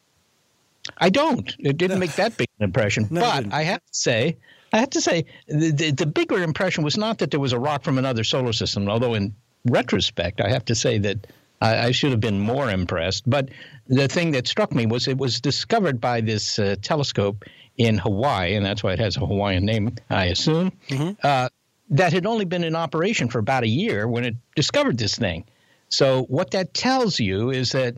I 0.97 1.11
don't. 1.11 1.55
It 1.59 1.77
didn't 1.77 1.99
make 1.99 2.15
that 2.15 2.37
big 2.37 2.49
an 2.59 2.65
impression. 2.65 3.09
No, 3.11 3.21
but. 3.21 3.53
I 3.53 3.65
have 3.65 3.85
to 3.85 3.93
say, 3.95 4.37
I 4.73 4.79
have 4.79 4.91
to 4.91 5.01
say, 5.01 5.27
the, 5.47 5.73
the, 5.73 5.91
the 5.91 6.07
bigger 6.07 6.43
impression 6.43 6.85
was 6.85 6.97
not 6.97 7.19
that 7.19 7.31
there 7.33 7.41
was 7.41 7.53
a 7.53 7.59
rock 7.59 7.83
from 7.83 7.99
another 7.99 8.25
solar 8.25 8.53
system, 8.53 8.89
although 8.89 9.15
in 9.15 9.35
retrospect, 9.67 10.41
I 10.41 10.49
have 10.49 10.65
to 10.67 10.75
say 10.75 10.99
that 10.99 11.27
I, 11.61 11.87
I 11.87 11.91
should 11.91 12.11
have 12.11 12.21
been 12.21 12.41
more 12.41 12.71
impressed. 12.71 13.29
But 13.29 13.51
the 13.87 14.09
thing 14.09 14.33
that 14.33 14.47
struck 14.49 14.73
me 14.75 14.87
was 14.87 15.09
it 15.09 15.19
was 15.19 15.41
discovered 15.41 16.01
by 16.01 16.21
this 16.21 16.59
uh, 16.59 16.77
telescope 16.81 17.45
in 17.77 17.99
Hawaii, 17.99 18.55
and 18.55 18.65
that's 18.65 18.83
why 18.83 18.93
it 18.93 18.99
has 18.99 19.17
a 19.17 19.21
Hawaiian 19.21 19.65
name, 19.65 19.95
I 20.09 20.27
assume, 20.27 20.73
uh, 21.23 21.49
that 21.91 22.13
had 22.13 22.27
only 22.27 22.45
been 22.45 22.65
in 22.65 22.77
operation 22.77 23.29
for 23.29 23.39
about 23.39 23.63
a 23.65 23.69
year 23.69 24.07
when 24.07 24.25
it 24.25 24.37
discovered 24.55 24.99
this 24.99 25.17
thing. 25.17 25.45
So 25.89 26.23
what 26.25 26.53
that 26.53 26.73
tells 26.73 27.19
you 27.19 27.51
is 27.51 27.73
that 27.73 27.97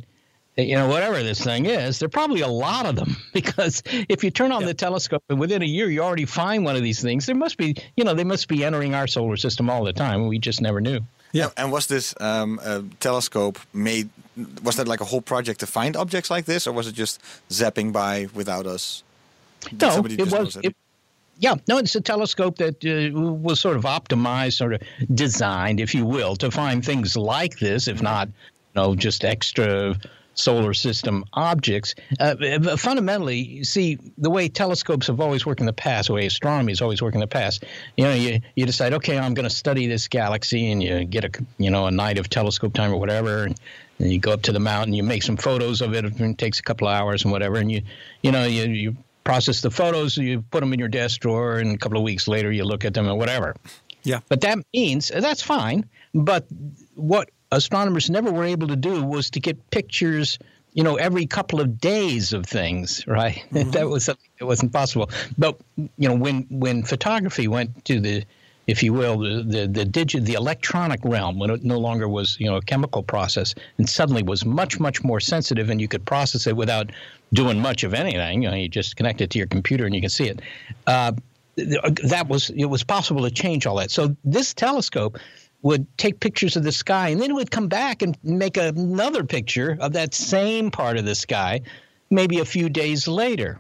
you 0.57 0.75
know 0.77 0.89
whatever 0.89 1.23
this 1.23 1.43
thing 1.43 1.67
is, 1.67 1.99
there 1.99 2.07
are 2.07 2.11
probably 2.11 2.41
a 2.43 2.49
lot 2.49 2.87
of 2.87 2.95
them 2.97 3.17
because 3.33 3.83
if 3.87 4.23
you 4.25 4.31
turn 4.31 4.53
on 4.53 4.65
the 4.65 4.75
telescope 4.75 5.23
and 5.29 5.39
within 5.41 5.63
a 5.63 5.67
year 5.67 5.91
you 5.91 6.01
already 6.01 6.25
find 6.27 6.65
one 6.65 6.77
of 6.77 6.83
these 6.83 7.03
things, 7.03 7.27
there 7.27 7.37
must 7.37 7.57
be 7.59 7.75
you 7.97 8.05
know 8.05 8.15
they 8.15 8.25
must 8.25 8.49
be 8.49 8.65
entering 8.65 8.95
our 8.95 9.07
solar 9.07 9.37
system 9.37 9.69
all 9.69 9.85
the 9.85 9.93
time. 9.93 10.21
and 10.21 10.29
We 10.29 10.39
just 10.39 10.61
never 10.61 10.81
knew. 10.81 11.01
Yeah. 11.33 11.51
And 11.57 11.73
was 11.73 11.87
this 11.87 12.15
um, 12.21 12.61
uh, 12.63 12.83
telescope 13.01 13.59
made? 13.73 14.09
Was 14.63 14.77
that 14.77 14.89
like 14.89 15.01
a 15.01 15.05
whole 15.05 15.23
project 15.23 15.61
to 15.61 15.67
find 15.67 15.97
objects 15.97 16.31
like 16.31 16.45
this, 16.45 16.67
or 16.67 16.73
was 16.73 16.87
it 16.87 16.95
just 16.95 17.21
zapping 17.51 17.93
by 17.93 18.29
without 18.35 18.67
us? 18.67 19.03
Did 19.71 19.83
No, 19.83 20.05
it 20.05 20.31
was. 20.31 20.57
It, 20.63 20.77
yeah, 21.39 21.57
no, 21.67 21.79
it's 21.79 21.95
a 21.97 22.01
telescope 22.01 22.59
that 22.59 22.85
uh, 22.85 23.19
was 23.19 23.59
sort 23.59 23.77
of 23.77 23.83
optimized, 23.83 24.55
sort 24.55 24.75
of 24.75 24.83
designed, 25.13 25.81
if 25.81 25.95
you 25.95 26.07
will, 26.07 26.37
to 26.37 26.51
find 26.51 26.85
things 26.85 27.17
like 27.17 27.59
this, 27.59 27.89
if 27.89 28.01
not, 28.01 28.29
you 28.29 28.35
know, 28.77 28.95
just 28.95 29.25
extra 29.25 29.97
solar 30.35 30.75
system 30.75 31.25
objects. 31.33 31.95
Uh, 32.19 32.77
fundamentally, 32.77 33.39
you 33.39 33.65
see, 33.65 33.99
the 34.19 34.31
way 34.31 34.49
telescopes 34.49 35.07
have 35.07 35.21
always 35.21 35.45
worked 35.45 35.61
in 35.61 35.67
the 35.67 35.73
past, 35.73 36.09
the 36.09 36.15
way 36.15 36.27
astronomy 36.27 36.73
has 36.73 36.81
always 36.81 37.03
worked 37.03 37.15
in 37.15 37.21
the 37.21 37.27
past, 37.27 37.65
you 37.97 38.05
know, 38.05 38.15
you, 38.15 38.41
you 38.57 38.67
decide, 38.67 38.95
okay, 38.95 39.19
I'm 39.19 39.35
going 39.35 39.49
to 39.49 39.55
study 39.55 39.87
this 39.87 40.09
galaxy, 40.09 40.71
and 40.71 40.83
you 40.83 41.05
get 41.05 41.25
a, 41.25 41.31
you 41.59 41.71
know, 41.71 41.87
a 41.87 41.91
night 41.91 42.19
of 42.19 42.29
telescope 42.29 42.75
time 42.75 42.93
or 42.93 42.99
whatever, 42.99 43.45
and, 43.45 43.61
and 43.99 44.13
you 44.13 44.19
go 44.19 44.33
up 44.33 44.43
to 44.43 44.53
the 44.53 44.61
mountain, 44.61 44.95
you 44.95 45.03
make 45.03 45.23
some 45.23 45.37
photos 45.37 45.81
of 45.81 45.95
it, 45.95 46.05
and 46.05 46.21
it 46.21 46.39
takes 46.39 46.59
a 46.59 46.63
couple 46.63 46.89
of 46.89 46.95
hours 46.95 47.25
and 47.25 47.33
whatever, 47.33 47.57
and 47.57 47.71
you, 47.71 47.83
you 48.23 48.33
know, 48.33 48.45
you, 48.45 48.65
you 48.65 48.97
process 49.25 49.61
the 49.61 49.71
photos, 49.71 50.17
you 50.17 50.43
put 50.51 50.61
them 50.61 50.73
in 50.73 50.79
your 50.79 50.89
desk 50.89 51.21
drawer, 51.21 51.59
and 51.59 51.75
a 51.75 51.79
couple 51.79 51.99
of 51.99 52.05
weeks 52.05 52.27
later, 52.27 52.51
you 52.51 52.65
look 52.65 52.85
at 52.85 52.95
them 52.95 53.07
and 53.07 53.19
whatever. 53.19 53.55
Yeah. 54.03 54.21
But 54.29 54.41
that 54.41 54.59
means 54.75 55.13
that's 55.15 55.43
fine. 55.43 55.89
But 56.13 56.47
what 56.95 57.31
astronomers 57.53 58.11
never 58.11 58.33
were 58.33 58.45
able 58.45 58.67
to 58.67 58.77
do 58.77 59.05
was 59.05 59.31
to 59.31 59.41
get 59.41 59.71
pictures, 59.71 60.39
you 60.73 60.83
know, 60.83 60.97
every 60.97 61.27
couple 61.27 61.61
of 61.61 61.79
days 61.81 62.33
of 62.33 62.47
things, 62.47 63.07
right? 63.07 63.45
that 63.53 63.89
was 63.89 64.07
something 64.07 64.31
that 64.41 64.47
wasn't 64.47 64.73
possible. 64.73 65.11
But 65.39 65.61
you 65.77 66.09
know, 66.09 66.15
when 66.15 66.47
when 66.51 66.83
photography 66.83 67.47
went 67.47 67.85
to 67.85 68.01
the 68.01 68.25
if 68.67 68.83
you 68.83 68.93
will, 68.93 69.19
the 69.19 69.43
the, 69.43 69.67
the 69.67 69.85
digit, 69.85 70.25
the 70.25 70.35
electronic 70.35 71.01
realm, 71.05 71.39
when 71.39 71.51
it 71.51 71.65
no 71.65 71.79
longer 71.79 72.09
was, 72.09 72.37
you 72.41 72.47
know, 72.47 72.57
a 72.57 72.63
chemical 72.63 73.03
process, 73.03 73.55
and 73.79 73.89
suddenly 73.89 74.23
was 74.23 74.45
much, 74.45 74.81
much 74.81 75.03
more 75.03 75.21
sensitive, 75.21 75.69
and 75.69 75.81
you 75.81 75.89
could 75.89 76.05
process 76.05 76.47
it 76.47 76.57
without 76.57 76.91
doing 77.33 77.61
much 77.61 77.85
of 77.85 77.93
anything. 77.93 78.43
You 78.43 78.51
know, 78.51 78.57
you 78.57 78.69
just 78.69 78.97
connect 78.97 79.21
it 79.21 79.31
to 79.31 79.39
your 79.39 79.49
computer 79.49 79.85
and 79.85 79.95
you 79.95 80.01
can 80.01 80.11
see 80.11 80.29
it. 80.29 80.41
Uh, 80.87 81.13
that 81.57 82.27
was 82.29 82.51
it 82.51 82.67
was 82.67 82.83
possible 82.83 83.23
to 83.23 83.31
change 83.31 83.67
all 83.67 83.77
that. 83.77 83.91
So 83.91 84.17
this 84.25 84.55
telescope 84.55 85.19
would 85.63 85.87
take 85.97 86.21
pictures 86.21 86.57
of 86.57 86.65
the 86.65 86.73
sky 86.73 87.09
and 87.09 87.21
then 87.21 87.35
would 87.35 87.51
come 87.51 87.69
back 87.69 88.03
and 88.03 88.19
make 88.23 88.57
another 88.57 89.25
picture 89.25 89.77
of 89.81 89.93
that 89.93 90.13
same 90.15 90.71
part 90.71 90.97
of 90.97 91.05
the 91.05 91.15
sky 91.15 91.61
maybe 92.11 92.41
a 92.41 92.45
few 92.45 92.69
days 92.69 93.09
later. 93.09 93.59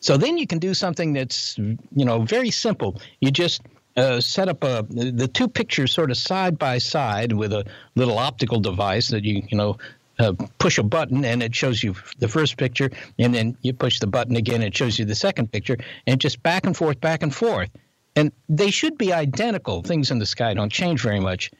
So 0.00 0.16
then 0.16 0.38
you 0.38 0.46
can 0.46 0.58
do 0.58 0.74
something 0.74 1.12
that's 1.12 1.58
you 1.58 2.04
know 2.04 2.22
very 2.22 2.50
simple. 2.50 3.00
You 3.20 3.30
just 3.30 3.62
uh, 3.96 4.20
set 4.20 4.48
up 4.48 4.64
a 4.64 4.86
the 4.88 5.28
two 5.28 5.48
pictures 5.48 5.92
sort 5.92 6.10
of 6.10 6.16
side 6.16 6.58
by 6.58 6.78
side 6.78 7.32
with 7.32 7.52
a 7.52 7.64
little 7.96 8.18
optical 8.18 8.60
device 8.60 9.08
that 9.08 9.24
you 9.24 9.42
you 9.48 9.56
know 9.56 9.76
uh, 10.18 10.32
push 10.58 10.78
a 10.78 10.82
button 10.82 11.24
and 11.24 11.42
it 11.42 11.54
shows 11.54 11.82
you 11.82 11.94
the 12.18 12.28
first 12.28 12.56
picture, 12.56 12.90
and 13.18 13.34
then 13.34 13.56
you 13.62 13.72
push 13.72 14.00
the 14.00 14.06
button 14.06 14.36
again, 14.36 14.62
it 14.62 14.76
shows 14.76 14.98
you 14.98 15.04
the 15.04 15.14
second 15.14 15.50
picture, 15.52 15.76
and 16.06 16.20
just 16.20 16.42
back 16.42 16.66
and 16.66 16.76
forth, 16.76 17.00
back 17.00 17.22
and 17.22 17.34
forth. 17.34 17.70
And 18.16 18.32
they 18.48 18.70
should 18.70 18.98
be 18.98 19.12
identical. 19.12 19.82
Things 19.82 20.10
in 20.10 20.18
the 20.18 20.26
sky 20.26 20.52
don't 20.54 20.72
change 20.72 21.00
very 21.00 21.20
much, 21.20 21.50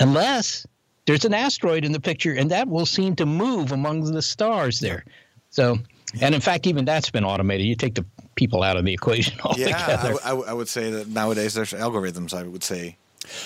unless 0.00 0.66
there's 1.06 1.24
an 1.24 1.34
asteroid 1.34 1.84
in 1.84 1.92
the 1.92 2.00
picture, 2.00 2.32
and 2.34 2.50
that 2.50 2.68
will 2.68 2.86
seem 2.86 3.14
to 3.16 3.26
move 3.26 3.72
among 3.72 4.02
the 4.12 4.22
stars 4.22 4.80
there. 4.80 5.04
So, 5.50 5.78
and 6.20 6.34
in 6.34 6.40
fact, 6.40 6.66
even 6.66 6.84
that's 6.84 7.10
been 7.10 7.24
automated. 7.24 7.66
You 7.66 7.76
take 7.76 7.94
the 7.94 8.04
people 8.34 8.62
out 8.62 8.76
of 8.76 8.84
the 8.84 8.92
equation 8.92 9.38
altogether. 9.44 9.70
Yeah, 9.70 9.76
altogether. 9.76 10.08
I, 10.08 10.12
w- 10.12 10.20
I 10.24 10.28
w- 10.30 10.46
I 10.48 10.52
would 10.54 10.68
say 10.68 10.90
that 10.90 11.08
nowadays 11.08 11.54
there's 11.54 11.72
algorithms. 11.72 12.32
I 12.34 12.42
would 12.44 12.62
say, 12.64 12.96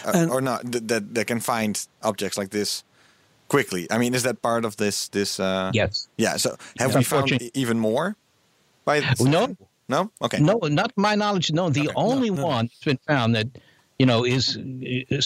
uh, 0.06 0.12
And- 0.14 0.30
or 0.30 0.40
not, 0.40 0.70
that, 0.72 0.88
that 0.88 1.14
that 1.14 1.26
can 1.26 1.40
find 1.40 1.84
objects 2.02 2.38
like 2.38 2.50
this 2.50 2.84
quickly. 3.48 3.86
I 3.90 3.98
mean, 3.98 4.14
is 4.14 4.22
that 4.22 4.40
part 4.42 4.64
of 4.64 4.76
this? 4.76 5.08
This 5.08 5.38
uh, 5.40 5.70
Yes. 5.74 6.08
yeah. 6.16 6.36
So 6.36 6.56
have 6.78 6.94
we 6.94 7.02
found 7.04 7.32
even 7.54 7.78
more? 7.78 8.16
By 8.84 9.02
No, 9.20 9.56
no. 9.96 10.00
Okay. 10.26 10.40
No, 10.40 10.54
not 10.80 10.90
my 10.96 11.14
knowledge. 11.22 11.48
No, 11.60 11.64
the 11.70 11.88
only 12.08 12.30
one 12.30 12.64
that's 12.66 12.84
been 12.90 13.02
found 13.12 13.28
that 13.38 13.48
you 14.00 14.06
know 14.10 14.20
is 14.36 14.44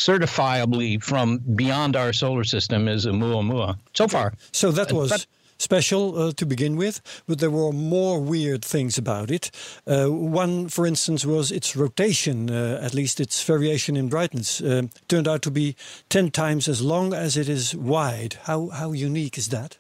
certifiably 0.06 1.02
from 1.02 1.38
beyond 1.38 1.96
our 1.96 2.12
solar 2.12 2.44
system 2.44 2.88
is 2.88 3.06
Oumuamua. 3.06 3.76
So 3.94 4.08
far, 4.08 4.32
So 4.52 4.70
that 4.72 4.92
Uh, 4.92 4.96
was 4.96 5.26
special 5.58 6.02
uh, 6.18 6.32
to 6.40 6.44
begin 6.46 6.76
with, 6.76 7.00
but 7.26 7.38
there 7.38 7.50
were 7.50 7.72
more 7.72 8.20
weird 8.20 8.62
things 8.64 8.98
about 8.98 9.30
it. 9.30 9.50
Uh, 9.86 10.06
one, 10.40 10.68
for 10.68 10.86
instance, 10.86 11.24
was 11.26 11.50
its 11.50 11.74
rotation, 11.74 12.50
uh, 12.50 12.78
at 12.86 12.92
least 12.94 13.20
its 13.20 13.42
variation 13.46 13.96
in 13.96 14.08
brightness, 14.08 14.60
uh, 14.60 14.82
turned 15.08 15.26
out 15.26 15.40
to 15.42 15.50
be 15.50 15.74
10 16.08 16.30
times 16.30 16.68
as 16.68 16.80
long 16.80 17.14
as 17.14 17.36
it 17.36 17.48
is 17.48 17.74
wide. 17.74 18.36
How, 18.44 18.68
how 18.68 18.92
unique 18.92 19.38
is 19.38 19.48
that? 19.48 19.78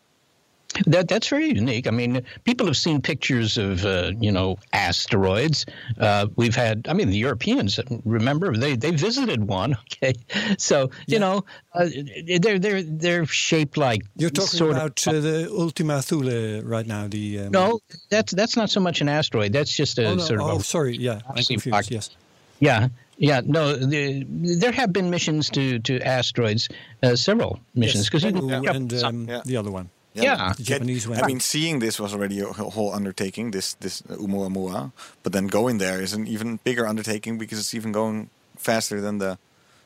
That 0.86 1.08
that's 1.08 1.28
very 1.28 1.48
unique. 1.48 1.86
I 1.86 1.90
mean, 1.90 2.22
people 2.44 2.66
have 2.66 2.76
seen 2.76 3.00
pictures 3.00 3.56
of 3.58 3.84
uh, 3.84 4.12
you 4.20 4.30
know 4.32 4.56
asteroids. 4.72 5.66
Uh, 5.98 6.26
we've 6.36 6.54
had, 6.56 6.86
I 6.88 6.92
mean, 6.92 7.10
the 7.10 7.16
Europeans 7.18 7.78
remember 8.04 8.56
they 8.56 8.76
they 8.76 8.90
visited 8.92 9.44
one. 9.48 9.76
Okay, 9.96 10.14
so 10.58 10.90
you 11.06 11.18
know 11.18 11.44
uh, 11.72 11.88
they're 12.40 12.58
they're 12.58 12.82
they're 12.82 13.24
shaped 13.26 13.76
like 13.78 14.02
You're 14.16 14.28
talking 14.30 14.58
sort 14.58 14.70
of- 14.72 14.76
about 14.76 15.06
uh, 15.08 15.12
the 15.20 15.48
Ultima 15.50 16.02
Thule 16.02 16.60
right 16.62 16.86
now. 16.86 17.08
The 17.08 17.40
um, 17.40 17.50
No, 17.52 17.80
that's 18.10 18.32
that's 18.34 18.56
not 18.56 18.68
so 18.68 18.80
much 18.80 19.00
an 19.00 19.08
asteroid. 19.08 19.52
That's 19.54 19.74
just 19.74 19.98
a 19.98 20.04
Oh, 20.06 20.14
no. 20.16 20.22
sort 20.22 20.40
of 20.40 20.46
oh 20.48 20.56
a 20.58 20.62
sorry. 20.62 20.96
Yeah, 20.98 21.20
I'm 21.28 21.36
confused. 21.44 21.66
rock- 21.72 21.90
Yes. 21.90 22.10
Yeah, 22.60 22.88
yeah. 23.18 23.40
No, 23.44 23.74
the, 23.76 24.24
there 24.28 24.72
have 24.72 24.92
been 24.92 25.08
missions 25.10 25.48
to 25.50 25.78
to 25.80 26.00
asteroids, 26.00 26.68
uh, 27.02 27.16
several 27.16 27.58
missions 27.74 28.04
Yes, 28.04 28.22
because 28.22 28.24
Bennu 28.24 28.68
and 28.76 28.92
um, 29.04 29.26
Yeah. 29.28 29.42
the 29.46 29.56
other 29.56 29.70
one. 29.70 29.88
Yeah. 30.22 30.52
The 30.56 30.62
Japanese 30.62 31.08
one. 31.08 31.22
I 31.22 31.26
mean, 31.26 31.40
seeing 31.40 31.80
this 31.80 31.98
was 32.00 32.12
already 32.14 32.40
a 32.40 32.46
whole 32.46 32.70
whole 32.70 32.92
undertaking. 32.94 33.52
This 33.52 33.74
this 33.80 34.02
Oumuamua, 34.02 34.92
but 35.22 35.32
then 35.32 35.46
going 35.48 35.78
there 35.78 36.00
is 36.02 36.12
an 36.14 36.26
even 36.26 36.58
bigger 36.64 36.86
undertaking 36.86 37.38
because 37.38 37.58
it's 37.58 37.74
even 37.74 37.92
going 37.92 38.28
faster 38.56 39.00
than 39.00 39.18
the 39.18 39.38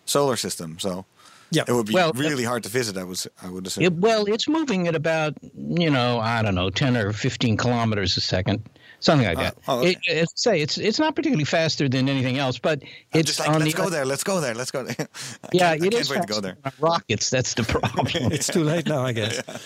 solar 0.04 0.36
system. 0.36 0.78
So 0.78 1.04
Yeah. 1.50 1.64
it 1.68 1.72
would 1.72 1.86
be 1.86 1.94
Well, 1.94 2.12
really 2.14 2.46
uh, 2.46 2.50
hard 2.50 2.62
to 2.62 2.68
visit. 2.70 2.96
I 2.96 3.04
was 3.04 3.26
I 3.42 3.48
would 3.48 3.66
assume. 3.66 3.84
It, 3.84 3.92
well, 3.94 4.24
it's 4.26 4.46
moving 4.48 4.88
at 4.88 4.94
about 4.94 5.34
you 5.78 5.90
know 5.90 6.20
I 6.20 6.42
don't 6.42 6.54
know 6.54 6.70
ten 6.70 6.96
or 6.96 7.12
fifteen 7.12 7.56
kilometers 7.56 8.16
a 8.16 8.20
second, 8.20 8.58
something 9.00 9.26
like 9.26 9.38
oh, 9.38 9.42
that. 9.42 9.54
oh, 9.68 9.78
okay. 9.80 9.90
it, 9.90 9.98
it's, 10.06 10.42
say 10.42 10.60
it's 10.62 10.78
it's 10.78 10.98
not 11.00 11.14
particularly 11.16 11.44
faster 11.44 11.88
than 11.88 12.08
anything 12.08 12.38
else, 12.38 12.58
but 12.58 12.82
it's 13.12 13.26
just 13.26 13.40
like, 13.40 13.48
on 13.48 13.60
let's 13.60 13.74
the 13.74 13.82
go 13.82 13.90
there, 13.90 14.04
let's 14.06 14.24
go 14.24 14.40
there, 14.40 14.54
let's 14.54 14.70
go 14.70 14.84
there. 14.84 15.08
I 15.44 15.48
yeah, 15.52 15.70
can't, 15.76 15.82
I 15.82 15.88
can't 15.88 15.94
is 15.94 16.10
wait 16.10 16.22
to 16.22 16.26
go 16.34 16.40
there. 16.40 16.56
rockets. 16.78 17.30
That's 17.30 17.54
the 17.54 17.64
problem. 17.74 18.06
it's 18.32 18.46
too 18.46 18.62
late 18.64 18.86
now, 18.86 19.02
I 19.04 19.12
guess. 19.12 19.42
yeah, 19.46 19.56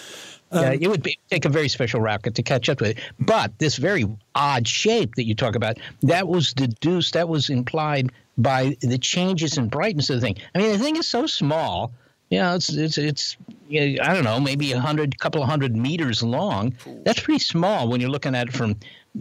it 0.63 0.89
would 0.89 1.03
be, 1.03 1.19
take 1.31 1.45
a 1.45 1.49
very 1.49 1.69
special 1.69 2.01
rocket 2.01 2.35
to 2.37 2.43
catch 2.43 2.69
up 2.69 2.81
with 2.81 2.91
it. 2.91 2.99
But 3.21 3.59
this 3.59 3.77
very 3.77 4.07
odd 4.35 4.67
shape 4.69 5.15
that 5.17 5.25
you 5.25 5.35
talk 5.35 5.55
about, 5.57 5.79
that 6.03 6.29
was 6.29 6.53
deduced, 6.53 7.15
that 7.15 7.29
was 7.29 7.51
implied 7.51 8.13
by 8.39 8.77
the 8.81 8.99
changes 8.99 9.59
in 9.59 9.69
brightness 9.69 10.11
of 10.11 10.17
the 10.17 10.21
thing. 10.27 10.37
I 10.55 10.59
mean, 10.59 10.73
the 10.73 10.79
thing 10.79 10.97
is 10.97 11.07
so 11.07 11.27
small. 11.27 11.93
You 12.31 12.41
know, 12.41 12.55
it's 12.55 12.71
it's 12.73 12.99
it's 12.99 13.37
you 13.69 13.97
know, 13.97 14.03
I 14.03 14.15
don't 14.15 14.25
know, 14.25 14.41
maybe 14.41 14.73
a 14.73 14.81
hundred, 14.81 15.19
couple 15.21 15.43
of 15.43 15.49
hundred 15.49 15.77
meters 15.77 16.23
long. 16.23 16.75
That's 17.05 17.21
pretty 17.21 17.39
small 17.41 17.87
when 17.89 18.01
you're 18.01 18.11
looking 18.11 18.35
at 18.35 18.49
it 18.49 18.55
from 18.55 18.73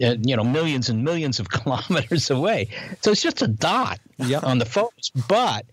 uh, 0.02 0.16
you 0.22 0.34
know 0.36 0.42
millions 0.42 0.88
and 0.88 1.04
millions 1.04 1.38
of 1.38 1.48
kilometers 1.56 2.30
away. 2.30 2.68
So 3.02 3.12
it's 3.12 3.22
just 3.22 3.42
a 3.42 3.46
dot 3.46 4.00
Yeah. 4.18 4.40
on 4.42 4.58
the 4.58 4.64
photos, 4.64 5.10
but 5.28 5.66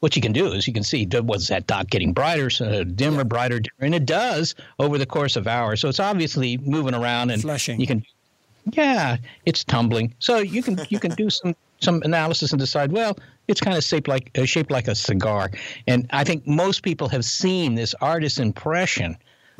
what 0.00 0.16
you 0.16 0.22
can 0.22 0.32
do 0.32 0.52
is 0.52 0.66
you 0.66 0.72
can 0.72 0.82
see 0.82 1.06
was 1.12 1.48
that 1.48 1.66
dot 1.66 1.88
getting 1.90 2.12
brighter, 2.12 2.50
so 2.50 2.84
dimmer, 2.84 3.22
brighter, 3.24 3.60
dimmer, 3.60 3.86
and 3.86 3.94
it 3.94 4.06
does 4.06 4.54
over 4.78 4.98
the 4.98 5.06
course 5.06 5.36
of 5.36 5.46
hours. 5.46 5.80
So 5.80 5.88
it's 5.88 6.00
obviously 6.00 6.56
moving 6.58 6.94
around 6.94 7.30
and 7.30 7.40
Flashing. 7.42 7.78
You 7.80 7.86
can, 7.86 8.04
yeah, 8.72 9.18
it's 9.46 9.62
tumbling. 9.62 10.14
So 10.18 10.38
you 10.38 10.62
can 10.62 10.80
you 10.88 10.98
can 10.98 11.12
do 11.12 11.28
some 11.38 11.54
some 11.80 12.02
analysis 12.04 12.52
and 12.52 12.58
decide. 12.58 12.92
Well, 12.92 13.16
it's 13.48 13.60
kind 13.60 13.76
of 13.76 13.84
shaped 13.84 14.08
like 14.08 14.30
uh, 14.38 14.44
shaped 14.46 14.70
like 14.70 14.88
a 14.88 14.94
cigar, 14.94 15.50
and 15.86 16.06
I 16.10 16.24
think 16.24 16.46
most 16.46 16.82
people 16.82 17.08
have 17.10 17.24
seen 17.24 17.74
this 17.74 17.94
artist's 18.00 18.38
impression 18.38 19.16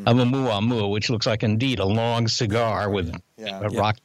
of 0.07 0.17
Oumuamua, 0.17 0.91
which 0.91 1.11
looks 1.11 1.27
like 1.27 1.43
indeed 1.43 1.79
a 1.79 1.85
long 1.85 2.27
cigar 2.29 2.89
with 2.89 3.15
Yeah. 3.37 3.61
a 3.61 3.71
Yeah. 3.71 3.79
rock. 3.79 3.99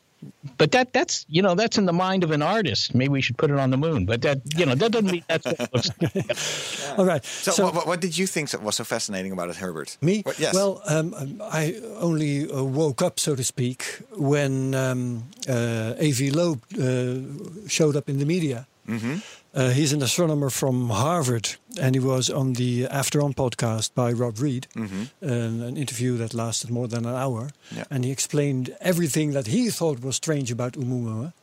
But 0.58 0.72
that 0.72 0.94
that's 0.94 1.26
you 1.30 1.42
know 1.42 1.56
that's 1.56 1.78
in 1.78 1.86
the 1.86 1.94
mind 1.94 2.24
of 2.24 2.32
an 2.32 2.42
artist. 2.42 2.94
Maybe 2.96 3.10
we 3.10 3.22
should 3.22 3.38
put 3.38 3.50
it 3.52 3.58
on 3.58 3.70
the 3.72 3.78
moon. 3.78 4.06
But 4.06 4.22
that 4.22 4.40
you 4.58 4.66
know 4.66 4.76
that 4.76 4.92
doesn't 4.92 5.12
mean 5.12 5.24
that's 5.28 5.46
what 5.46 5.60
it 5.60 5.70
looks 5.74 5.90
like. 6.02 6.98
All 7.00 7.06
right. 7.06 7.24
So, 7.26 7.72
what, 7.72 7.88
what 7.88 8.02
did 8.02 8.18
you 8.18 8.28
think 8.28 8.52
was 8.62 8.76
so 8.76 8.84
fascinating 8.84 9.32
about 9.32 9.50
it, 9.50 9.56
Herbert? 9.58 9.98
Me? 10.02 10.22
What- 10.22 10.40
yes. 10.40 10.54
Well, 10.54 10.82
um, 10.88 11.14
I 11.42 11.76
only 12.00 12.50
uh, 12.50 12.64
woke 12.64 13.02
up, 13.02 13.20
so 13.20 13.36
to 13.36 13.44
speak, 13.44 14.00
when 14.16 14.74
um, 14.76 15.24
uh, 15.50 15.94
Avi 16.00 16.32
Loeb 16.32 16.62
uh, 16.80 17.68
showed 17.68 17.96
up 17.96 18.10
in 18.10 18.20
the 18.20 18.26
media. 18.26 18.68
Mm-hmm. 18.88 19.16
Uh, 19.54 19.70
he's 19.70 19.94
an 19.94 20.02
astronomer 20.02 20.50
from 20.50 20.90
Harvard, 20.90 21.56
and 21.80 21.96
he 21.96 22.00
was 22.00 22.30
on 22.30 22.54
the 22.54 22.88
After 22.88 23.22
On 23.22 23.34
podcast 23.34 23.94
by 23.96 24.12
Rob 24.12 24.40
Reid, 24.40 24.68
an, 24.76 25.10
an 25.22 25.78
interview 25.78 26.18
that 26.18 26.34
lasted 26.34 26.70
more 26.70 26.88
than 26.88 27.06
an 27.06 27.16
hour. 27.16 27.44
Mm-hmm. 27.44 27.78
Yeah. 27.78 27.84
And 27.90 28.04
he 28.06 28.12
explained 28.12 28.76
everything 28.82 29.32
that 29.32 29.48
he 29.48 29.70
thought 29.70 30.02
was 30.02 30.18
strange 30.18 30.52
about 30.52 30.74
Oumuamua. 30.74 31.34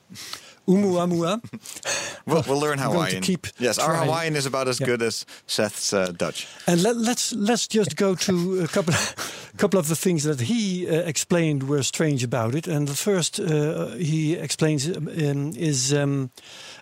Oumuamua. 0.67 1.41
we'll, 2.27 2.43
we'll 2.49 2.61
learn 2.61 2.79
I'm 2.79 2.87
to 2.91 2.93
Hawaiian. 2.93 3.23
keep 3.23 3.47
yes, 3.59 3.79
our. 3.79 3.95
Hawaiian 3.97 4.37
is 4.37 4.47
about 4.47 4.69
as 4.69 4.79
Yeah. 4.81 4.87
good 4.87 5.03
as 5.03 5.27
Seth's 5.47 5.93
uh, 5.93 6.13
Dutch. 6.17 6.47
And 6.67 6.83
let, 6.83 6.97
let's 6.97 7.33
let's 7.33 7.67
just 7.69 7.97
go 7.97 8.15
to 8.15 8.61
a 8.65 8.69
couple 8.69 8.95
couple 9.57 9.79
of 9.81 9.87
the 9.89 9.97
things 9.97 10.23
that 10.23 10.41
he 10.41 10.87
uh, 10.89 11.09
explained 11.09 11.63
were 11.69 11.83
strange 11.83 12.25
about 12.25 12.55
it. 12.55 12.69
And 12.69 12.87
the 12.89 12.95
first 12.97 13.41
uh, 13.41 13.87
he 13.99 14.35
explains 14.35 14.87
um, 14.89 15.09
is 15.57 15.93
um, 15.93 16.31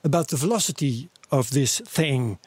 about 0.04 0.28
the 0.28 0.36
velocity 0.36 1.08
of 1.30 1.50
this 1.50 1.80
thing. 1.86 2.38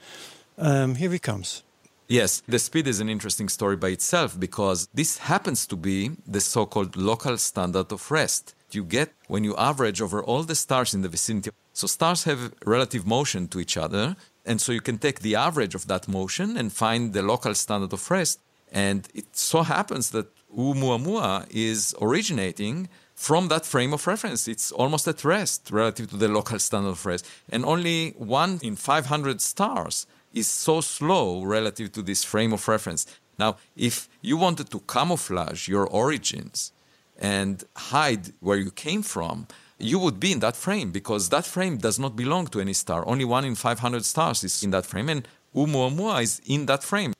Um, 0.58 0.96
here 0.96 1.12
he 1.12 1.20
comes. 1.20 1.64
Yes, 2.10 2.44
the 2.48 2.60
speed 2.60 2.88
is 2.88 3.00
an 3.00 3.10
interesting 3.10 3.50
story 3.50 3.76
by 3.78 3.88
itself 3.90 4.38
because 4.40 4.88
this 4.94 5.18
happens 5.20 5.66
to 5.68 5.76
be 5.76 6.12
the 6.28 6.42
so 6.42 6.66
called 6.66 6.96
local 6.96 7.38
standard 7.38 7.92
of 7.92 8.12
rest 8.12 8.54
you 8.76 8.84
get 8.84 9.14
when 9.28 9.44
you 9.44 9.56
average 9.58 10.02
over 10.02 10.22
all 10.24 10.44
the 10.44 10.56
stars 10.56 10.94
in 10.94 11.02
the 11.02 11.10
vicinity. 11.10 11.52
So, 11.74 11.88
stars 11.88 12.24
have 12.26 12.54
relative 12.66 13.06
motion 13.06 13.48
to 13.50 13.60
each 13.60 13.78
other, 13.78 14.16
and 14.46 14.60
so 14.62 14.72
you 14.72 14.82
can 14.82 14.98
take 14.98 15.20
the 15.20 15.36
average 15.36 15.76
of 15.76 15.88
that 15.88 16.08
motion 16.08 16.58
and 16.58 16.72
find 16.72 17.14
the 17.14 17.22
local 17.22 17.54
standard 17.56 17.94
of 17.94 18.10
rest. 18.12 18.40
And 18.72 19.08
it 19.14 19.36
so 19.36 19.62
happens 19.62 20.10
that 20.12 20.28
Oumuamua 20.58 21.48
is 21.50 21.96
originating 22.02 22.90
from 23.16 23.48
that 23.48 23.66
frame 23.66 23.94
of 23.94 24.06
reference. 24.08 24.48
It's 24.48 24.72
almost 24.72 25.08
at 25.08 25.24
rest 25.24 25.70
relative 25.72 26.10
to 26.10 26.18
the 26.18 26.28
local 26.28 26.60
standard 26.60 26.90
of 26.90 27.06
rest. 27.06 27.26
And 27.50 27.64
only 27.66 28.12
one 28.18 28.60
in 28.62 28.76
500 28.76 29.42
stars 29.42 30.08
is 30.34 30.48
so 30.48 30.82
slow 30.82 31.44
relative 31.44 31.92
to 31.94 32.02
this 32.02 32.24
frame 32.24 32.54
of 32.54 32.68
reference. 32.68 33.06
Now, 33.38 33.58
if 33.76 34.10
you 34.22 34.38
wanted 34.38 34.70
to 34.72 34.80
camouflage 34.80 35.68
your 35.68 35.88
origins 35.88 36.72
and 37.20 37.64
hide 37.76 38.34
where 38.40 38.58
you 38.58 38.72
came 38.72 39.02
from, 39.02 39.48
you 39.78 40.00
would 40.00 40.20
be 40.20 40.32
in 40.32 40.40
that 40.40 40.56
frame 40.56 40.92
because 40.92 41.30
that 41.30 41.46
frame 41.46 41.78
does 41.78 42.00
not 42.00 42.16
belong 42.16 42.48
to 42.48 42.60
any 42.60 42.74
star. 42.74 43.08
Only 43.08 43.26
one 43.26 43.46
in 43.46 43.56
500 43.56 44.06
stars 44.06 44.44
is 44.44 44.64
in 44.64 44.72
that 44.72 44.86
frame, 44.86 45.10
and 45.10 45.28
Oumuamua 45.56 46.24
is 46.24 46.42
in 46.46 46.66
that 46.68 46.84
frame. 46.84 47.14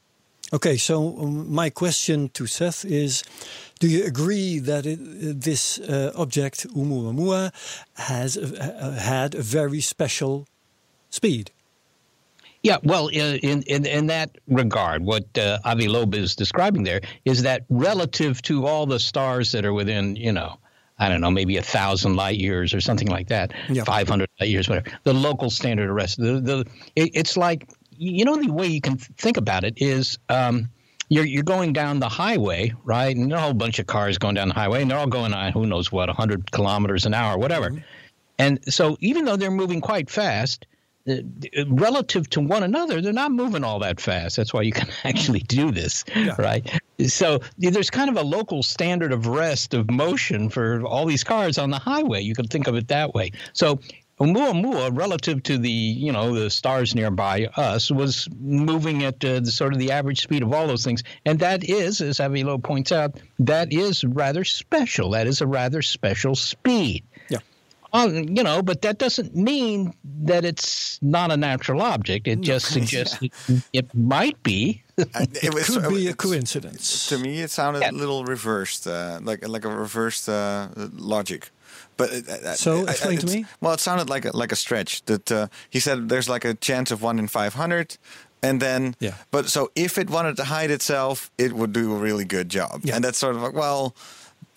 Okay, 0.52 0.78
so 0.78 1.18
um, 1.18 1.52
my 1.52 1.70
question 1.72 2.30
to 2.30 2.46
Seth 2.46 2.86
is: 2.86 3.24
Do 3.80 3.88
you 3.88 4.06
agree 4.06 4.60
that 4.60 4.86
it, 4.86 5.00
this 5.42 5.80
uh, 5.80 6.12
object 6.16 6.68
Oumuamua 6.76 7.52
has 7.96 8.38
uh, 8.38 8.42
uh, 8.60 8.92
had 8.92 9.34
a 9.34 9.42
very 9.42 9.82
special 9.82 10.48
speed? 11.10 11.52
Yeah, 12.64 12.78
well, 12.84 13.08
in 13.10 13.62
in 13.64 13.86
in 13.86 14.08
that 14.08 14.38
regard, 14.48 15.04
what 15.04 15.38
uh, 15.38 15.60
Avi 15.66 15.90
Loeb 15.90 16.16
is 16.16 16.36
describing 16.36 16.84
there 16.84 17.02
is 17.26 17.44
that 17.44 17.66
relative 17.70 18.42
to 18.44 18.66
all 18.66 18.86
the 18.86 19.00
stars 19.00 19.52
that 19.52 19.66
are 19.66 19.74
within, 19.74 20.16
you 20.16 20.32
know, 20.32 20.58
I 20.98 21.10
don't 21.10 21.20
know, 21.20 21.30
maybe 21.30 21.58
a 21.58 21.62
thousand 21.62 22.16
light 22.16 22.38
years 22.40 22.74
or 22.74 22.80
something 22.80 23.10
like 23.10 23.28
that, 23.28 23.52
Yeah. 23.70 23.84
five 23.84 24.08
hundred 24.08 24.30
light 24.40 24.50
years, 24.50 24.70
whatever. 24.70 24.90
The 25.04 25.14
local 25.14 25.50
standard 25.50 25.90
of 25.90 25.96
rest. 25.96 26.18
The 26.18 26.40
the 26.40 26.66
it, 26.96 27.12
it's 27.14 27.36
like 27.36 27.70
you 27.98 28.24
know 28.24 28.38
the 28.38 28.52
way 28.52 28.68
you 28.68 28.82
can 28.82 28.98
think 28.98 29.38
about 29.38 29.64
it 29.66 29.74
is. 29.78 30.18
Um, 30.30 30.70
you're, 31.10 31.26
you're 31.26 31.44
going 31.44 31.74
down 31.74 32.00
the 32.00 32.10
highway, 32.10 32.74
right? 32.86 33.16
And 33.16 33.32
a 33.32 33.40
whole 33.40 33.54
bunch 33.54 33.78
of 33.78 33.86
cars 33.86 34.18
going 34.18 34.34
down 34.36 34.48
the 34.48 34.54
highway, 34.56 34.82
and 34.82 34.90
they're 34.90 34.98
all 34.98 35.06
going 35.06 35.34
on 35.34 35.52
who 35.52 35.68
knows 35.68 35.92
what, 35.92 36.08
100 36.08 36.50
kilometers 36.52 37.06
an 37.06 37.14
hour, 37.14 37.38
whatever. 37.38 37.84
And 38.40 38.60
so, 38.74 38.98
even 39.00 39.26
though 39.26 39.36
they're 39.36 39.52
moving 39.52 39.80
quite 39.80 40.10
fast, 40.10 40.66
relative 41.68 42.30
to 42.30 42.40
one 42.42 42.64
another, 42.64 43.02
they're 43.02 43.14
not 43.14 43.32
moving 43.32 43.64
all 43.64 43.80
that 43.80 44.00
fast. 44.00 44.38
That's 44.38 44.54
why 44.54 44.62
you 44.62 44.72
can 44.72 44.88
actually 45.04 45.42
do 45.42 45.72
this, 45.72 46.06
right? 46.38 46.68
So 47.08 47.40
there's 47.58 47.90
kind 47.90 48.10
of 48.10 48.18
a 48.18 48.24
local 48.24 48.64
standard 48.64 49.12
of 49.12 49.28
rest 49.28 49.74
of 49.74 49.90
motion 49.92 50.50
for 50.50 50.84
all 50.84 51.06
these 51.06 51.24
cars 51.24 51.58
on 51.58 51.72
the 51.72 51.80
highway. 51.80 52.22
You 52.22 52.36
can 52.36 52.48
think 52.48 52.68
of 52.68 52.76
it 52.76 52.88
that 52.88 53.14
way. 53.14 53.32
So 53.54 53.80
Oumuamua, 54.20 54.96
relative 54.96 55.42
to 55.44 55.58
the 55.58 55.70
you 55.70 56.12
know 56.12 56.34
the 56.34 56.50
stars 56.50 56.94
nearby 56.94 57.48
us, 57.58 57.90
was 57.90 58.30
moving 58.40 59.04
at 59.04 59.24
uh, 59.26 59.40
the, 59.40 59.52
sort 59.52 59.74
of 59.74 59.80
the 59.80 59.92
average 59.92 60.22
speed 60.22 60.44
of 60.44 60.54
all 60.54 60.68
those 60.68 60.84
things, 60.86 61.04
and 61.26 61.40
that 61.40 61.64
is, 61.68 62.00
as 62.00 62.20
Avi 62.20 62.44
Loeb 62.44 62.64
points 62.64 62.92
out, 62.92 63.20
that 63.40 63.74
is 63.74 64.04
rather 64.04 64.44
special. 64.44 65.10
That 65.10 65.26
is 65.26 65.42
a 65.42 65.48
rather 65.48 65.82
special 65.82 66.36
speed. 66.36 67.04
Yeah. 67.94 68.02
Um, 68.02 68.24
you 68.36 68.44
know, 68.44 68.62
but 68.62 68.82
that 68.82 68.98
doesn't 68.98 69.36
mean 69.36 69.94
that 70.26 70.44
it's 70.46 71.00
not 71.02 71.32
a 71.32 71.38
natural 71.38 71.82
object. 71.82 72.28
It 72.28 72.42
just 72.42 72.66
suggests 72.74 73.18
it, 73.22 73.32
it 73.74 73.94
might 73.94 74.42
be. 74.44 74.84
I- 75.16 75.28
it 75.42 75.54
was- 75.54 75.68
Could 75.70 75.90
be 75.90 76.08
a 76.08 76.14
coincidence. 76.14 77.08
To 77.10 77.18
me, 77.18 77.42
it 77.42 77.52
sounded 77.52 77.82
Yeah. 77.82 77.92
a 77.92 77.94
little 77.94 78.24
reversed, 78.26 78.88
uh, 78.88 79.20
like 79.24 79.48
like 79.48 79.66
a 79.66 79.70
reversed 79.70 80.28
uh, 80.30 80.68
logic. 80.94 81.50
But 81.98 82.12
it, 82.12 82.30
uh, 82.30 82.56
So, 82.56 82.72
I- 82.72 82.78
I- 82.80 82.92
explain 82.92 83.18
to 83.20 83.26
me. 83.28 83.46
Well, 83.62 83.74
it 83.74 83.80
sounded 83.80 84.10
like 84.10 84.26
a, 84.26 84.36
like 84.36 84.52
a 84.52 84.56
stretch. 84.56 85.04
That 85.06 85.32
uh, 85.32 85.48
he 85.70 85.80
said 85.80 86.10
there's 86.10 86.28
like 86.30 86.46
a 86.46 86.54
chance 86.56 86.92
of 86.94 87.02
one 87.04 87.20
in 87.20 87.28
five 87.28 87.54
hundred, 87.54 87.98
and 88.42 88.60
then 88.62 88.96
Yeah. 89.00 89.14
But 89.32 89.50
so 89.50 89.72
if 89.76 89.98
it 89.98 90.10
wanted 90.10 90.36
to 90.38 90.44
hide 90.46 90.72
itself, 90.72 91.30
it 91.38 91.54
would 91.54 91.74
do 91.74 91.94
a 91.96 91.98
really 91.98 92.26
good 92.26 92.50
job. 92.50 92.82
Yeah. 92.84 92.96
And 92.96 93.04
that's 93.04 93.18
sort 93.20 93.36
of 93.36 93.42
like 93.44 93.54
well, 93.56 93.94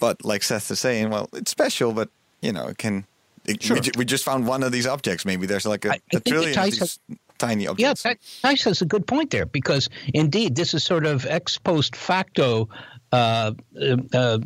but 0.01 0.25
like 0.25 0.43
Seth 0.43 0.71
is 0.71 0.81
saying, 0.81 1.11
well, 1.11 1.29
it's 1.33 1.51
special, 1.51 1.93
but 1.93 2.09
you 2.41 2.53
know, 2.53 2.69
it 2.69 2.79
can. 2.79 3.05
It, 3.49 3.63
Sure. 3.63 3.77
we, 3.81 3.91
we 3.99 4.05
just 4.05 4.25
found 4.25 4.47
one 4.47 4.63
of 4.63 4.73
these 4.73 4.87
objects. 4.87 5.25
Maybe 5.25 5.47
there's 5.47 5.67
like 5.67 5.85
a, 5.85 5.91
I- 5.91 5.93
I 5.93 5.97
a 5.97 5.99
think 5.99 6.27
it 6.27 6.31
trillion 6.31 6.51
of 6.51 6.57
ties 6.57 6.79
these 6.79 6.99
tiny 7.39 7.67
objects. 7.67 8.03
that, 8.03 8.19
Thijs 8.43 8.65
has 8.65 8.83
a 8.83 8.87
good 8.87 9.07
point 9.07 9.31
there 9.31 9.47
because 9.47 9.89
indeed 10.15 10.57
this 10.57 10.75
is 10.75 10.83
sort 10.85 11.07
of 11.07 11.27
ex 11.27 11.59
post 11.59 11.95
facto 11.95 12.69
uh, 13.13 13.53
uh, 13.81 13.97
uh, 14.13 14.39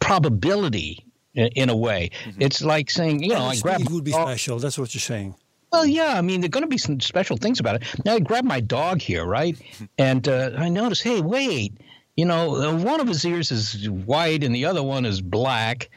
probability 0.00 1.04
in 1.34 1.68
a 1.70 1.76
way. 1.76 2.10
It's 2.38 2.62
like 2.62 2.90
saying, 2.90 3.22
you 3.22 3.30
know, 3.30 3.36
And 3.48 3.58
I 3.58 3.60
grab. 3.60 3.80
speed 3.80 3.90
would 3.90 4.04
be 4.04 4.12
special. 4.12 4.58
That's 4.58 4.78
what 4.78 4.94
you're 4.94 5.00
saying. 5.00 5.34
well, 5.72 5.86
yeah, 5.86 6.14
I 6.16 6.20
mean, 6.22 6.40
there 6.40 6.48
are 6.48 6.50
going 6.50 6.64
to 6.64 6.68
be 6.68 6.78
some 6.78 7.00
special 7.00 7.36
things 7.36 7.60
about 7.60 7.76
it. 7.76 8.04
Now, 8.04 8.14
I 8.14 8.20
grab 8.20 8.44
my 8.44 8.60
dog 8.60 9.00
here, 9.00 9.24
right? 9.24 9.56
And 9.98 10.26
uh, 10.28 10.52
I 10.56 10.68
notice, 10.68 11.00
hey, 11.00 11.20
wait, 11.20 11.74
you 12.16 12.24
know, 12.24 12.56
uh, 12.56 12.76
one 12.76 13.00
of 13.00 13.06
his 13.08 13.24
ears 13.24 13.52
is 13.52 13.88
white 13.90 14.42
and 14.42 14.54
the 14.54 14.64
other 14.64 14.82
one 14.82 15.04
is 15.04 15.20
black. 15.20 15.90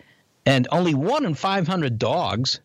And 0.45 0.67
only 0.71 0.93
one 0.93 1.25
in 1.25 1.33
500 1.35 1.99
dogs 1.99 2.59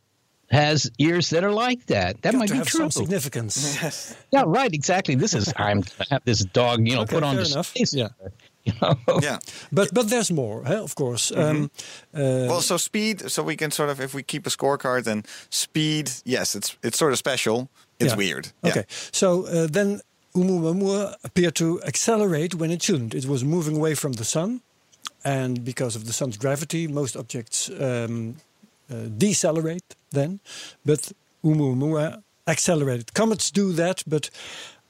has 0.51 0.91
ears 0.99 1.31
that 1.31 1.43
are 1.45 1.51
like 1.53 1.87
that. 1.87 2.23
That 2.23 2.33
Got 2.33 2.39
might 2.39 2.47
to 2.49 2.53
be 2.55 2.59
have 2.59 2.69
true. 2.69 2.81
some 2.89 2.91
significance. 2.91 4.15
Yeah, 4.31 4.45
right. 4.47 4.73
Exactly. 4.73 5.15
This 5.17 5.35
is 5.35 5.53
I'm 5.57 5.81
gonna 5.81 6.07
have 6.11 6.23
this 6.25 6.45
dog, 6.45 6.87
you 6.87 6.95
know, 6.95 7.03
Okay, 7.03 7.15
put 7.17 7.23
on 7.25 7.35
fair 7.35 7.45
display. 7.45 7.83
enough. 7.83 7.89
somewhere, 7.89 8.11
Yeah. 8.23 8.31
You 8.65 8.73
know. 8.81 9.21
yeah. 9.23 9.39
But 9.73 9.93
but 9.93 10.09
there's 10.09 10.31
more, 10.31 10.63
huh, 10.65 10.83
of 10.85 10.95
course. 10.95 11.33
Um, 11.37 11.71
uh, 12.15 12.47
Well, 12.49 12.61
so 12.63 12.77
speed. 12.79 13.31
So 13.31 13.43
we 13.43 13.57
can 13.57 13.71
sort 13.73 13.91
of, 13.91 14.01
if 14.01 14.15
we 14.15 14.23
keep 14.23 14.47
a 14.47 14.51
scorecard, 14.51 15.03
then 15.05 15.25
speed. 15.51 16.11
Yes, 16.25 16.55
it's 16.55 16.77
it's 16.83 16.99
sort 16.99 17.13
of 17.13 17.19
special. 17.19 17.69
It's 17.99 18.13
yeah. 18.13 18.17
weird. 18.19 18.53
Yeah. 18.63 18.71
Okay. 18.71 18.85
So 19.13 19.47
uh, 19.47 19.67
then 19.73 20.01
Oumuamua 20.35 21.15
appeared 21.25 21.55
to 21.57 21.81
accelerate 21.83 22.55
when 22.55 22.71
it 22.71 22.83
shouldn't. 22.83 23.15
It 23.15 23.27
was 23.27 23.43
moving 23.43 23.77
away 23.77 23.95
from 23.97 24.13
the 24.13 24.25
sun, 24.25 24.61
and 25.27 25.65
because 25.65 25.97
of 25.99 26.05
the 26.05 26.13
sun's 26.13 26.37
gravity, 26.37 26.87
most 26.87 27.17
objects 27.17 27.69
um, 27.81 28.37
uh, 28.91 28.95
decelerate 29.19 29.97
then. 30.11 30.39
But 30.85 31.13
Oumuamua 31.43 32.23
accelerated. 32.47 33.13
Comets 33.13 33.51
do 33.51 33.73
that, 33.73 34.05
but 34.07 34.31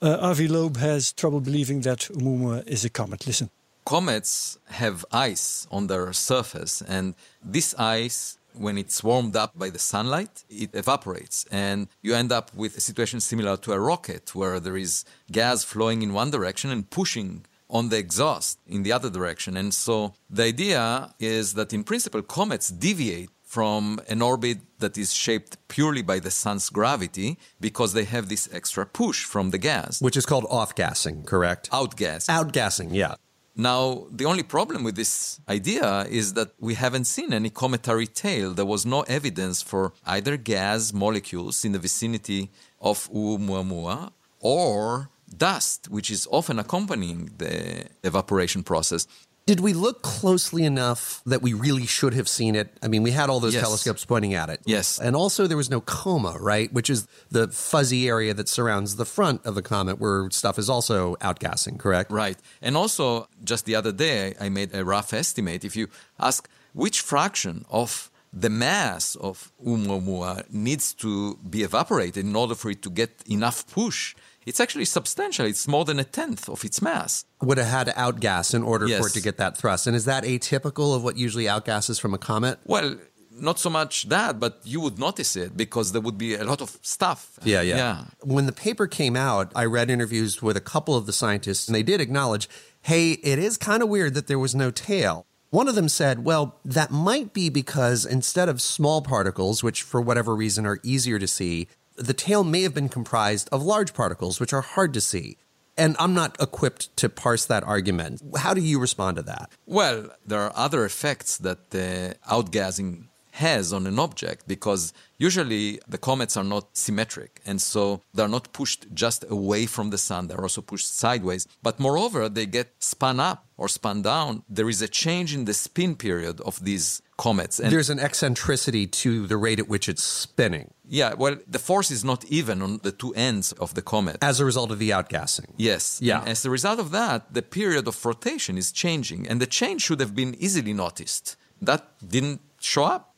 uh, 0.02 0.18
Avi 0.30 0.46
Loeb 0.46 0.76
has 0.76 1.12
trouble 1.12 1.40
believing 1.40 1.80
that 1.82 2.00
Oumuamua 2.12 2.66
is 2.66 2.84
a 2.84 2.90
comet. 2.90 3.26
Listen. 3.26 3.48
comets 3.86 4.58
have 4.82 5.04
ice 5.12 5.66
on 5.70 5.86
their 5.86 6.12
surface, 6.12 6.82
and 6.82 7.14
this 7.54 7.74
ice, 7.78 8.36
when 8.64 8.76
it's 8.76 9.02
warmed 9.02 9.36
up 9.36 9.52
by 9.62 9.70
the 9.70 9.78
sunlight, 9.78 10.44
it 10.50 10.70
evaporates, 10.74 11.46
and 11.50 11.88
you 12.02 12.14
end 12.14 12.30
up 12.32 12.46
with 12.54 12.76
a 12.76 12.80
situation 12.80 13.20
similar 13.20 13.56
to 13.56 13.72
a 13.72 13.80
rocket, 13.90 14.34
where 14.34 14.58
there 14.60 14.76
is 14.76 15.04
gas 15.30 15.64
flowing 15.64 16.02
in 16.02 16.12
one 16.12 16.30
direction 16.30 16.68
and 16.70 16.82
pushing 16.90 17.44
on 17.68 17.88
the 17.88 17.98
exhaust 17.98 18.58
in 18.66 18.82
the 18.82 18.92
other 18.92 19.10
direction. 19.10 19.56
And 19.56 19.74
so 19.74 20.14
the 20.30 20.44
idea 20.44 21.14
is 21.18 21.54
that 21.54 21.72
in 21.72 21.84
principle, 21.84 22.22
comets 22.22 22.68
deviate 22.68 23.30
from 23.42 24.00
an 24.08 24.22
orbit 24.22 24.58
that 24.80 24.98
is 24.98 25.12
shaped 25.14 25.56
purely 25.68 26.02
by 26.02 26.18
the 26.18 26.30
sun's 26.30 26.68
gravity 26.68 27.38
because 27.60 27.92
they 27.92 28.04
have 28.04 28.28
this 28.28 28.48
extra 28.52 28.84
push 28.84 29.24
from 29.24 29.50
the 29.50 29.58
gas. 29.58 30.02
which 30.02 30.16
is 30.16 30.26
called 30.26 30.46
off-gassing, 30.50 31.22
correct? 31.24 31.70
Outgas. 31.70 32.28
Outgassing, 32.28 32.90
yeah. 32.92 33.14
Now, 33.58 34.06
the 34.10 34.26
only 34.26 34.42
problem 34.42 34.84
with 34.84 34.96
this 34.96 35.40
idea 35.48 36.06
is 36.10 36.34
that 36.34 36.50
we 36.60 36.74
haven't 36.74 37.06
seen 37.06 37.32
any 37.32 37.48
cometary 37.48 38.06
tail. 38.06 38.52
There 38.52 38.66
was 38.66 38.84
no 38.84 39.00
evidence 39.02 39.62
for 39.62 39.94
either 40.04 40.36
gas 40.36 40.92
molecules 40.92 41.64
in 41.64 41.72
the 41.72 41.78
vicinity 41.78 42.50
of 42.80 43.08
Oumuamua 43.10 44.12
or 44.40 45.08
dust, 45.36 45.88
which 45.90 46.10
is 46.10 46.26
often 46.30 46.58
accompanying 46.58 47.30
the 47.38 47.86
evaporation 48.04 48.62
process. 48.62 49.06
Did 49.46 49.60
we 49.60 49.74
look 49.74 50.02
closely 50.02 50.64
enough 50.64 51.22
that 51.24 51.40
we 51.40 51.52
really 51.52 51.86
should 51.86 52.14
have 52.14 52.28
seen 52.28 52.56
it? 52.56 52.76
I 52.82 52.88
mean, 52.88 53.04
we 53.04 53.12
had 53.12 53.30
all 53.30 53.38
those 53.38 53.54
Yes. 53.54 53.62
telescopes 53.62 54.04
pointing 54.04 54.34
at 54.34 54.48
it. 54.50 54.60
Yes. 54.64 54.98
And 54.98 55.14
also, 55.14 55.46
there 55.46 55.56
was 55.56 55.70
no 55.70 55.80
coma, 55.80 56.36
right? 56.40 56.72
Which 56.72 56.90
is 56.90 57.06
the 57.30 57.46
fuzzy 57.46 58.08
area 58.08 58.34
that 58.34 58.48
surrounds 58.48 58.96
the 58.96 59.04
front 59.04 59.46
of 59.46 59.54
the 59.54 59.62
comet 59.62 60.00
where 60.00 60.28
stuff 60.32 60.58
is 60.58 60.68
also 60.68 61.14
outgassing, 61.20 61.78
correct? 61.78 62.10
Right. 62.10 62.36
And 62.60 62.76
also, 62.76 63.28
just 63.44 63.66
the 63.66 63.76
other 63.76 63.92
day, 63.92 64.34
I 64.40 64.48
made 64.48 64.74
a 64.74 64.84
rough 64.84 65.12
estimate. 65.12 65.64
If 65.64 65.76
you 65.76 65.86
ask 66.18 66.48
which 66.72 67.00
fraction 67.00 67.64
of 67.70 68.10
the 68.32 68.50
mass 68.50 69.14
of 69.14 69.52
Oumuamua 69.64 70.42
needs 70.50 70.92
to 70.94 71.36
be 71.48 71.62
evaporated 71.62 72.24
in 72.24 72.34
order 72.34 72.56
for 72.56 72.70
it 72.70 72.82
to 72.82 72.90
get 72.90 73.22
enough 73.30 73.64
push, 73.68 74.16
it's 74.46 74.60
actually 74.60 74.86
substantial. 74.86 75.44
It's 75.44 75.68
more 75.68 75.84
than 75.84 75.98
a 75.98 76.04
tenth 76.04 76.48
of 76.48 76.64
its 76.64 76.80
mass. 76.80 77.24
Would 77.42 77.58
have 77.58 77.66
had 77.66 77.84
to 77.88 77.92
outgas 77.92 78.54
in 78.54 78.62
order 78.62 78.88
for 78.88 79.08
it 79.08 79.12
to 79.14 79.20
get 79.20 79.36
that 79.38 79.56
thrust. 79.56 79.86
And 79.86 79.94
is 79.94 80.04
that 80.06 80.24
atypical 80.24 80.94
of 80.94 81.02
what 81.04 81.18
usually 81.18 81.44
outgasses 81.44 82.00
from 82.00 82.14
a 82.14 82.18
comet? 82.18 82.58
Well, 82.64 82.96
not 83.38 83.58
so 83.58 83.68
much 83.68 84.08
that, 84.08 84.40
but 84.40 84.60
you 84.64 84.80
would 84.80 84.98
notice 84.98 85.36
it 85.36 85.56
because 85.56 85.92
there 85.92 86.00
would 86.00 86.16
be 86.16 86.34
a 86.34 86.44
lot 86.44 86.62
of 86.62 86.78
stuff. 86.80 87.38
Yeah, 87.44 87.60
yeah. 87.60 87.76
Yeah. 87.76 88.04
When 88.22 88.46
the 88.46 88.52
paper 88.52 88.86
came 88.86 89.16
out, 89.16 89.52
I 89.54 89.64
read 89.66 89.90
interviews 89.90 90.40
with 90.40 90.56
a 90.56 90.60
couple 90.60 90.94
of 90.94 91.06
the 91.06 91.12
scientists, 91.12 91.68
and 91.68 91.74
they 91.74 91.82
did 91.82 92.00
acknowledge, 92.00 92.48
hey, 92.82 93.12
it 93.12 93.38
is 93.38 93.56
kind 93.56 93.82
of 93.82 93.88
weird 93.88 94.14
that 94.14 94.26
there 94.26 94.38
was 94.38 94.54
no 94.54 94.70
tail. 94.70 95.26
One 95.50 95.68
of 95.68 95.74
them 95.74 95.88
said, 95.88 96.24
well, 96.24 96.58
that 96.64 96.90
might 96.90 97.32
be 97.32 97.48
because 97.50 98.04
instead 98.04 98.48
of 98.48 98.60
small 98.60 99.02
particles, 99.02 99.62
which 99.62 99.82
for 99.82 100.00
whatever 100.00 100.34
reason 100.34 100.66
are 100.66 100.80
easier 100.82 101.18
to 101.18 101.26
see, 101.26 101.68
the 101.96 102.14
tail 102.14 102.44
may 102.44 102.62
have 102.62 102.74
been 102.74 102.88
comprised 102.88 103.48
of 103.50 103.62
large 103.62 103.94
particles, 103.94 104.40
which 104.40 104.52
are 104.52 104.62
hard 104.62 104.94
to 104.94 105.00
see. 105.00 105.38
And 105.78 105.94
I'm 105.98 106.14
not 106.14 106.40
equipped 106.40 106.96
to 106.98 107.08
parse 107.08 107.44
that 107.46 107.62
argument. 107.62 108.22
How 108.36 108.54
do 108.54 108.62
you 108.62 108.78
respond 108.78 109.16
to 109.16 109.22
that? 109.24 109.50
Well, 109.66 110.10
there 110.26 110.40
are 110.40 110.52
other 110.54 110.84
effects 110.84 111.36
that 111.38 111.70
the 111.70 112.16
outgassing 112.28 113.08
has 113.36 113.72
on 113.72 113.86
an 113.86 113.98
object 113.98 114.46
because 114.46 114.92
usually 115.18 115.80
the 115.88 115.98
comets 115.98 116.36
are 116.36 116.44
not 116.44 116.64
symmetric 116.76 117.40
and 117.46 117.60
so 117.60 118.00
they're 118.14 118.34
not 118.38 118.52
pushed 118.52 118.86
just 118.92 119.24
away 119.30 119.66
from 119.66 119.90
the 119.90 119.98
sun 119.98 120.26
they're 120.28 120.42
also 120.48 120.62
pushed 120.62 120.88
sideways 121.04 121.46
but 121.62 121.78
moreover 121.78 122.28
they 122.28 122.46
get 122.46 122.68
spun 122.78 123.18
up 123.20 123.46
or 123.56 123.68
spun 123.68 124.02
down 124.02 124.42
there 124.48 124.68
is 124.68 124.82
a 124.82 124.88
change 124.88 125.34
in 125.34 125.44
the 125.44 125.54
spin 125.54 125.94
period 125.96 126.40
of 126.42 126.62
these 126.64 127.00
comets 127.16 127.58
and 127.58 127.72
There's 127.72 127.88
an 127.88 127.98
eccentricity 127.98 128.86
to 129.02 129.26
the 129.26 129.38
rate 129.38 129.58
at 129.58 129.68
which 129.68 129.88
it's 129.88 130.02
spinning 130.02 130.68
yeah 130.86 131.14
well 131.14 131.36
the 131.56 131.58
force 131.58 131.90
is 131.90 132.04
not 132.04 132.24
even 132.26 132.60
on 132.60 132.80
the 132.82 132.92
two 132.92 133.12
ends 133.14 133.52
of 133.52 133.72
the 133.74 133.82
comet 133.82 134.16
as 134.20 134.40
a 134.40 134.44
result 134.44 134.70
of 134.70 134.78
the 134.78 134.90
outgassing. 134.90 135.50
Yes. 135.56 136.00
Yeah. 136.02 136.20
And 136.20 136.28
as 136.28 136.44
a 136.44 136.50
result 136.50 136.78
of 136.78 136.90
that, 136.90 137.32
the 137.32 137.42
period 137.42 137.86
of 137.88 138.04
rotation 138.04 138.58
is 138.58 138.72
changing, 138.72 139.28
and 139.28 139.40
the 139.40 139.46
change 139.46 139.82
should 139.82 140.00
have 140.00 140.14
been 140.14 140.34
easily 140.38 140.72
noticed. 140.72 141.36
That 141.60 141.82
didn't 142.06 142.40
show 142.60 142.84
up. 142.84 143.14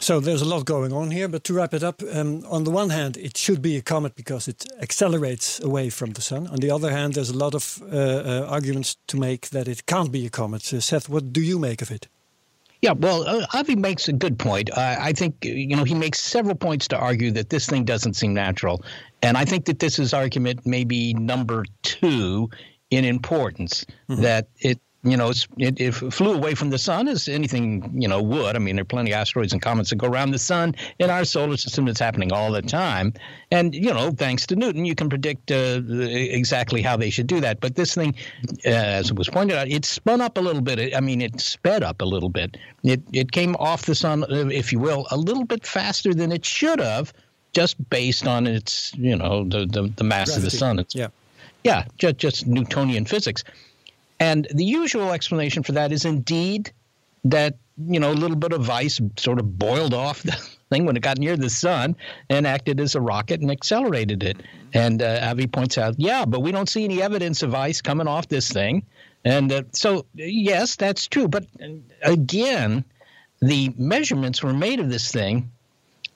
So 0.00 0.20
there's 0.20 0.42
a 0.42 0.44
lot 0.44 0.64
going 0.64 0.92
on 0.92 1.10
here, 1.10 1.28
but 1.28 1.44
to 1.44 1.54
wrap 1.54 1.72
it 1.72 1.82
up, 1.82 2.02
um, 2.12 2.44
on 2.50 2.64
the 2.64 2.70
one 2.70 2.90
hand, 2.90 3.16
it 3.16 3.36
should 3.36 3.62
be 3.62 3.76
a 3.76 3.82
comet 3.82 4.14
because 4.16 4.48
it 4.48 4.66
accelerates 4.80 5.60
away 5.60 5.88
from 5.88 6.12
the 6.12 6.20
sun. 6.20 6.46
On 6.48 6.56
the 6.56 6.70
other 6.70 6.90
hand, 6.90 7.14
there's 7.14 7.30
a 7.30 7.36
lot 7.36 7.54
of 7.54 7.82
uh, 7.82 7.96
uh, 7.96 8.46
arguments 8.48 8.96
to 9.06 9.16
make 9.16 9.50
that 9.50 9.68
it 9.68 9.86
can't 9.86 10.10
be 10.10 10.26
a 10.26 10.30
comet. 10.30 10.72
Uh, 10.72 10.80
Seth, 10.80 11.08
what 11.08 11.32
do 11.32 11.40
you 11.40 11.58
make 11.58 11.80
of 11.80 11.90
it? 11.90 12.08
Yeah, 12.82 12.92
well, 12.92 13.26
uh, 13.26 13.46
Avi 13.54 13.76
makes 13.76 14.08
a 14.08 14.12
good 14.12 14.38
point. 14.38 14.70
Uh, 14.70 14.96
I 15.00 15.12
think 15.12 15.42
you 15.42 15.74
know 15.74 15.84
he 15.84 15.94
makes 15.94 16.20
several 16.20 16.54
points 16.54 16.86
to 16.88 16.98
argue 16.98 17.30
that 17.30 17.48
this 17.48 17.66
thing 17.66 17.84
doesn't 17.84 18.12
seem 18.12 18.34
natural, 18.34 18.84
and 19.22 19.38
I 19.38 19.46
think 19.46 19.64
that 19.66 19.78
this 19.78 19.98
is 19.98 20.12
argument 20.12 20.66
maybe 20.66 21.14
number 21.14 21.64
two 21.82 22.50
in 22.90 23.06
importance. 23.06 23.86
That 24.08 24.48
it 24.60 24.80
you 25.04 25.16
know, 25.16 25.30
it, 25.58 25.80
it 25.80 25.92
flew 25.92 26.32
away 26.32 26.54
from 26.54 26.70
the 26.70 26.78
sun 26.78 27.08
as 27.08 27.28
anything, 27.28 27.90
you 27.94 28.08
know, 28.08 28.22
would. 28.22 28.56
I 28.56 28.58
mean, 28.58 28.76
there 28.76 28.82
are 28.82 28.86
plenty 28.86 29.12
of 29.12 29.18
asteroids 29.18 29.52
and 29.52 29.60
comets 29.60 29.90
that 29.90 29.96
go 29.96 30.06
around 30.06 30.30
the 30.30 30.38
sun 30.38 30.74
in 30.98 31.10
our 31.10 31.24
solar 31.24 31.58
system. 31.58 31.86
It's 31.88 32.00
happening 32.00 32.32
all 32.32 32.50
the 32.50 32.62
time. 32.62 33.12
And, 33.50 33.74
you 33.74 33.92
know, 33.92 34.10
thanks 34.10 34.46
to 34.46 34.56
Newton, 34.56 34.84
you 34.86 34.94
can 34.94 35.10
predict 35.10 35.50
uh, 35.50 35.82
exactly 35.84 36.80
how 36.80 36.96
they 36.96 37.10
should 37.10 37.26
do 37.26 37.40
that. 37.40 37.60
But 37.60 37.74
this 37.74 37.94
thing, 37.94 38.14
uh, 38.64 38.70
as 38.70 39.10
it 39.10 39.16
was 39.16 39.28
pointed 39.28 39.56
out, 39.58 39.68
it 39.68 39.84
spun 39.84 40.20
up 40.20 40.38
a 40.38 40.40
little 40.40 40.62
bit. 40.62 40.96
I 40.96 41.00
mean, 41.00 41.20
it 41.20 41.38
sped 41.38 41.82
up 41.82 42.00
a 42.00 42.06
little 42.06 42.30
bit. 42.30 42.56
It, 42.82 43.02
it 43.12 43.32
came 43.32 43.56
off 43.56 43.84
the 43.84 43.94
sun, 43.94 44.24
if 44.30 44.72
you 44.72 44.78
will, 44.78 45.06
a 45.10 45.16
little 45.16 45.44
bit 45.44 45.66
faster 45.66 46.14
than 46.14 46.32
it 46.32 46.44
should 46.44 46.80
have, 46.80 47.12
just 47.52 47.76
based 47.90 48.26
on 48.26 48.46
its, 48.46 48.92
you 48.94 49.16
know, 49.16 49.44
the, 49.44 49.66
the, 49.66 49.92
the 49.96 50.04
mass 50.04 50.28
Gravity. 50.28 50.46
of 50.46 50.50
the 50.50 50.56
sun. 50.56 50.78
It's, 50.78 50.94
yeah. 50.94 51.08
Yeah, 51.62 51.86
just, 51.98 52.18
just 52.18 52.46
Newtonian 52.46 53.06
physics. 53.06 53.42
And 54.24 54.48
the 54.54 54.64
usual 54.64 55.12
explanation 55.12 55.62
for 55.62 55.72
that 55.72 55.92
is 55.92 56.06
indeed 56.06 56.72
that, 57.24 57.58
you 57.76 58.00
know, 58.00 58.10
a 58.10 58.14
little 58.22 58.38
bit 58.38 58.54
of 58.54 58.70
ice 58.70 58.98
sort 59.18 59.38
of 59.38 59.58
boiled 59.58 59.92
off 59.92 60.22
the 60.22 60.32
thing 60.70 60.86
when 60.86 60.96
it 60.96 61.02
got 61.02 61.18
near 61.18 61.36
the 61.36 61.50
sun 61.50 61.94
and 62.30 62.46
acted 62.46 62.80
as 62.80 62.94
a 62.94 63.02
rocket 63.02 63.42
and 63.42 63.50
accelerated 63.50 64.22
it. 64.22 64.38
And 64.72 65.02
uh, 65.02 65.20
Avi 65.30 65.46
points 65.46 65.76
out, 65.76 65.96
yeah, 65.98 66.24
but 66.24 66.40
we 66.40 66.52
don't 66.52 66.70
see 66.70 66.84
any 66.84 67.02
evidence 67.02 67.42
of 67.42 67.54
ice 67.54 67.82
coming 67.82 68.08
off 68.08 68.26
this 68.28 68.50
thing. 68.50 68.86
And 69.26 69.52
uh, 69.52 69.64
so, 69.72 70.06
yes, 70.14 70.76
that's 70.76 71.06
true. 71.06 71.28
But 71.28 71.44
again, 72.00 72.82
the 73.42 73.74
measurements 73.76 74.42
were 74.42 74.54
made 74.54 74.80
of 74.80 74.88
this 74.88 75.12
thing 75.12 75.50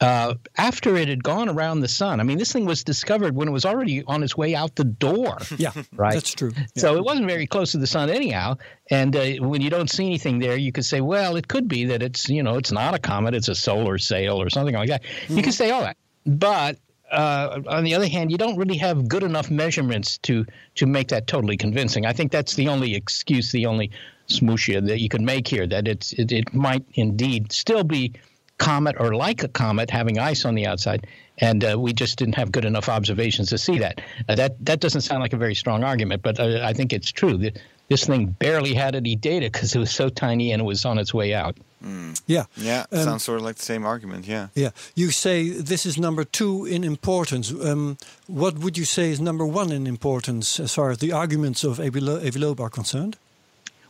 uh, 0.00 0.34
after 0.56 0.96
it 0.96 1.08
had 1.08 1.24
gone 1.24 1.48
around 1.48 1.80
the 1.80 1.88
sun. 1.88 2.20
I 2.20 2.22
mean, 2.22 2.38
this 2.38 2.52
thing 2.52 2.64
was 2.64 2.84
discovered 2.84 3.34
when 3.34 3.48
it 3.48 3.50
was 3.50 3.64
already 3.64 4.04
on 4.04 4.22
its 4.22 4.36
way 4.36 4.54
out 4.54 4.76
the 4.76 4.84
door. 4.84 5.38
Yeah, 5.58 5.72
right. 5.96 6.14
That's 6.14 6.34
true. 6.34 6.52
Yeah. 6.54 6.66
So 6.76 6.96
it 6.96 7.02
wasn't 7.02 7.26
very 7.26 7.46
close 7.46 7.72
to 7.72 7.78
the 7.78 7.86
sun 7.86 8.10
anyhow. 8.10 8.58
And 8.90 9.16
uh, 9.16 9.26
when 9.40 9.60
you 9.60 9.70
don't 9.70 9.90
see 9.90 10.06
anything 10.06 10.38
there, 10.38 10.56
you 10.56 10.70
could 10.70 10.84
say, 10.84 11.00
well, 11.00 11.34
it 11.34 11.48
could 11.48 11.66
be 11.66 11.84
that 11.86 12.00
it's 12.00 12.28
you 12.28 12.44
know 12.44 12.56
it's 12.58 12.70
not 12.70 12.94
a 12.94 12.98
comet, 12.98 13.34
it's 13.34 13.48
a 13.48 13.56
solar 13.56 13.98
sail 13.98 14.40
or 14.40 14.50
something 14.50 14.74
like 14.74 14.88
that. 14.88 15.02
Mm-hmm. 15.02 15.36
You 15.36 15.42
can 15.42 15.52
say 15.52 15.70
all 15.70 15.80
that, 15.80 15.96
but 16.26 16.78
uh, 17.10 17.60
on 17.66 17.82
the 17.82 17.94
other 17.94 18.06
hand, 18.06 18.30
you 18.30 18.38
don't 18.38 18.56
really 18.56 18.76
have 18.76 19.08
good 19.08 19.22
enough 19.22 19.50
measurements 19.50 20.18
to 20.18 20.46
to 20.76 20.86
make 20.86 21.08
that 21.08 21.26
totally 21.26 21.56
convincing. 21.56 22.06
I 22.06 22.12
think 22.12 22.30
that's 22.30 22.54
the 22.54 22.68
only 22.68 22.94
excuse, 22.94 23.50
the 23.50 23.66
only 23.66 23.90
smooshia 24.28 24.86
that 24.86 25.00
you 25.00 25.08
could 25.08 25.22
make 25.22 25.48
here 25.48 25.66
that 25.66 25.88
it's 25.88 26.12
it, 26.12 26.30
it 26.30 26.54
might 26.54 26.84
indeed 26.94 27.50
still 27.50 27.82
be 27.82 28.12
comet 28.58 28.96
or 28.98 29.14
like 29.14 29.42
a 29.42 29.48
comet 29.48 29.90
having 29.90 30.18
ice 30.18 30.44
on 30.44 30.54
the 30.54 30.66
outside, 30.66 31.06
and 31.38 31.64
uh, 31.64 31.78
we 31.78 31.92
just 31.92 32.18
didn't 32.18 32.34
have 32.34 32.50
good 32.52 32.64
enough 32.64 32.88
observations 32.88 33.48
to 33.50 33.58
see 33.58 33.78
that. 33.78 34.00
Uh, 34.28 34.34
that 34.34 34.64
that 34.64 34.80
doesn't 34.80 35.02
sound 35.02 35.20
like 35.22 35.32
a 35.32 35.36
very 35.36 35.54
strong 35.54 35.84
argument, 35.84 36.22
but 36.22 36.38
uh, 36.38 36.60
I 36.62 36.72
think 36.72 36.92
it's 36.92 37.10
true. 37.12 37.36
that 37.38 37.58
This 37.88 38.04
thing 38.04 38.26
barely 38.38 38.74
had 38.74 38.94
any 38.94 39.16
data 39.16 39.46
because 39.46 39.74
it 39.74 39.78
was 39.78 39.90
so 39.90 40.08
tiny 40.10 40.52
and 40.52 40.60
it 40.60 40.64
was 40.64 40.84
on 40.84 40.98
its 40.98 41.14
way 41.14 41.32
out. 41.32 41.56
Mm. 41.82 42.20
Yeah, 42.26 42.44
yeah, 42.56 42.84
um, 42.92 43.04
sounds 43.04 43.22
sort 43.22 43.38
of 43.38 43.44
like 43.44 43.56
the 43.56 43.64
same 43.64 43.86
argument. 43.86 44.26
Yeah, 44.26 44.48
yeah. 44.54 44.70
You 44.94 45.10
say 45.10 45.48
this 45.48 45.86
is 45.86 45.96
number 45.96 46.24
two 46.24 46.66
in 46.66 46.82
importance. 46.84 47.52
Um, 47.52 47.96
what 48.26 48.58
would 48.58 48.76
you 48.76 48.84
say 48.84 49.10
is 49.10 49.20
number 49.20 49.46
one 49.46 49.72
in 49.72 49.86
importance 49.86 50.60
as 50.60 50.74
far 50.74 50.90
as 50.90 50.98
the 50.98 51.12
arguments 51.12 51.64
of 51.64 51.78
Avi 51.78 52.00
Loeb 52.00 52.60
are 52.60 52.70
concerned? 52.70 53.16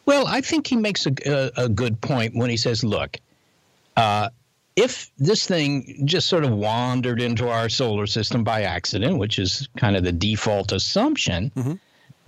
Well, 0.05 0.27
I 0.27 0.43
think 0.43 0.67
he 0.67 0.77
makes 0.77 1.07
a, 1.07 1.13
a, 1.27 1.65
a 1.65 1.69
good 1.69 2.01
point 2.01 2.37
when 2.37 2.51
he 2.51 2.57
says, 2.57 2.85
"Look, 2.85 3.17
uh, 3.97 4.29
if 4.79 5.11
this 5.19 5.45
thing 5.45 6.03
just 6.05 6.29
sort 6.29 6.45
of 6.45 6.53
wandered 6.53 7.21
into 7.21 7.49
our 7.49 7.69
solar 7.69 8.07
system 8.07 8.45
by 8.45 8.63
accident, 8.63 9.19
which 9.19 9.39
is 9.39 9.69
kind 9.77 9.97
of 9.97 10.05
the 10.05 10.13
default 10.13 10.71
assumption, 10.71 11.51
mm-hmm. 11.57 11.73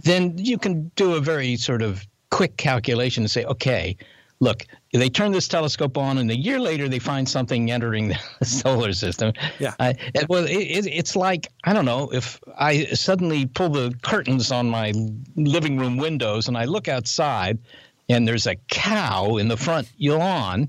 then 0.00 0.36
you 0.36 0.58
can 0.58 0.90
do 0.96 1.14
a 1.14 1.20
very 1.20 1.54
sort 1.54 1.80
of 1.80 2.04
quick 2.30 2.56
calculation 2.56 3.22
and 3.22 3.30
say, 3.30 3.44
okay, 3.44 3.96
look, 4.40 4.66
they 4.92 5.08
turn 5.08 5.30
this 5.30 5.46
telescope 5.46 5.96
on, 5.96 6.18
and 6.18 6.28
a 6.28 6.36
year 6.36 6.58
later 6.58 6.88
they 6.88 6.98
find 6.98 7.28
something 7.28 7.70
entering 7.70 8.08
the 8.08 8.18
solar 8.44 8.92
system. 8.94 9.32
Yeah. 9.60 9.74
Uh, 9.78 9.92
it, 10.12 10.28
well, 10.28 10.44
it, 10.44 10.50
it, 10.50 10.86
it's 10.88 11.14
like 11.14 11.46
I 11.62 11.72
don't 11.72 11.84
know 11.84 12.12
if 12.12 12.40
I 12.58 12.86
suddenly 12.86 13.46
pull 13.46 13.68
the 13.68 13.94
curtains 14.02 14.50
on 14.50 14.68
my 14.68 14.92
living 15.36 15.78
room 15.78 15.98
windows 15.98 16.48
and 16.48 16.58
I 16.58 16.64
look 16.64 16.88
outside, 16.88 17.60
and 18.08 18.26
there's 18.26 18.48
a 18.48 18.56
cow 18.68 19.36
in 19.36 19.46
the 19.46 19.56
front 19.56 19.88
lawn. 20.00 20.68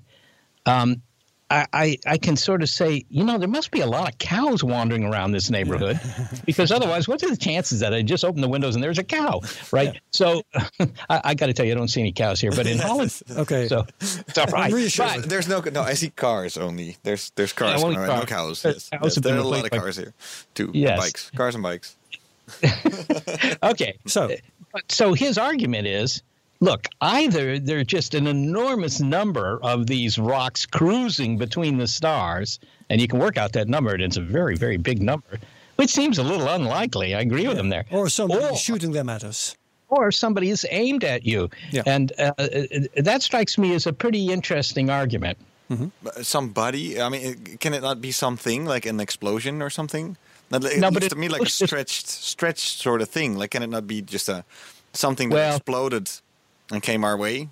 Um, 0.67 1.01
I, 1.51 1.97
I, 2.05 2.17
can 2.17 2.37
sort 2.37 2.63
of 2.63 2.69
say, 2.69 3.03
you 3.09 3.25
know, 3.25 3.37
there 3.37 3.47
must 3.47 3.71
be 3.71 3.81
a 3.81 3.85
lot 3.85 4.09
of 4.09 4.17
cows 4.19 4.63
wandering 4.63 5.03
around 5.03 5.33
this 5.33 5.49
neighborhood 5.49 5.99
because 6.45 6.71
otherwise, 6.71 7.07
what 7.07 7.21
are 7.23 7.29
the 7.29 7.35
chances 7.35 7.81
that 7.81 7.93
I 7.93 8.01
just 8.01 8.23
open 8.23 8.41
the 8.41 8.47
windows 8.47 8.75
and 8.75 8.83
there's 8.83 8.97
a 8.97 9.03
cow, 9.03 9.41
right? 9.71 9.93
Yeah. 9.93 9.99
So 10.11 10.43
I, 11.09 11.21
I 11.23 11.33
got 11.33 11.47
to 11.47 11.53
tell 11.53 11.65
you, 11.65 11.73
I 11.73 11.75
don't 11.75 11.89
see 11.89 11.99
any 11.99 12.13
cows 12.13 12.39
here, 12.39 12.51
but 12.51 12.67
in 12.67 12.77
Holland, 12.79 13.21
okay, 13.31 13.67
so 13.67 13.85
it's 13.99 14.37
all 14.37 14.45
right. 14.47 14.71
But, 14.71 15.29
there's 15.29 15.47
no, 15.49 15.59
no, 15.59 15.81
I 15.81 15.93
see 15.93 16.09
cars 16.09 16.55
only. 16.57 16.97
There's 17.03 17.31
there's 17.35 17.53
cars, 17.53 17.81
yeah, 17.83 17.93
cars. 17.93 18.07
no 18.07 18.25
cows. 18.25 18.63
Yes. 18.63 18.89
Yes. 18.91 19.15
There 19.15 19.35
are 19.35 19.39
a 19.39 19.43
lot 19.43 19.65
of 19.65 19.71
cars 19.71 19.97
here, 19.97 20.13
too. 20.53 20.71
Yes. 20.73 20.99
bikes, 20.99 21.31
cars 21.31 21.55
and 21.55 21.63
bikes. 21.63 21.97
okay, 23.63 23.97
so 24.07 24.29
so 24.87 25.13
his 25.13 25.37
argument 25.37 25.87
is 25.87 26.21
look, 26.61 26.87
either 27.01 27.59
there's 27.59 27.87
just 27.87 28.13
an 28.15 28.27
enormous 28.27 29.01
number 29.01 29.59
of 29.61 29.87
these 29.87 30.17
rocks 30.17 30.65
cruising 30.65 31.37
between 31.37 31.77
the 31.77 31.87
stars, 31.87 32.59
and 32.89 33.01
you 33.01 33.07
can 33.07 33.19
work 33.19 33.37
out 33.37 33.51
that 33.53 33.67
number, 33.67 33.93
and 33.93 34.01
it's 34.01 34.17
a 34.17 34.21
very, 34.21 34.55
very 34.55 34.77
big 34.77 35.01
number, 35.01 35.39
which 35.75 35.89
seems 35.89 36.17
a 36.17 36.23
little 36.23 36.47
unlikely. 36.47 37.13
I 37.13 37.21
agree 37.21 37.43
yeah. 37.43 37.49
with 37.49 37.57
them 37.57 37.69
there. 37.69 37.85
Or 37.91 38.07
somebody 38.07 38.45
or, 38.45 38.55
shooting 38.55 38.91
them 38.91 39.09
at 39.09 39.23
us. 39.23 39.57
Or 39.89 40.11
somebody 40.11 40.49
is 40.49 40.65
aimed 40.69 41.03
at 41.03 41.25
you. 41.25 41.49
Yeah. 41.71 41.83
And 41.85 42.13
uh, 42.17 42.31
uh 42.37 42.47
that 42.95 43.21
strikes 43.21 43.57
me 43.57 43.73
as 43.73 43.87
a 43.87 43.91
pretty 43.91 44.31
interesting 44.31 44.89
argument. 44.89 45.37
Mm-hmm. 45.69 46.21
Somebody, 46.21 47.01
I 47.01 47.09
mean, 47.09 47.57
can 47.59 47.73
it 47.73 47.81
not 47.81 48.01
be 48.01 48.11
something 48.11 48.65
like 48.65 48.85
an 48.85 48.99
explosion 48.99 49.61
or 49.61 49.69
something? 49.69 50.17
It 50.53 50.79
no, 50.79 50.91
but 50.91 51.03
it, 51.03 51.09
to 51.09 51.15
me 51.15 51.29
like 51.29 51.43
a 51.43 51.49
stretched, 51.49 52.07
stretched 52.07 52.79
sort 52.79 53.01
of 53.01 53.07
thing. 53.07 53.37
Like, 53.37 53.51
can 53.51 53.63
it 53.63 53.69
not 53.69 53.87
be 53.87 54.01
just 54.01 54.27
a 54.27 54.43
something 54.91 55.29
that 55.29 55.35
well, 55.35 55.55
exploded 55.55 56.09
and 56.71 56.81
came 56.81 57.03
our 57.03 57.17
way? 57.17 57.49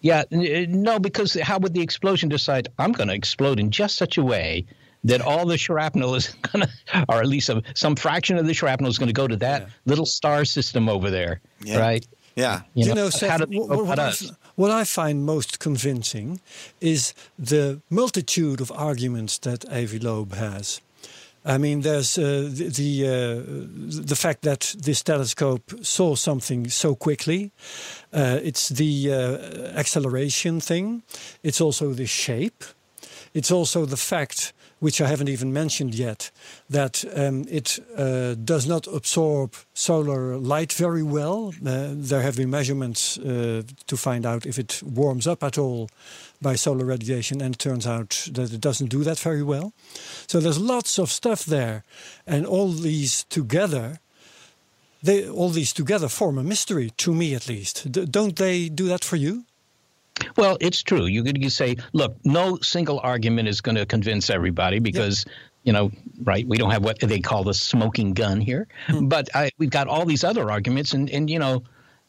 Yeah, 0.00 0.20
uh, 0.32 0.66
no, 0.68 0.98
because 0.98 1.34
how 1.34 1.58
would 1.58 1.74
the 1.74 1.80
explosion 1.80 2.28
decide 2.28 2.68
I'm 2.78 2.92
going 2.92 3.08
to 3.08 3.14
explode 3.14 3.58
in 3.58 3.70
just 3.70 3.96
such 3.96 4.16
a 4.16 4.22
way 4.22 4.64
that 5.04 5.20
all 5.20 5.46
the 5.46 5.58
shrapnel 5.58 6.14
is 6.14 6.28
going 6.52 6.66
to, 6.66 7.04
or 7.08 7.16
at 7.16 7.26
least 7.26 7.46
some, 7.46 7.62
some 7.74 7.96
fraction 7.96 8.36
of 8.36 8.46
the 8.46 8.54
shrapnel 8.54 8.90
is 8.90 8.98
going 8.98 9.08
to 9.08 9.12
go 9.12 9.26
to 9.26 9.36
that 9.36 9.62
yeah. 9.62 9.68
little 9.86 10.06
star 10.06 10.44
system 10.44 10.88
over 10.88 11.10
there, 11.10 11.40
yeah. 11.62 11.78
right? 11.78 12.06
Yeah. 12.36 12.62
You, 12.74 12.86
you 12.86 12.94
know, 12.94 12.94
know 12.94 13.10
Seth, 13.10 13.40
what, 13.48 13.86
what, 13.86 13.98
I, 13.98 14.12
what, 14.54 14.70
I, 14.70 14.84
find 14.84 15.26
most 15.26 15.58
convincing 15.58 16.40
is 16.80 17.12
the 17.36 17.80
multitude 17.90 18.60
of 18.60 18.70
arguments 18.70 19.38
that 19.38 19.68
Avi 19.68 19.98
Loeb 19.98 20.34
has. 20.34 20.80
I 21.48 21.56
mean, 21.56 21.80
there's 21.80 22.18
uh, 22.18 22.50
the 22.52 22.68
the, 22.68 23.06
uh, 23.06 24.04
the, 24.06 24.16
fact 24.16 24.42
that 24.42 24.74
this 24.78 25.02
telescope 25.02 25.72
saw 25.82 26.14
something 26.14 26.68
so 26.68 26.94
quickly. 26.94 27.52
Uh, 28.12 28.38
it's 28.42 28.68
the 28.68 29.12
uh, 29.12 29.78
acceleration 29.78 30.60
thing. 30.60 31.02
It's 31.42 31.60
also 31.60 31.94
the 31.94 32.06
shape. 32.06 32.64
It's 33.32 33.50
also 33.50 33.86
the 33.86 33.96
fact, 33.96 34.52
which 34.80 35.00
I 35.00 35.06
haven't 35.06 35.30
even 35.30 35.50
mentioned 35.50 35.94
yet, 35.94 36.30
that 36.68 37.02
um, 37.16 37.46
it 37.48 37.78
uh, 37.96 38.34
does 38.34 38.66
not 38.66 38.86
absorb 38.86 39.54
solar 39.72 40.36
light 40.36 40.72
very 40.74 41.02
well. 41.02 41.54
Uh, 41.64 41.94
there 41.94 42.22
have 42.22 42.36
been 42.36 42.50
measurements 42.50 43.14
to 43.16 43.96
find 43.96 44.26
out 44.26 44.44
if 44.44 44.58
it 44.58 44.82
warms 44.82 45.26
up 45.26 45.42
at 45.42 45.56
all 45.56 45.88
by 46.40 46.54
solar 46.54 46.84
radiation, 46.84 47.40
and 47.40 47.54
it 47.54 47.58
turns 47.58 47.86
out 47.86 48.28
that 48.32 48.52
it 48.52 48.60
doesn't 48.60 48.88
do 48.88 49.04
that 49.04 49.18
very 49.18 49.42
well. 49.42 49.72
So 50.26 50.40
there's 50.40 50.58
lots 50.58 50.98
of 50.98 51.10
stuff 51.10 51.44
there, 51.44 51.84
and 52.26 52.46
all 52.46 52.70
these 52.70 53.24
together, 53.24 54.00
they 55.02 55.28
all 55.28 55.50
these 55.50 55.72
together 55.72 56.08
form 56.08 56.38
a 56.38 56.42
mystery 56.42 56.90
to 56.98 57.14
me 57.14 57.34
at 57.34 57.48
least. 57.48 57.90
D 57.90 58.04
don't 58.04 58.36
they 58.36 58.68
do 58.68 58.86
that 58.88 59.04
for 59.04 59.16
you? 59.16 59.44
Well, 60.36 60.58
it's 60.60 60.82
true. 60.82 61.06
You 61.06 61.22
could 61.22 61.42
you 61.42 61.50
say, 61.50 61.76
look, 61.92 62.16
no 62.24 62.58
single 62.62 63.00
argument 63.00 63.48
is 63.48 63.60
going 63.60 63.76
to 63.76 63.86
convince 63.86 64.30
everybody 64.30 64.78
because. 64.78 65.24
Yeah. 65.26 65.32
You 65.64 65.72
know, 65.74 65.90
right? 66.22 66.46
We 66.48 66.56
don't 66.56 66.70
have 66.70 66.82
what 66.82 66.98
they 67.00 67.20
call 67.20 67.44
the 67.44 67.52
smoking 67.52 68.14
gun 68.14 68.40
here, 68.40 68.68
hmm. 68.86 69.08
but 69.08 69.28
I, 69.34 69.50
we've 69.58 69.68
got 69.68 69.86
all 69.86 70.06
these 70.06 70.24
other 70.24 70.50
arguments, 70.50 70.94
and 70.94 71.10
and 71.10 71.28
you 71.28 71.38
know, 71.38 71.62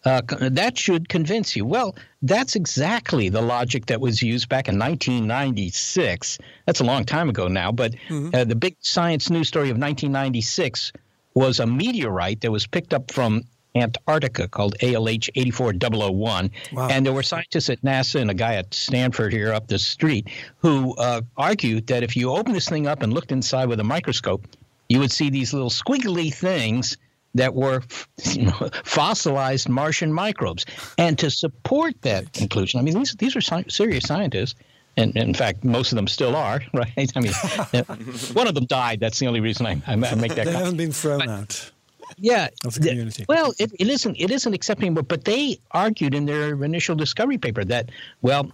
uh, 0.05 0.21
that 0.39 0.77
should 0.77 1.09
convince 1.09 1.55
you. 1.55 1.65
Well, 1.65 1.95
that's 2.21 2.55
exactly 2.55 3.29
the 3.29 3.41
logic 3.41 3.87
that 3.87 3.99
was 3.99 4.21
used 4.21 4.47
back 4.49 4.67
in 4.67 4.79
1996. 4.79 6.37
That's 6.65 6.79
a 6.79 6.85
long 6.85 7.03
time 7.03 7.29
ago 7.29 7.47
now, 7.47 7.71
but 7.71 7.93
mm-hmm. 8.07 8.29
uh, 8.33 8.45
the 8.45 8.55
big 8.55 8.77
science 8.79 9.29
news 9.29 9.47
story 9.47 9.69
of 9.69 9.77
1996 9.77 10.93
was 11.33 11.59
a 11.59 11.65
meteorite 11.65 12.41
that 12.41 12.51
was 12.51 12.65
picked 12.65 12.93
up 12.93 13.11
from 13.11 13.43
Antarctica 13.75 14.47
called 14.47 14.75
ALH 14.81 15.29
84001. 15.35 16.51
Wow. 16.73 16.87
And 16.89 17.05
there 17.05 17.13
were 17.13 17.23
scientists 17.23 17.69
at 17.69 17.81
NASA 17.81 18.19
and 18.19 18.31
a 18.31 18.33
guy 18.33 18.55
at 18.55 18.73
Stanford 18.73 19.31
here 19.31 19.53
up 19.53 19.67
the 19.67 19.79
street 19.79 20.27
who 20.57 20.95
uh, 20.95 21.21
argued 21.37 21.87
that 21.87 22.03
if 22.03 22.15
you 22.15 22.31
open 22.31 22.53
this 22.53 22.67
thing 22.67 22.87
up 22.87 23.03
and 23.03 23.13
looked 23.13 23.31
inside 23.31 23.69
with 23.69 23.79
a 23.79 23.83
microscope, 23.83 24.47
you 24.87 24.99
would 24.99 25.11
see 25.11 25.29
these 25.29 25.53
little 25.53 25.69
squiggly 25.69 26.33
things 26.33 26.97
that 27.35 27.53
were 27.55 27.83
you 28.23 28.45
know, 28.47 28.69
fossilized 28.83 29.69
Martian 29.69 30.11
microbes. 30.11 30.65
And 30.97 31.17
to 31.19 31.29
support 31.29 32.01
that 32.01 32.33
conclusion, 32.33 32.79
I 32.79 32.83
mean, 32.83 32.95
these, 32.95 33.15
these 33.15 33.35
are 33.35 33.63
serious 33.69 34.05
scientists. 34.05 34.55
And 34.97 35.15
in 35.15 35.33
fact, 35.33 35.63
most 35.63 35.91
of 35.91 35.95
them 35.95 36.07
still 36.07 36.35
are, 36.35 36.61
right? 36.73 37.11
I 37.15 37.19
mean, 37.19 37.33
one 38.33 38.47
of 38.47 38.55
them 38.55 38.65
died. 38.65 38.99
That's 38.99 39.19
the 39.19 39.27
only 39.27 39.39
reason 39.39 39.65
I, 39.65 39.81
I 39.87 39.95
make 39.95 40.35
that. 40.35 40.45
They 40.45 40.51
haven't 40.51 40.77
been 40.77 40.91
thrown 40.91 41.27
out. 41.27 41.71
Yeah, 42.17 42.49
of 42.65 42.73
the 42.73 42.89
community. 42.89 43.25
Well, 43.29 43.53
it, 43.59 43.71
it 43.79 43.87
isn't. 43.87 44.15
It 44.19 44.31
isn't 44.31 44.53
accepting, 44.53 44.95
but 44.95 45.07
but 45.07 45.25
they 45.25 45.59
argued 45.71 46.15
in 46.15 46.25
their 46.25 46.63
initial 46.63 46.95
discovery 46.95 47.37
paper 47.37 47.63
that 47.65 47.91
well, 48.23 48.51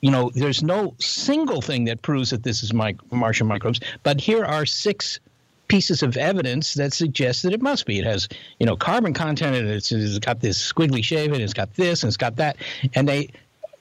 you 0.00 0.10
know, 0.10 0.30
there's 0.34 0.62
no 0.62 0.94
single 0.98 1.60
thing 1.60 1.84
that 1.86 2.02
proves 2.02 2.30
that 2.30 2.44
this 2.44 2.62
is 2.62 2.72
my 2.72 2.94
Martian 3.10 3.48
microbes, 3.48 3.80
but 4.02 4.20
here 4.20 4.44
are 4.44 4.64
six 4.64 5.20
pieces 5.72 6.02
of 6.02 6.18
evidence 6.18 6.74
that 6.74 6.92
suggest 6.92 7.44
that 7.44 7.54
it 7.54 7.62
must 7.62 7.86
be. 7.86 7.98
It 7.98 8.04
has 8.04 8.28
you 8.58 8.66
know 8.66 8.76
carbon 8.76 9.14
content, 9.14 9.56
and 9.56 9.70
it's, 9.70 9.90
it's 9.90 10.18
got 10.18 10.38
this 10.38 10.60
squiggly 10.60 11.02
shape, 11.02 11.32
and 11.32 11.40
it's 11.40 11.54
got 11.54 11.72
this, 11.76 12.02
and 12.02 12.08
it's 12.08 12.18
got 12.18 12.36
that, 12.36 12.58
and 12.92 13.08
they 13.08 13.30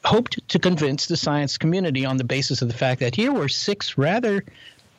hoped 0.06 0.40
to 0.48 0.58
convince 0.58 1.08
the 1.08 1.18
science 1.18 1.58
community 1.58 2.06
on 2.06 2.16
the 2.16 2.24
basis 2.24 2.62
of 2.62 2.70
the 2.70 2.74
fact 2.74 3.02
that 3.02 3.14
here 3.14 3.34
were 3.34 3.50
six 3.50 3.98
rather 3.98 4.42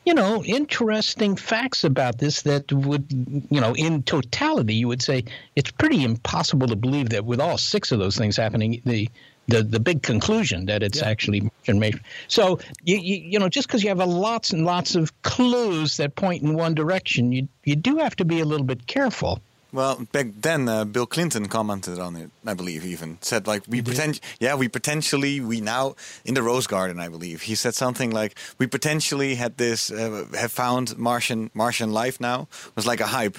you 0.05 0.13
know, 0.13 0.43
interesting 0.43 1.37
facts 1.37 1.85
about 1.85 2.17
this 2.17 2.41
that 2.41 2.69
would, 2.73 3.05
you 3.49 3.61
know, 3.61 3.73
in 3.73 4.03
totality, 4.03 4.73
you 4.73 4.89
would 4.89 5.01
say 5.01 5.23
it's 5.55 5.71
pretty 5.71 6.03
impossible 6.03 6.67
to 6.67 6.75
believe 6.75 7.09
that 7.09 7.23
with 7.23 7.39
all 7.39 7.57
six 7.57 7.93
of 7.93 7.99
those 7.99 8.17
things 8.17 8.35
happening, 8.35 8.81
the 8.85 9.09
the, 9.47 9.63
the 9.63 9.79
big 9.79 10.01
conclusion 10.03 10.65
that 10.67 10.83
it's 10.83 10.99
Yeah. 10.99 11.09
actually 11.09 11.49
made. 11.67 11.99
So 12.27 12.59
you, 12.83 12.97
you 12.97 13.15
you 13.17 13.39
know 13.39 13.49
just 13.49 13.67
because 13.67 13.83
you 13.83 13.89
have 13.89 13.99
a 13.99 14.05
lots 14.05 14.51
and 14.51 14.65
lots 14.65 14.95
of 14.95 15.21
clues 15.21 15.97
that 15.97 16.15
point 16.15 16.43
in 16.43 16.53
one 16.55 16.73
direction, 16.75 17.31
you 17.31 17.47
you 17.63 17.75
do 17.75 17.97
have 17.97 18.15
to 18.17 18.25
be 18.25 18.39
a 18.39 18.45
little 18.45 18.65
bit 18.65 18.87
careful. 18.87 19.41
Well, 19.73 20.05
back 20.11 20.27
then, 20.41 20.69
uh, 20.69 20.85
Bill 20.85 21.07
Clinton 21.07 21.47
commented 21.47 21.97
on 21.99 22.15
it. 22.15 22.29
I 22.45 22.53
believe 22.53 22.85
even 22.85 23.17
said 23.21 23.47
like 23.47 23.63
we 23.67 23.81
pretend, 23.81 24.19
yeah, 24.39 24.53
we 24.55 24.67
potentially 24.69 25.39
we 25.41 25.61
now 25.61 25.95
in 26.25 26.35
the 26.35 26.43
Rose 26.43 26.67
Garden. 26.67 26.99
I 26.99 27.09
believe 27.09 27.41
he 27.41 27.55
said 27.55 27.73
something 27.73 28.11
like 28.11 28.37
we 28.59 28.67
potentially 28.67 29.35
had 29.35 29.57
this 29.57 29.89
uh, 29.91 30.25
have 30.39 30.51
found 30.51 30.95
Martian 30.97 31.49
Martian 31.55 31.91
life 31.91 32.19
now 32.21 32.47
it 32.67 32.75
was 32.75 32.85
like 32.85 33.01
a 33.01 33.07
hype, 33.07 33.37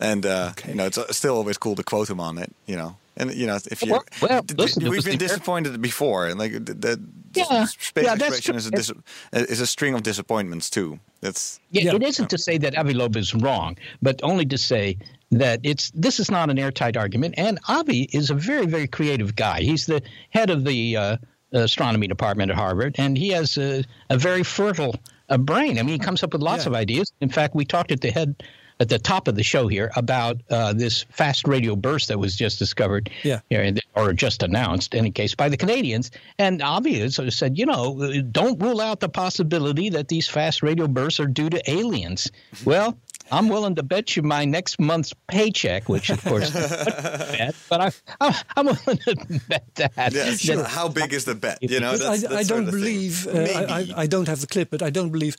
and 0.00 0.26
uh, 0.26 0.52
you 0.66 0.74
know 0.74 0.86
it's 0.86 0.98
uh, 0.98 1.12
still 1.12 1.36
always 1.36 1.56
cool 1.56 1.76
to 1.76 1.84
quote 1.84 2.10
him 2.10 2.18
on 2.20 2.38
it. 2.38 2.50
You 2.66 2.76
know, 2.76 2.96
and 3.16 3.32
you 3.32 3.46
know 3.46 3.56
if 3.70 3.82
you 3.82 3.92
Well, 3.92 4.04
well, 4.20 4.42
d- 4.42 4.54
d- 4.54 4.62
listen, 4.62 4.88
we've 4.90 5.04
been 5.04 5.18
the- 5.18 5.28
disappointed 5.28 5.80
before, 5.80 6.26
and 6.26 6.36
like 6.40 6.52
the, 6.52 6.74
the 6.74 7.00
Yeah, 7.34 7.66
space 7.66 8.04
yeah, 8.04 8.12
exploration 8.14 8.56
is 8.56 8.66
a 8.66 8.70
dis- 8.72 8.92
is 9.32 9.60
a 9.60 9.66
string 9.66 9.94
of 9.94 10.02
disappointments 10.02 10.68
too. 10.68 10.98
That's 11.20 11.60
Yeah, 11.70 11.82
Yeah. 11.84 11.94
it 11.96 12.02
isn't 12.02 12.28
to 12.30 12.38
say 12.38 12.58
that 12.58 12.76
Avi 12.76 12.94
Loeb 12.94 13.16
is 13.16 13.34
wrong, 13.34 13.76
but 14.02 14.20
only 14.22 14.46
to 14.46 14.58
say 14.58 14.96
that 15.30 15.60
it's 15.62 15.90
this 15.90 16.20
is 16.20 16.30
not 16.30 16.50
an 16.50 16.58
airtight 16.58 16.96
argument. 16.96 17.34
And 17.36 17.58
Avi 17.68 18.08
is 18.12 18.30
a 18.30 18.34
very, 18.34 18.66
very 18.66 18.86
creative 18.86 19.34
guy. 19.36 19.60
He's 19.60 19.86
the 19.86 20.02
head 20.30 20.50
of 20.50 20.64
the 20.64 20.96
uh, 20.96 21.16
astronomy 21.52 22.06
department 22.06 22.50
at 22.50 22.56
Harvard, 22.56 22.94
and 22.98 23.16
he 23.18 23.28
has 23.30 23.56
a, 23.58 23.84
a 24.10 24.18
very 24.18 24.42
fertile 24.42 24.94
uh, 25.28 25.38
brain. 25.38 25.78
I 25.78 25.82
mean, 25.82 25.94
he 25.94 25.98
comes 25.98 26.22
up 26.22 26.32
with 26.32 26.42
lots 26.42 26.64
Yeah. 26.64 26.70
of 26.70 26.74
ideas. 26.76 27.12
In 27.20 27.28
fact, 27.28 27.54
we 27.54 27.64
talked 27.64 27.90
at 27.92 28.00
the 28.00 28.10
head 28.10 28.42
at 28.78 28.90
the 28.90 28.98
top 28.98 29.26
of 29.26 29.34
the 29.34 29.42
show 29.42 29.68
here 29.68 29.90
about 29.96 30.36
uh, 30.50 30.70
this 30.74 31.06
fast 31.08 31.48
radio 31.48 31.74
burst 31.74 32.08
that 32.08 32.18
was 32.18 32.36
just 32.36 32.58
discovered 32.58 33.08
Yeah. 33.22 33.40
here, 33.48 33.72
or 33.94 34.12
just 34.12 34.42
announced, 34.42 34.92
in 34.92 34.98
any 35.00 35.10
case, 35.10 35.34
by 35.34 35.48
the 35.48 35.56
Canadians. 35.56 36.10
And 36.38 36.60
Avi 36.60 37.08
sort 37.08 37.26
of 37.26 37.32
said, 37.32 37.56
you 37.56 37.64
know, 37.64 38.20
don't 38.30 38.60
rule 38.60 38.82
out 38.82 39.00
the 39.00 39.08
possibility 39.08 39.88
that 39.88 40.08
these 40.08 40.28
fast 40.28 40.62
radio 40.62 40.86
bursts 40.88 41.18
are 41.20 41.26
due 41.26 41.48
to 41.48 41.70
aliens. 41.70 42.30
Well, 42.66 42.98
I'm 43.32 43.48
willing 43.48 43.74
to 43.76 43.82
bet 43.82 44.16
you 44.16 44.22
my 44.22 44.44
next 44.44 44.78
month's 44.80 45.12
paycheck, 45.28 45.88
which 45.88 46.10
of 46.10 46.22
course, 46.24 46.50
bet, 46.52 47.54
but 47.68 47.80
I, 47.80 47.92
I'm, 48.20 48.34
I'm 48.56 48.66
willing 48.66 48.98
to 48.98 49.40
bet 49.48 49.64
that. 49.76 50.12
yeah. 50.12 50.56
that- 50.56 50.66
How 50.68 50.88
big 50.88 51.12
is 51.12 51.24
the 51.24 51.34
bet? 51.34 51.58
You 51.60 51.80
know, 51.80 51.96
that's, 51.96 52.24
I, 52.24 52.28
that's 52.28 52.34
I 52.34 52.42
don't 52.54 52.60
of 52.60 52.66
the 52.66 52.72
thing. 52.72 52.80
believe. 52.80 53.26
Uh, 53.26 53.38
I, 53.58 53.64
I, 53.80 54.02
I 54.02 54.06
don't 54.06 54.28
have 54.28 54.40
the 54.40 54.46
clip, 54.46 54.70
but 54.70 54.82
I 54.82 54.90
don't 54.90 55.10
believe 55.10 55.36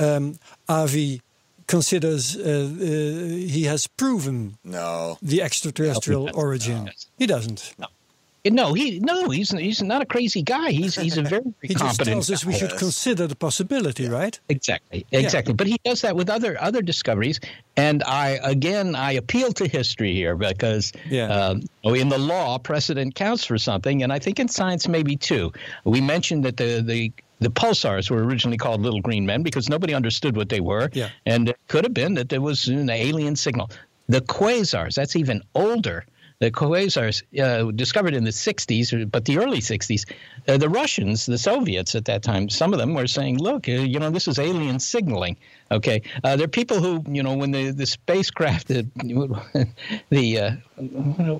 um, 0.00 0.36
Avi 0.68 1.20
considers 1.66 2.36
uh, 2.36 2.40
uh, 2.40 2.84
he 2.84 3.64
has 3.64 3.86
proven 3.86 4.58
no. 4.64 5.18
the 5.22 5.40
extraterrestrial 5.42 6.30
origin. 6.34 6.90
He 7.18 7.26
doesn't. 7.26 7.74
no, 7.78 7.86
he 8.44 9.00
no, 9.00 9.30
he's 9.30 9.50
he's 9.50 9.82
not 9.82 10.02
a 10.02 10.06
crazy 10.06 10.42
guy. 10.42 10.70
He's 10.70 10.94
he's 10.94 11.16
a 11.16 11.22
very, 11.22 11.42
very 11.42 11.54
He 11.62 11.68
just 11.68 11.80
competent. 11.80 12.08
tells 12.08 12.30
us 12.30 12.44
we 12.44 12.54
should 12.54 12.76
consider 12.76 13.26
the 13.26 13.34
possibility, 13.36 14.08
right? 14.08 14.38
Exactly, 14.48 15.06
exactly. 15.12 15.54
But 15.54 15.66
he 15.66 15.78
does 15.84 16.02
that 16.02 16.14
with 16.14 16.28
other 16.28 16.60
other 16.60 16.82
discoveries, 16.82 17.40
and 17.76 18.02
I 18.04 18.38
again 18.42 18.94
I 18.94 19.12
appeal 19.12 19.52
to 19.52 19.66
history 19.66 20.12
here 20.14 20.36
because 20.36 20.92
Yeah. 21.08 21.28
um, 21.28 21.62
oh, 21.84 21.94
in 21.94 22.08
the 22.10 22.18
law 22.18 22.58
precedent 22.58 23.14
counts 23.14 23.44
for 23.46 23.56
something, 23.58 24.02
and 24.02 24.12
I 24.12 24.18
think 24.18 24.38
in 24.38 24.48
science 24.48 24.86
maybe 24.88 25.16
too. 25.16 25.50
We 25.84 26.00
mentioned 26.00 26.44
that 26.44 26.56
the 26.58 26.82
the 26.82 27.12
the 27.40 27.50
pulsars 27.50 28.10
were 28.10 28.22
originally 28.24 28.56
called 28.58 28.80
little 28.82 29.00
green 29.00 29.26
men 29.26 29.42
because 29.42 29.68
nobody 29.68 29.92
understood 29.94 30.36
what 30.36 30.48
they 30.50 30.60
were, 30.60 30.88
Yeah. 30.92 31.08
and 31.26 31.48
it 31.48 31.58
could 31.68 31.84
have 31.84 31.92
been 31.94 32.14
that 32.14 32.28
there 32.28 32.40
was 32.40 32.68
an 32.68 32.88
alien 32.90 33.36
signal. 33.36 33.70
The 34.08 34.20
quasars, 34.20 34.94
that's 34.94 35.16
even 35.16 35.42
older. 35.54 36.04
The 36.44 36.50
quasars 36.50 37.22
uh, 37.40 37.70
discovered 37.70 38.12
in 38.12 38.24
the 38.24 38.30
60s, 38.30 39.10
but 39.10 39.24
the 39.24 39.38
early 39.38 39.60
60s, 39.60 40.04
uh, 40.46 40.58
the 40.58 40.68
Russians, 40.68 41.24
the 41.24 41.38
Soviets 41.38 41.94
at 41.94 42.04
that 42.04 42.22
time, 42.22 42.50
some 42.50 42.74
of 42.74 42.78
them 42.78 42.92
were 42.92 43.06
saying, 43.06 43.38
look, 43.38 43.66
uh, 43.66 43.72
you 43.72 43.98
know, 43.98 44.10
this 44.10 44.28
is 44.28 44.38
alien 44.38 44.78
signaling. 44.78 45.38
Okay. 45.70 46.02
Uh, 46.22 46.36
there 46.36 46.44
are 46.44 46.48
people 46.48 46.80
who, 46.80 47.02
you 47.08 47.22
know, 47.22 47.34
when 47.34 47.50
the, 47.50 47.70
the 47.70 47.86
spacecraft, 47.86 48.70
uh, 48.70 48.82
the, 50.10 50.38
uh, 50.38 50.50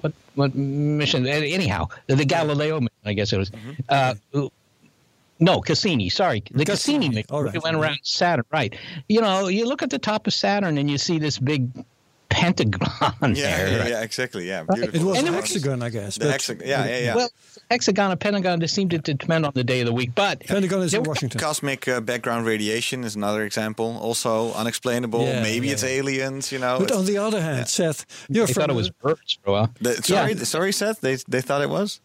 what, 0.00 0.14
what 0.36 0.54
mission, 0.54 1.26
anyhow, 1.26 1.86
the 2.06 2.24
Galileo 2.24 2.80
mission, 2.80 3.04
I 3.04 3.12
guess 3.12 3.30
it 3.34 3.36
was. 3.36 3.52
Uh, 3.90 4.14
no, 5.38 5.60
Cassini. 5.60 6.08
Sorry, 6.08 6.42
the 6.50 6.64
Cassini. 6.64 6.64
Cassini, 6.64 7.08
mission. 7.10 7.26
all 7.28 7.42
right. 7.42 7.54
It 7.54 7.62
went 7.62 7.76
around 7.76 7.98
Saturn, 8.04 8.46
right? 8.50 8.74
You 9.10 9.20
know, 9.20 9.48
you 9.48 9.68
look 9.68 9.82
at 9.82 9.90
the 9.90 9.98
top 9.98 10.26
of 10.26 10.32
Saturn 10.32 10.78
and 10.78 10.90
you 10.90 10.96
see 10.96 11.18
this 11.18 11.38
big 11.38 11.68
pentagon 12.34 12.88
Yeah, 13.22 13.32
there. 13.32 13.68
yeah, 13.68 13.78
right? 13.78 13.88
yeah, 13.90 14.02
exactly. 14.02 14.48
Yeah, 14.48 14.64
Right. 14.66 14.74
beautiful. 14.90 15.00
It 15.00 15.04
was 15.04 15.18
And 15.18 15.28
a 15.28 15.32
it 15.32 15.34
was- 15.40 15.50
hexagon, 15.52 15.82
I 15.82 15.90
guess. 15.90 16.16
The 16.18 16.30
hexagon. 16.30 16.66
Yeah, 16.68 16.84
yeah, 16.86 16.98
yeah. 16.98 17.14
Well, 17.14 17.30
hexagon 17.70 18.10
and 18.10 18.20
pentagon 18.20 18.60
just 18.60 18.74
seemed 18.74 18.90
to 18.90 18.98
depend 18.98 19.46
on 19.46 19.52
the 19.54 19.64
day 19.64 19.80
of 19.80 19.86
the 19.86 19.92
week, 19.92 20.10
but 20.14 20.40
Pentagon 20.40 20.82
is 20.82 20.92
in 20.94 21.02
Washington. 21.04 21.40
Cosmic 21.40 21.86
uh, 21.88 22.00
background 22.00 22.46
radiation 22.46 23.04
is 23.04 23.14
another 23.16 23.44
example. 23.44 23.98
Also 24.02 24.52
unexplainable. 24.54 25.22
Yeah, 25.24 25.42
Maybe 25.42 25.66
yeah, 25.68 25.72
it's 25.74 25.82
yeah. 25.82 25.98
aliens. 26.00 26.50
You 26.52 26.58
know. 26.58 26.78
But 26.80 26.92
on 26.92 27.04
the 27.06 27.18
other 27.18 27.40
hand, 27.40 27.68
Seth, 27.68 28.04
you're 28.28 28.44
I 28.44 28.46
from 28.46 28.54
thought 28.60 28.70
it 28.70 28.76
was 28.76 28.90
birds 28.90 29.38
for 29.42 29.50
a 29.50 29.52
while. 29.52 29.70
the- 29.80 30.02
sorry, 30.02 30.32
Yeah. 30.34 30.44
sorry, 30.44 30.72
Seth. 30.72 31.00
They 31.00 31.16
they 31.28 31.40
thought 31.40 31.62
it 31.62 31.70
was. 31.70 32.00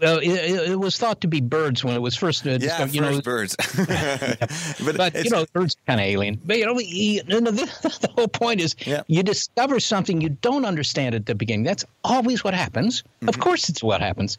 Well, 0.00 0.18
it, 0.18 0.28
it 0.70 0.78
was 0.80 0.96
thought 0.98 1.20
to 1.20 1.28
be 1.28 1.40
birds 1.40 1.84
when 1.84 1.94
it 1.94 2.00
was 2.00 2.16
first 2.16 2.46
uh, 2.46 2.50
Yeah, 2.50 2.58
discovered. 2.58 2.94
You 2.94 3.00
know, 3.02 3.08
first 3.20 3.24
birds. 3.24 3.56
but 4.84 4.96
but 4.96 5.24
you 5.24 5.30
know, 5.30 5.44
birds 5.52 5.76
are 5.76 5.86
kind 5.86 6.00
of 6.00 6.06
alien. 6.06 6.40
But 6.44 6.58
you 6.58 6.66
know, 6.66 6.78
you, 6.78 7.22
no, 7.28 7.38
no, 7.38 7.50
the, 7.50 7.64
the 8.00 8.08
whole 8.16 8.28
point 8.28 8.60
is 8.60 8.74
Yeah. 8.86 9.02
you 9.08 9.22
discover 9.22 9.78
something 9.80 10.20
you 10.20 10.30
don't 10.30 10.64
understand 10.64 11.14
at 11.14 11.26
the 11.26 11.34
beginning. 11.34 11.64
That's 11.64 11.84
always 12.04 12.42
what 12.44 12.54
happens. 12.54 13.02
Of 13.22 13.28
Mm-hmm. 13.34 13.40
course, 13.42 13.68
it's 13.68 13.82
what 13.82 14.00
happens. 14.00 14.38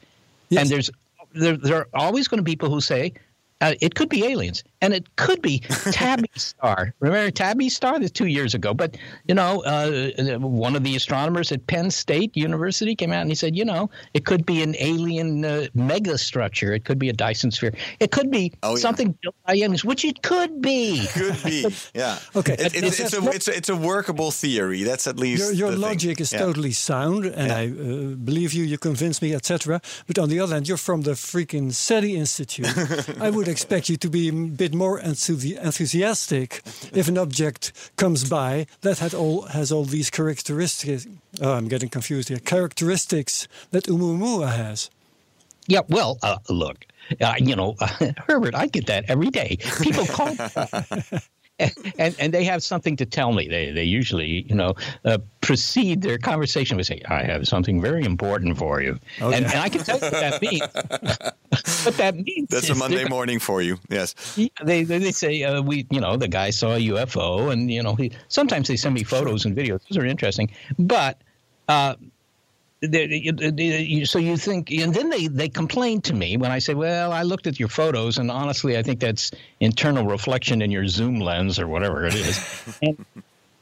Yes. 0.49 0.61
And 0.63 0.69
there's 0.71 0.89
there, 1.33 1.57
there 1.57 1.77
are 1.77 1.87
always 1.93 2.27
going 2.27 2.39
to 2.39 2.43
be 2.43 2.51
people 2.51 2.69
who 2.69 2.81
say 2.81 3.13
uh, 3.61 3.73
it 3.81 3.95
could 3.95 4.09
be 4.09 4.25
aliens, 4.25 4.63
and 4.81 4.93
it 4.93 5.15
could 5.15 5.41
be 5.41 5.59
Tabby 5.91 6.29
Star. 6.35 6.93
Remember 6.99 7.31
Tabby 7.31 7.69
Star? 7.69 7.99
That's 7.99 8.11
two 8.11 8.25
years 8.27 8.53
ago. 8.53 8.73
But 8.73 8.97
you 9.27 9.35
know, 9.35 9.61
uh, 9.63 10.37
one 10.39 10.75
of 10.75 10.83
the 10.83 10.95
astronomers 10.95 11.51
at 11.51 11.65
Penn 11.67 11.91
State 11.91 12.35
University 12.35 12.95
came 12.95 13.11
out 13.11 13.21
and 13.21 13.29
he 13.29 13.35
said, 13.35 13.55
you 13.55 13.65
know, 13.65 13.89
it 14.13 14.25
could 14.25 14.45
be 14.45 14.61
an 14.63 14.75
alien 14.79 15.45
uh, 15.45 15.67
megastructure. 15.75 16.75
It 16.75 16.85
could 16.85 16.99
be 16.99 17.09
a 17.09 17.13
Dyson 17.13 17.51
sphere. 17.51 17.73
It 17.99 18.11
could 18.11 18.31
be 18.31 18.53
Oh, 18.63 18.71
yeah. 18.71 18.81
something 18.81 19.17
built 19.21 19.35
by 19.45 19.53
aliens, 19.53 19.85
which 19.85 20.03
it 20.05 20.21
could 20.23 20.61
be. 20.61 21.05
could 21.13 21.37
be. 21.43 21.65
Yeah. 21.93 22.17
Okay. 22.35 22.53
It, 22.53 22.75
it, 22.75 22.83
it's, 22.83 22.99
it's 22.99 23.13
a 23.13 23.21
it's 23.29 23.47
a 23.47 23.55
it's 23.57 23.69
a 23.69 23.75
workable 23.75 24.31
theory. 24.31 24.83
That's 24.83 25.07
at 25.07 25.17
least 25.17 25.41
Your, 25.43 25.51
your 25.53 25.69
the 25.71 25.75
thing. 25.77 25.81
logic 25.81 26.21
is 26.21 26.31
Yeah. 26.31 26.39
totally 26.39 26.71
sound, 26.71 27.25
and 27.25 27.47
Yeah. 27.47 27.57
I 27.57 27.65
uh, 27.67 28.15
believe 28.15 28.53
you. 28.53 28.63
You 28.63 28.77
convince 28.77 29.21
me, 29.21 29.33
etc. 29.35 29.81
But 30.07 30.17
on 30.19 30.29
the 30.29 30.39
other 30.39 30.53
hand, 30.55 30.67
you're 30.67 30.77
from 30.77 31.01
the 31.01 31.11
freaking 31.11 31.71
SETI 31.73 32.15
Institute. 32.15 32.67
I 33.21 33.29
would 33.29 33.47
expect 33.51 33.89
you 33.89 33.97
to 33.97 34.09
be 34.09 34.29
a 34.29 34.33
bit 34.33 34.73
more 34.73 34.99
enthusiastic 34.99 36.61
if 36.93 37.07
an 37.07 37.17
object 37.17 37.71
comes 37.97 38.27
by 38.27 38.65
that 38.81 38.99
had 38.99 39.13
all 39.13 39.43
has 39.43 39.71
all 39.71 39.85
these 39.85 40.09
characteristics. 40.09 41.07
Oh, 41.41 41.53
I'm 41.53 41.67
getting 41.67 41.89
confused 41.89 42.29
here. 42.29 42.39
Characteristics 42.39 43.47
that 43.71 43.85
Oumuamua 43.85 44.51
has. 44.55 44.89
Yeah, 45.67 45.81
well, 45.87 46.17
uh, 46.23 46.37
look, 46.49 46.85
uh, 47.21 47.35
you 47.37 47.55
know, 47.55 47.75
Herbert, 48.27 48.55
I 48.55 48.67
get 48.67 48.87
that 48.87 49.05
every 49.07 49.29
day. 49.29 49.57
People 49.81 50.05
call. 50.05 50.35
And, 51.97 52.15
and 52.19 52.33
they 52.33 52.43
have 52.45 52.63
something 52.63 52.95
to 52.97 53.05
tell 53.05 53.31
me. 53.33 53.47
They 53.47 53.71
they 53.71 53.83
usually 53.83 54.45
you 54.49 54.55
know 54.55 54.73
uh, 55.05 55.17
precede 55.41 56.01
their 56.01 56.17
conversation 56.17 56.77
with 56.77 56.87
say, 56.87 57.01
"I 57.09 57.23
have 57.23 57.47
something 57.47 57.81
very 57.81 58.03
important 58.05 58.57
for 58.57 58.81
you," 58.81 58.99
Oh, 59.21 59.31
and, 59.31 59.45
and 59.45 59.55
I 59.55 59.69
can 59.69 59.83
tell 59.83 59.97
you 59.97 60.01
what 60.03 60.11
that 60.11 60.41
means. 60.41 60.61
what 61.85 61.97
that 61.97 62.15
means. 62.15 62.49
That's 62.49 62.69
a 62.69 62.75
Monday 62.75 63.05
morning 63.07 63.39
for 63.39 63.61
you. 63.61 63.77
Yes. 63.89 64.15
They 64.63 64.83
they, 64.83 64.97
they 64.99 65.11
say 65.11 65.43
uh, 65.43 65.61
we 65.61 65.85
you 65.91 65.99
know 65.99 66.17
the 66.17 66.27
guy 66.27 66.49
saw 66.51 66.73
a 66.75 66.79
UFO 66.79 67.51
and 67.51 67.69
you 67.71 67.83
know 67.83 67.95
he 67.95 68.11
sometimes 68.29 68.67
they 68.67 68.75
send 68.77 68.95
me 68.95 69.03
photos 69.03 69.45
and 69.45 69.55
videos 69.55 69.81
those 69.89 69.97
are 69.97 70.05
interesting 70.05 70.49
but 70.79 71.17
uh, 71.67 71.95
they, 71.95 71.99
you- 71.99 71.99
they- 71.99 71.99
you- 71.99 71.99
so 72.83 74.17
you 74.19 74.37
think 74.37 74.71
and 74.71 74.93
then 74.93 75.09
they 75.09 75.27
they 75.27 75.47
complain 75.49 76.01
to 76.01 76.13
me 76.13 76.35
when 76.37 76.51
I 76.51 76.59
say 76.59 76.73
well 76.73 77.13
I 77.13 77.21
looked 77.21 77.45
at 77.45 77.59
your 77.59 77.69
photos 77.69 78.17
and 78.17 78.31
honestly 78.31 78.77
I 78.77 78.81
think 78.83 78.99
that's 78.99 79.31
internal 79.59 80.05
reflection 80.05 80.61
in 80.63 80.71
your 80.71 80.87
zoom 80.87 81.19
lens 81.19 81.59
or 81.59 81.67
whatever 81.67 82.05
it 82.07 82.15
is 82.15 82.77
and, 82.81 83.05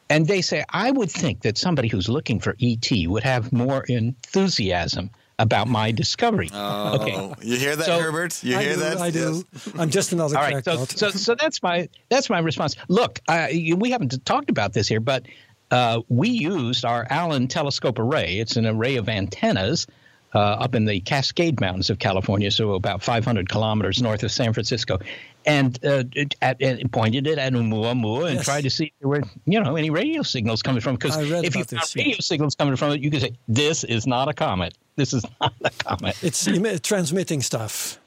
and 0.09 0.27
they 0.27 0.41
say 0.41 0.63
I 0.69 0.91
would 0.91 1.11
think 1.11 1.41
that 1.41 1.57
somebody 1.57 1.89
who's 1.89 2.07
looking 2.07 2.39
for 2.39 2.55
ET 2.61 2.89
would 3.07 3.23
have 3.23 3.51
more 3.51 3.83
enthusiasm 3.89 5.09
about 5.37 5.67
my 5.67 5.91
discovery 5.91 6.49
Oh, 6.53 7.01
okay 7.01 7.33
you 7.41 7.57
hear 7.57 7.75
that, 7.75 7.85
So- 7.85 7.99
Herbert? 7.99 8.41
You 8.43 8.57
I 8.57 8.63
hear 8.63 8.73
do, 8.75 8.79
that? 8.79 8.97
I 8.99 9.09
do. 9.11 9.43
Yes. 9.53 9.69
I'm 9.79 9.89
just 9.89 10.13
another 10.13 10.37
all 10.37 10.43
right, 10.43 10.63
so, 10.63 10.85
so 10.85 11.09
so 11.09 11.35
that's 11.35 11.61
my 11.61 11.87
that's 12.09 12.29
my 12.29 12.39
response. 12.39 12.75
Look, 12.87 13.19
uh, 13.27 13.47
you- 13.51 13.75
we 13.77 13.91
haven't 13.91 14.25
talked 14.25 14.49
about 14.49 14.73
this 14.73 14.87
here, 14.87 14.99
but 14.99 15.23
uh, 15.71 16.01
we 16.09 16.29
used 16.29 16.85
our 16.85 17.05
Allen 17.09 17.47
telescope 17.47 17.99
array. 17.99 18.39
It's 18.39 18.55
an 18.57 18.65
array 18.65 18.95
of 18.97 19.07
antennas 19.09 19.87
uh, 20.33 20.37
up 20.39 20.75
in 20.75 20.85
the 20.85 20.99
Cascade 21.01 21.59
Mountains 21.59 21.89
of 21.89 21.97
California, 21.99 22.51
so 22.51 22.73
about 22.73 23.01
500 23.01 23.49
kilometers 23.49 24.01
north 24.01 24.21
of 24.23 24.31
San 24.31 24.53
Francisco, 24.53 24.99
and 25.45 25.79
uh, 25.83 26.03
it, 26.13 26.35
at, 26.41 26.61
and 26.61 26.91
pointed 26.91 27.25
it 27.25 27.39
at 27.39 27.53
Oumuamua 27.53 28.27
and 28.27 28.35
Yes. 28.35 28.45
tried 28.45 28.61
to 28.61 28.69
see 28.69 28.85
if 28.85 28.91
there 28.99 29.09
were 29.09 29.21
you 29.45 29.59
know 29.59 29.75
any 29.75 29.89
radio 29.89 30.21
signals 30.21 30.61
coming 30.61 30.81
from. 30.81 30.95
Because 30.95 31.17
if 31.17 31.55
you 31.55 31.63
found 31.63 31.83
radio 31.95 32.17
signals 32.19 32.55
coming 32.55 32.75
from 32.75 32.91
it, 32.91 33.01
you 33.01 33.09
could 33.09 33.21
say 33.21 33.31
this 33.47 33.83
is 33.83 34.05
not 34.05 34.27
a 34.27 34.33
comet. 34.33 34.77
This 34.97 35.13
is 35.13 35.25
not 35.41 35.53
a 35.63 35.71
comet. 35.71 36.15
it's 36.23 36.47
transmitting 36.81 37.41
stuff. 37.41 37.99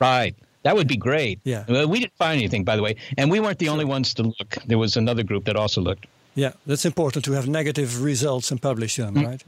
Right. 0.00 0.34
That 0.62 0.74
would 0.76 0.88
be 0.88 0.96
great. 0.96 1.40
Yeah. 1.44 1.64
Well, 1.68 1.86
we 1.88 2.00
didn't 2.00 2.16
find 2.16 2.38
anything, 2.38 2.64
by 2.64 2.76
the 2.76 2.82
way, 2.82 2.96
and 3.18 3.30
we 3.30 3.38
weren't 3.38 3.58
the 3.58 3.68
only 3.68 3.84
ones 3.84 4.14
to 4.14 4.22
look. 4.24 4.56
There 4.66 4.78
was 4.78 4.96
another 4.96 5.22
group 5.22 5.44
that 5.44 5.56
also 5.56 5.80
looked. 5.80 6.06
Yeah, 6.36 6.52
that's 6.66 6.84
important 6.84 7.24
to 7.24 7.32
have 7.32 7.48
negative 7.48 8.02
results 8.02 8.50
and 8.50 8.60
publish 8.60 8.96
them, 8.96 9.14
right? 9.14 9.42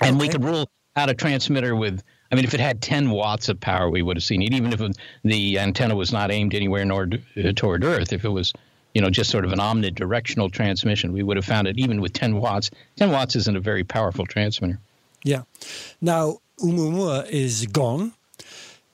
And 0.00 0.18
we 0.18 0.28
could 0.28 0.42
rule 0.42 0.68
out 0.96 1.10
a 1.10 1.14
transmitter 1.14 1.76
with. 1.76 2.02
I 2.32 2.34
mean, 2.34 2.44
if 2.44 2.54
it 2.54 2.60
had 2.60 2.82
10 2.82 3.10
watts 3.10 3.48
of 3.48 3.60
power, 3.60 3.88
we 3.88 4.02
would 4.02 4.16
have 4.16 4.24
seen 4.24 4.42
it, 4.42 4.52
even 4.52 4.72
if 4.72 4.80
the 5.22 5.58
antenna 5.60 5.94
was 5.94 6.12
not 6.12 6.32
aimed 6.32 6.54
anywhere 6.54 6.84
nor 6.84 7.08
uh, 7.36 7.52
toward 7.54 7.84
Earth. 7.84 8.12
If 8.12 8.24
it 8.24 8.30
was, 8.30 8.52
you 8.94 9.00
know, 9.00 9.10
just 9.10 9.30
sort 9.30 9.44
of 9.44 9.52
an 9.52 9.60
omnidirectional 9.60 10.50
transmission, 10.50 11.12
we 11.12 11.22
would 11.22 11.36
have 11.36 11.44
found 11.44 11.68
it 11.68 11.78
even 11.78 12.00
with 12.00 12.14
10 12.14 12.40
watts. 12.40 12.70
10 12.96 13.12
watts 13.12 13.36
isn't 13.36 13.56
a 13.56 13.60
very 13.60 13.84
powerful 13.84 14.26
transmitter. 14.26 14.80
Yeah. 15.22 15.42
Now, 16.00 16.38
Oumuamua 16.58 17.28
is 17.28 17.66
gone. 17.66 18.12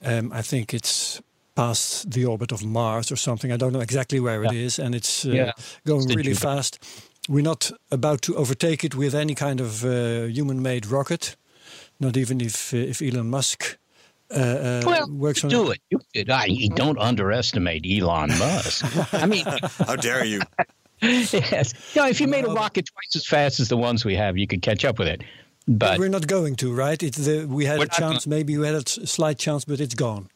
Um, 0.04 0.30
I 0.32 0.42
think 0.42 0.74
it's 0.74 1.22
past 1.54 2.10
the 2.10 2.24
orbit 2.24 2.52
of 2.52 2.62
Mars 2.64 3.10
or 3.12 3.16
something. 3.16 3.52
I 3.52 3.56
don't 3.56 3.72
know 3.72 3.80
exactly 3.82 4.20
where 4.20 4.42
it 4.44 4.52
Yeah. 4.52 4.66
is, 4.66 4.78
and 4.78 4.94
it's 4.94 5.24
uh, 5.24 5.30
Yeah. 5.30 5.52
going 5.86 6.04
It's 6.04 6.14
really 6.16 6.34
fast. 6.34 6.78
We're 7.28 7.42
not 7.44 7.70
about 7.90 8.22
to 8.22 8.34
overtake 8.36 8.84
it 8.84 8.94
with 8.94 9.14
any 9.14 9.34
kind 9.34 9.60
of 9.60 9.84
uh, 9.84 10.24
human-made 10.26 10.86
rocket. 10.86 11.36
Not 11.98 12.16
even 12.16 12.40
if 12.40 12.72
uh, 12.74 12.76
if 12.78 13.00
Elon 13.00 13.28
Musk 13.30 13.78
uh, 14.30 14.38
uh, 14.38 14.82
Well, 14.86 15.08
works 15.10 15.44
on 15.44 15.50
do 15.50 15.70
it. 15.70 15.80
You, 15.90 16.00
I, 16.30 16.46
you 16.46 16.68
don't 16.70 16.98
underestimate 16.98 17.86
Elon 17.86 18.30
Musk. 18.38 18.84
I 19.14 19.26
mean, 19.26 19.44
How 19.86 19.96
dare 19.96 20.24
you? 20.24 20.40
yes. 21.00 21.74
You 21.94 22.02
know, 22.02 22.08
if 22.08 22.20
you 22.20 22.28
made 22.28 22.44
a 22.44 22.52
rocket 22.52 22.86
twice 22.86 23.16
as 23.16 23.26
fast 23.26 23.60
as 23.60 23.68
the 23.68 23.76
ones 23.76 24.04
we 24.04 24.16
have, 24.16 24.36
you 24.38 24.46
could 24.46 24.62
catch 24.62 24.84
up 24.84 24.98
with 24.98 25.08
it. 25.08 25.22
But 25.68 25.98
We're 25.98 26.08
not 26.08 26.26
going 26.26 26.56
to, 26.56 26.72
right? 26.74 27.00
It's 27.02 27.18
the, 27.18 27.46
we 27.46 27.66
had 27.66 27.78
We're 27.78 27.84
a 27.84 27.88
not 27.88 27.98
chance. 27.98 28.26
Maybe 28.26 28.58
we 28.58 28.66
had 28.66 28.74
a 28.74 28.88
slight 29.06 29.38
chance, 29.38 29.64
but 29.64 29.80
it's 29.80 29.94
gone. 29.94 30.28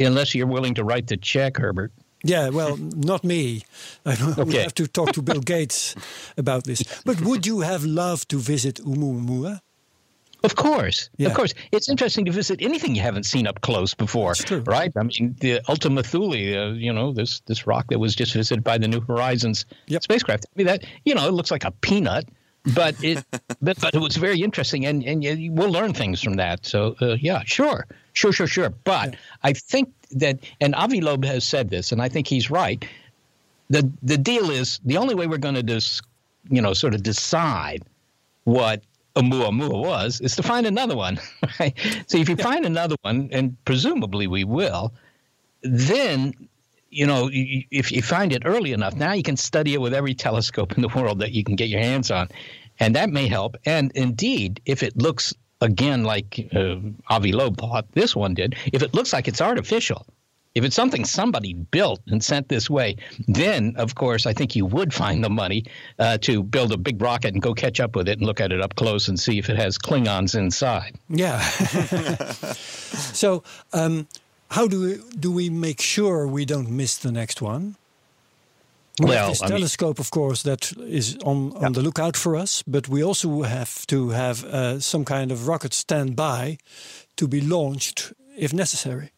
Unless 0.00 0.34
you're 0.34 0.46
willing 0.46 0.74
to 0.74 0.84
write 0.84 1.06
the 1.06 1.16
check, 1.16 1.56
Herbert. 1.56 1.92
Yeah, 2.24 2.48
well, 2.50 2.76
not 3.12 3.24
me. 3.24 3.62
I 4.04 4.16
Okay. 4.38 4.62
have 4.62 4.74
to 4.74 4.86
talk 4.86 5.12
to 5.12 5.22
Bill 5.22 5.40
Gates 5.40 5.94
about 6.36 6.64
this. 6.64 6.82
But 7.04 7.20
would 7.22 7.46
you 7.46 7.60
have 7.60 7.84
loved 7.84 8.28
to 8.30 8.38
visit 8.38 8.76
Oumuamua? 8.84 9.60
Of 10.42 10.54
course, 10.56 11.10
Yeah. 11.18 11.28
of 11.28 11.34
course. 11.34 11.52
It's 11.70 11.88
interesting 11.90 12.24
to 12.24 12.32
visit 12.32 12.62
anything 12.62 12.94
you 12.96 13.02
haven't 13.02 13.24
seen 13.26 13.46
up 13.46 13.60
close 13.60 13.92
before, 13.94 14.34
true. 14.34 14.60
right? 14.66 14.90
I 14.96 15.02
mean, 15.02 15.36
the 15.38 15.60
Ultima 15.68 16.02
Thule, 16.02 16.32
uh, 16.32 16.72
you 16.72 16.92
know, 16.94 17.12
this 17.12 17.40
this 17.46 17.66
rock 17.66 17.86
that 17.90 17.98
was 17.98 18.14
just 18.14 18.32
visited 18.32 18.64
by 18.64 18.78
the 18.78 18.88
New 18.88 19.02
Horizons 19.02 19.66
Yep. 19.88 20.02
spacecraft. 20.02 20.46
I 20.46 20.52
mean, 20.56 20.66
that 20.66 20.84
you 21.04 21.14
know, 21.14 21.28
it 21.28 21.32
looks 21.34 21.50
like 21.50 21.64
a 21.66 21.70
peanut, 21.82 22.24
but 22.74 22.94
it 23.04 23.22
but, 23.60 23.78
but 23.80 23.94
it 23.94 24.00
was 24.00 24.16
very 24.16 24.40
interesting, 24.40 24.86
and 24.86 25.04
and 25.04 25.22
you- 25.22 25.52
we'll 25.52 25.70
learn 25.72 25.92
things 25.92 26.22
from 26.22 26.36
that. 26.36 26.64
So 26.64 26.96
uh, 27.02 27.16
yeah, 27.20 27.42
sure, 27.44 27.86
sure, 28.20 28.32
sure, 28.32 28.46
sure. 28.46 28.70
But 28.84 29.16
I 29.42 29.54
think 29.54 29.92
that, 30.12 30.40
and 30.60 30.74
Avi 30.74 31.00
Loeb 31.00 31.24
has 31.24 31.42
said 31.42 31.70
this, 31.70 31.90
and 31.90 32.02
I 32.02 32.08
think 32.08 32.26
he's 32.26 32.50
right. 32.50 32.84
the 33.70 33.90
The 34.02 34.18
deal 34.18 34.50
is 34.50 34.78
the 34.84 34.98
only 34.98 35.14
way 35.14 35.26
we're 35.26 35.38
going 35.38 35.54
to 35.54 35.62
just, 35.62 36.02
you 36.50 36.60
know, 36.60 36.74
sort 36.74 36.94
of 36.94 37.02
decide 37.02 37.82
what 38.44 38.82
Oumuamua 39.16 39.82
was 39.82 40.20
is 40.20 40.36
to 40.36 40.42
find 40.42 40.66
another 40.66 40.96
one. 40.96 41.18
Right? 41.58 41.74
So 42.06 42.16
if 42.16 42.28
you 42.28 42.36
find 42.36 42.64
another 42.64 42.96
one, 43.02 43.28
and 43.32 43.56
presumably 43.64 44.26
we 44.26 44.44
will, 44.44 44.92
then 45.62 46.32
you 46.90 47.06
know 47.06 47.28
if 47.32 47.92
you 47.92 48.02
find 48.02 48.32
it 48.32 48.42
early 48.46 48.72
enough, 48.72 48.94
now 48.96 49.12
you 49.12 49.22
can 49.22 49.36
study 49.36 49.74
it 49.74 49.80
with 49.80 49.92
every 49.92 50.14
telescope 50.14 50.72
in 50.72 50.80
the 50.82 50.88
world 50.88 51.18
that 51.18 51.32
you 51.32 51.44
can 51.44 51.56
get 51.56 51.68
your 51.68 51.80
hands 51.80 52.10
on, 52.10 52.28
and 52.78 52.94
that 52.94 53.10
may 53.10 53.26
help. 53.28 53.56
And 53.66 53.92
indeed, 53.94 54.60
if 54.64 54.82
it 54.82 54.96
looks 54.96 55.34
again 55.60 56.04
like 56.04 56.48
uh, 56.54 56.76
Avi 57.08 57.32
Loeb 57.32 57.58
thought 57.58 57.90
this 57.92 58.16
one 58.16 58.34
did, 58.34 58.56
if 58.72 58.82
it 58.82 58.94
looks 58.94 59.12
like 59.12 59.28
it's 59.28 59.40
artificial. 59.40 60.06
If 60.56 60.64
it's 60.64 60.74
something 60.74 61.04
somebody 61.04 61.54
built 61.54 62.00
and 62.08 62.24
sent 62.24 62.48
this 62.48 62.68
way, 62.68 62.96
then 63.28 63.74
of 63.76 63.94
course 63.94 64.26
I 64.26 64.32
think 64.32 64.56
you 64.56 64.66
would 64.66 64.92
find 64.92 65.22
the 65.22 65.30
money 65.30 65.64
uh, 66.00 66.18
to 66.22 66.42
build 66.42 66.72
a 66.72 66.76
big 66.76 67.00
rocket 67.00 67.34
and 67.34 67.40
go 67.40 67.54
catch 67.54 67.78
up 67.78 67.94
with 67.94 68.08
it 68.08 68.18
and 68.18 68.26
look 68.26 68.40
at 68.40 68.50
it 68.50 68.60
up 68.60 68.74
close 68.74 69.06
and 69.06 69.18
see 69.18 69.38
if 69.38 69.48
it 69.48 69.56
has 69.56 69.78
Klingons 69.78 70.36
inside. 70.36 70.96
Yeah. 71.08 71.40
so, 73.14 73.44
um, 73.72 74.08
how 74.50 74.66
do 74.66 74.80
we, 74.80 75.16
do 75.16 75.30
we 75.30 75.50
make 75.50 75.80
sure 75.80 76.26
we 76.26 76.44
don't 76.44 76.68
miss 76.68 76.96
the 76.96 77.12
next 77.12 77.40
one? 77.40 77.76
We 78.98 79.06
have 79.06 79.14
Well, 79.14 79.28
this 79.30 79.42
I 79.42 79.46
mean- 79.46 79.56
telescope, 79.58 79.98
of 80.00 80.10
course, 80.10 80.42
that 80.42 80.72
is 80.78 81.16
on, 81.24 81.52
on 81.56 81.72
the 81.72 81.80
lookout 81.82 82.16
for 82.16 82.36
us, 82.36 82.62
but 82.66 82.88
we 82.88 83.02
also 83.04 83.42
have 83.42 83.86
to 83.86 84.10
have 84.10 84.44
uh, 84.44 84.80
some 84.80 85.04
kind 85.04 85.30
of 85.32 85.46
rocket 85.46 85.72
standby 85.74 86.58
to 87.16 87.28
be 87.28 87.40
launched 87.40 88.12
if 88.36 88.52
necessary. 88.52 89.10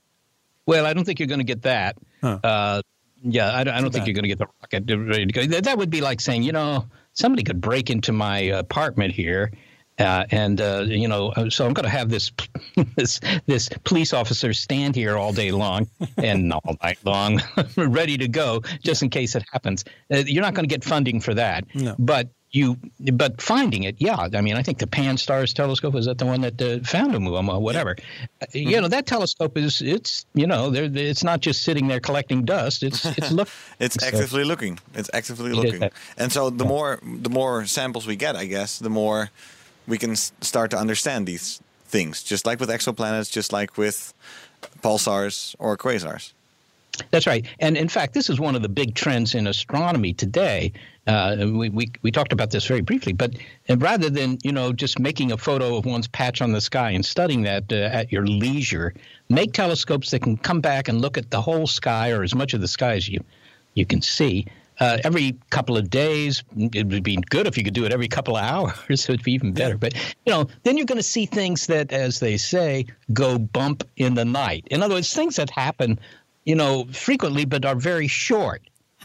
Well, 0.66 0.86
I 0.86 0.92
don't 0.94 1.04
think 1.04 1.18
you're 1.18 1.28
going 1.28 1.40
to 1.40 1.44
get 1.54 1.62
that. 1.62 1.96
Huh. 2.20 2.38
Uh, 2.44 2.82
yeah, 3.24 3.54
I 3.56 3.64
don't, 3.64 3.74
I 3.74 3.80
don't 3.80 3.90
think 3.92 4.02
bad. 4.02 4.08
you're 4.08 4.14
going 4.14 4.22
to 4.24 4.28
get 4.28 4.38
the 4.38 4.46
rocket 4.62 4.84
ready 5.08 5.26
to 5.26 5.32
go. 5.32 5.60
That 5.60 5.78
would 5.78 5.90
be 5.90 6.00
like 6.00 6.20
saying, 6.20 6.42
you 6.44 6.52
know, 6.52 6.86
somebody 7.14 7.42
could 7.42 7.60
break 7.60 7.90
into 7.90 8.12
my 8.12 8.38
apartment 8.38 9.14
here. 9.14 9.52
Uh, 9.98 10.24
and 10.30 10.60
uh, 10.60 10.84
you 10.86 11.06
know, 11.06 11.32
so 11.50 11.66
I'm 11.66 11.74
going 11.74 11.84
to 11.84 11.90
have 11.90 12.08
this 12.08 12.32
this 12.96 13.20
this 13.46 13.68
police 13.84 14.12
officer 14.12 14.52
stand 14.54 14.96
here 14.96 15.16
all 15.18 15.32
day 15.32 15.52
long 15.52 15.88
and 16.16 16.52
all 16.64 16.76
night 16.82 16.98
long, 17.04 17.40
ready 17.76 18.16
to 18.18 18.26
go, 18.28 18.62
just 18.82 19.02
in 19.02 19.10
case 19.10 19.34
it 19.34 19.44
happens. 19.52 19.84
Uh, 20.12 20.18
you're 20.26 20.42
not 20.42 20.54
going 20.54 20.64
to 20.68 20.74
get 20.74 20.82
funding 20.82 21.20
for 21.20 21.34
that. 21.34 21.64
No. 21.74 21.94
But 21.98 22.28
you, 22.54 22.76
but 23.14 23.40
finding 23.40 23.84
it, 23.84 23.96
yeah. 23.98 24.28
I 24.34 24.40
mean, 24.42 24.56
I 24.56 24.62
think 24.62 24.78
the 24.78 24.86
Pan-STARRS 24.86 25.54
telescope 25.54 25.94
is 25.94 26.04
that 26.04 26.18
the 26.18 26.26
one 26.26 26.42
that 26.42 26.60
uh, 26.60 26.80
found 26.84 27.14
Oumuamua, 27.14 27.58
whatever. 27.62 27.96
Uh, 28.42 28.46
You 28.52 28.78
know, 28.80 28.88
that 28.88 29.06
telescope 29.06 29.56
is 29.56 29.80
it's 29.82 30.26
you 30.34 30.46
know, 30.46 30.68
there 30.70 30.84
it's 30.92 31.24
not 31.24 31.40
just 31.40 31.62
sitting 31.64 31.86
there 31.88 32.00
collecting 32.00 32.44
dust. 32.44 32.82
It's 32.82 33.04
it's 33.04 33.30
look. 33.30 33.48
It's 33.78 33.96
So- 34.00 34.06
actively 34.06 34.44
looking. 34.44 34.78
It's 34.94 35.10
actively 35.12 35.52
looking. 35.52 35.90
And 36.16 36.32
so 36.32 36.50
the 36.50 36.64
more 36.64 36.98
the 37.02 37.30
more 37.30 37.66
samples 37.66 38.06
we 38.06 38.16
get, 38.16 38.36
I 38.36 38.46
guess, 38.46 38.78
the 38.78 38.90
more 38.90 39.30
we 39.86 39.98
can 39.98 40.16
start 40.16 40.70
to 40.70 40.78
understand 40.78 41.26
these 41.26 41.60
things. 41.84 42.22
Just 42.22 42.46
like 42.46 42.60
with 42.60 42.68
exoplanets, 42.68 43.30
just 43.30 43.52
like 43.52 43.76
with 43.76 44.14
pulsars 44.82 45.54
or 45.58 45.76
quasars. 45.76 46.32
That's 47.10 47.26
right. 47.26 47.46
And 47.58 47.76
in 47.76 47.88
fact, 47.88 48.12
this 48.12 48.28
is 48.28 48.38
one 48.38 48.54
of 48.54 48.62
the 48.62 48.68
big 48.68 48.94
trends 48.94 49.34
in 49.34 49.46
astronomy 49.46 50.12
today. 50.12 50.72
Uh, 51.06 51.36
we, 51.40 51.68
we, 51.70 51.90
we 52.02 52.10
talked 52.10 52.32
about 52.32 52.50
this 52.50 52.66
very 52.66 52.82
briefly, 52.82 53.12
but 53.12 53.34
rather 53.76 54.10
than 54.10 54.38
you 54.44 54.52
know 54.52 54.72
just 54.72 54.98
making 54.98 55.32
a 55.32 55.38
photo 55.38 55.76
of 55.76 55.84
one's 55.84 56.06
patch 56.06 56.40
on 56.42 56.52
the 56.52 56.60
sky 56.60 56.90
and 56.90 57.04
studying 57.04 57.42
that 57.42 57.72
uh, 57.72 57.76
at 57.76 58.12
your 58.12 58.26
leisure, 58.26 58.94
make 59.28 59.52
telescopes 59.52 60.10
that 60.10 60.20
can 60.20 60.36
come 60.36 60.60
back 60.60 60.88
and 60.88 61.00
look 61.00 61.16
at 61.18 61.30
the 61.30 61.40
whole 61.40 61.66
sky 61.66 62.10
or 62.10 62.22
as 62.22 62.34
much 62.34 62.54
of 62.54 62.60
the 62.60 62.68
sky 62.68 62.94
as 62.94 63.08
you 63.08 63.24
you 63.74 63.86
can 63.86 64.02
see. 64.02 64.46
Uh, 64.82 64.98
every 65.04 65.36
couple 65.50 65.76
of 65.76 65.90
days, 65.90 66.42
it 66.56 66.88
would 66.88 67.04
be 67.04 67.16
good 67.30 67.46
if 67.46 67.56
you 67.56 67.62
could 67.62 67.74
do 67.74 67.84
it 67.84 67.92
every 67.92 68.08
couple 68.08 68.36
of 68.36 68.42
hours. 68.42 68.74
It 68.90 69.08
would 69.08 69.22
be 69.22 69.32
even 69.32 69.52
better. 69.52 69.78
But 69.78 69.94
you 70.26 70.32
know, 70.32 70.48
then 70.64 70.76
you're 70.76 70.86
going 70.86 70.98
to 70.98 71.02
see 71.04 71.26
things 71.26 71.66
that, 71.68 71.92
as 71.92 72.18
they 72.18 72.36
say, 72.36 72.86
go 73.12 73.38
bump 73.38 73.84
in 73.96 74.14
the 74.14 74.24
night. 74.24 74.66
In 74.70 74.82
other 74.82 74.94
words, 74.94 75.12
things 75.12 75.36
that 75.36 75.50
happen 75.50 75.98
you 76.44 76.54
know, 76.54 76.84
frequently, 76.92 77.44
but 77.44 77.64
are 77.64 77.74
very 77.74 78.08
short. 78.08 78.62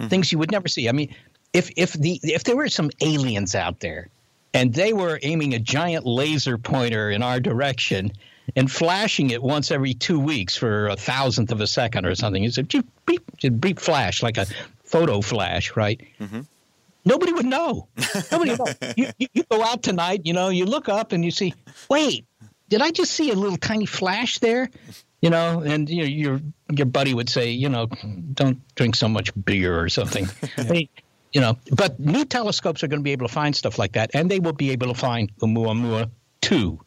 Things 0.09 0.31
you 0.31 0.37
would 0.37 0.51
never 0.51 0.67
see. 0.67 0.87
I 0.87 0.91
mean, 0.91 1.15
if 1.53 1.71
if 1.75 1.93
the 1.93 2.19
if 2.23 2.43
there 2.43 2.55
were 2.55 2.69
some 2.69 2.91
aliens 3.01 3.55
out 3.55 3.79
there, 3.79 4.09
and 4.53 4.71
they 4.71 4.93
were 4.93 5.19
aiming 5.23 5.55
a 5.55 5.59
giant 5.59 6.05
laser 6.05 6.59
pointer 6.59 7.09
in 7.09 7.23
our 7.23 7.39
direction, 7.39 8.11
and 8.55 8.71
flashing 8.71 9.31
it 9.31 9.41
once 9.41 9.71
every 9.71 9.95
two 9.95 10.19
weeks 10.19 10.55
for 10.55 10.87
a 10.87 10.95
thousandth 10.95 11.51
of 11.51 11.61
a 11.61 11.65
second 11.65 12.05
or 12.05 12.13
something. 12.13 12.43
It's 12.43 12.59
a 12.59 12.63
beep, 12.63 12.85
beep, 13.07 13.23
a 13.43 13.49
beep 13.49 13.79
flash, 13.79 14.21
like 14.21 14.37
a 14.37 14.45
photo 14.87 15.21
flash, 15.21 15.75
right? 15.75 16.01
Mm-hmm. 16.19 16.41
Nobody 17.05 17.31
would 17.31 17.45
know. 17.45 17.87
Nobody 18.31 18.51
would 18.51 18.59
know. 18.59 18.93
You, 18.97 19.09
you, 19.17 19.27
you 19.33 19.43
go 19.49 19.63
out 19.63 19.83
tonight, 19.83 20.21
you 20.25 20.33
know, 20.33 20.49
you 20.49 20.65
look 20.65 20.89
up 20.89 21.11
and 21.13 21.23
you 21.23 21.31
see, 21.31 21.53
wait, 21.89 22.25
did 22.69 22.81
I 22.81 22.91
just 22.91 23.11
see 23.11 23.31
a 23.31 23.35
little 23.35 23.57
tiny 23.57 23.85
flash 23.85 24.39
there? 24.39 24.69
You 25.21 25.29
know, 25.29 25.61
and 25.61 25.89
you 25.89 26.03
know, 26.03 26.07
your 26.07 26.41
your 26.71 26.85
buddy 26.85 27.13
would 27.13 27.29
say, 27.29 27.51
you 27.51 27.69
know, 27.69 27.87
don't 28.33 28.59
drink 28.75 28.95
so 28.95 29.07
much 29.07 29.31
beer 29.45 29.79
or 29.79 29.89
something. 29.89 30.27
Hey, 30.55 30.89
you 31.33 31.41
know, 31.41 31.57
but 31.71 31.99
new 31.99 32.25
telescopes 32.25 32.83
are 32.83 32.87
going 32.87 32.99
to 32.99 33.03
be 33.03 33.11
able 33.11 33.27
to 33.27 33.33
find 33.33 33.55
stuff 33.55 33.79
like 33.79 33.93
that, 33.93 34.11
and 34.13 34.29
they 34.29 34.39
will 34.39 34.53
be 34.53 34.71
able 34.71 34.87
to 34.87 34.93
find 34.93 35.35
Oumuamua 35.37 36.11
two. 36.41 36.79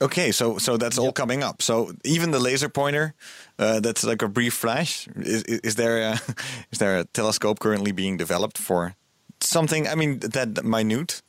Okay, 0.00 0.32
so 0.32 0.58
so 0.58 0.76
that's 0.76 0.98
all 0.98 1.12
coming 1.12 1.42
up. 1.42 1.62
So 1.62 1.92
even 2.04 2.30
the 2.32 2.38
laser 2.40 2.68
pointer, 2.68 3.14
uh, 3.58 3.80
that's 3.80 4.04
like 4.04 4.22
a 4.22 4.28
brief 4.28 4.54
flash. 4.54 5.08
Is, 5.16 5.42
is, 5.44 5.60
is 5.60 5.74
there 5.76 5.98
a, 6.12 6.12
is 6.72 6.78
there 6.78 6.98
a 6.98 7.04
telescope 7.04 7.58
currently 7.60 7.92
being 7.92 8.16
developed 8.18 8.58
for 8.58 8.94
something? 9.40 9.88
I 9.88 9.94
mean, 9.94 10.18
that 10.20 10.64
minute. 10.64 11.22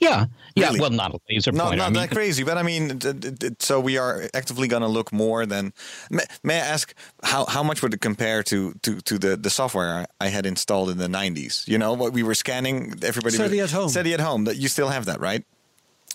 Yeah, 0.00 0.26
yeah. 0.54 0.66
Really? 0.66 0.80
Well, 0.80 0.90
not 0.90 1.14
a 1.14 1.18
laser 1.30 1.52
No, 1.52 1.64
pointer. 1.64 1.76
not 1.78 1.84
I 1.84 1.90
mean, 1.90 1.94
that 2.02 2.10
crazy, 2.10 2.44
but 2.44 2.58
I 2.58 2.62
mean, 2.62 3.00
so 3.60 3.80
we 3.80 3.96
are 3.96 4.28
actively 4.34 4.68
going 4.68 4.82
to 4.82 4.88
look 4.88 5.10
more 5.10 5.46
than. 5.46 5.72
May, 6.10 6.24
may 6.42 6.56
I 6.56 6.66
ask 6.66 6.92
how, 7.22 7.46
how 7.46 7.62
much 7.62 7.80
would 7.82 7.94
it 7.94 8.00
compare 8.02 8.42
to, 8.42 8.74
to, 8.82 9.00
to 9.00 9.18
the, 9.18 9.36
the 9.38 9.48
software 9.48 10.06
I 10.20 10.28
had 10.28 10.44
installed 10.44 10.90
in 10.90 10.98
the 10.98 11.06
'90s? 11.08 11.66
You 11.66 11.78
know, 11.78 11.94
what 11.94 12.12
we 12.12 12.22
were 12.22 12.34
scanning. 12.34 12.94
Everybody 13.02 13.36
SETI 13.36 13.60
was- 13.62 13.72
at 13.72 13.78
home. 13.78 13.88
SETI 13.88 14.12
at 14.14 14.20
home. 14.20 14.44
That 14.44 14.56
you 14.56 14.68
still 14.68 14.88
have 14.88 15.06
that, 15.06 15.20
right? 15.20 15.44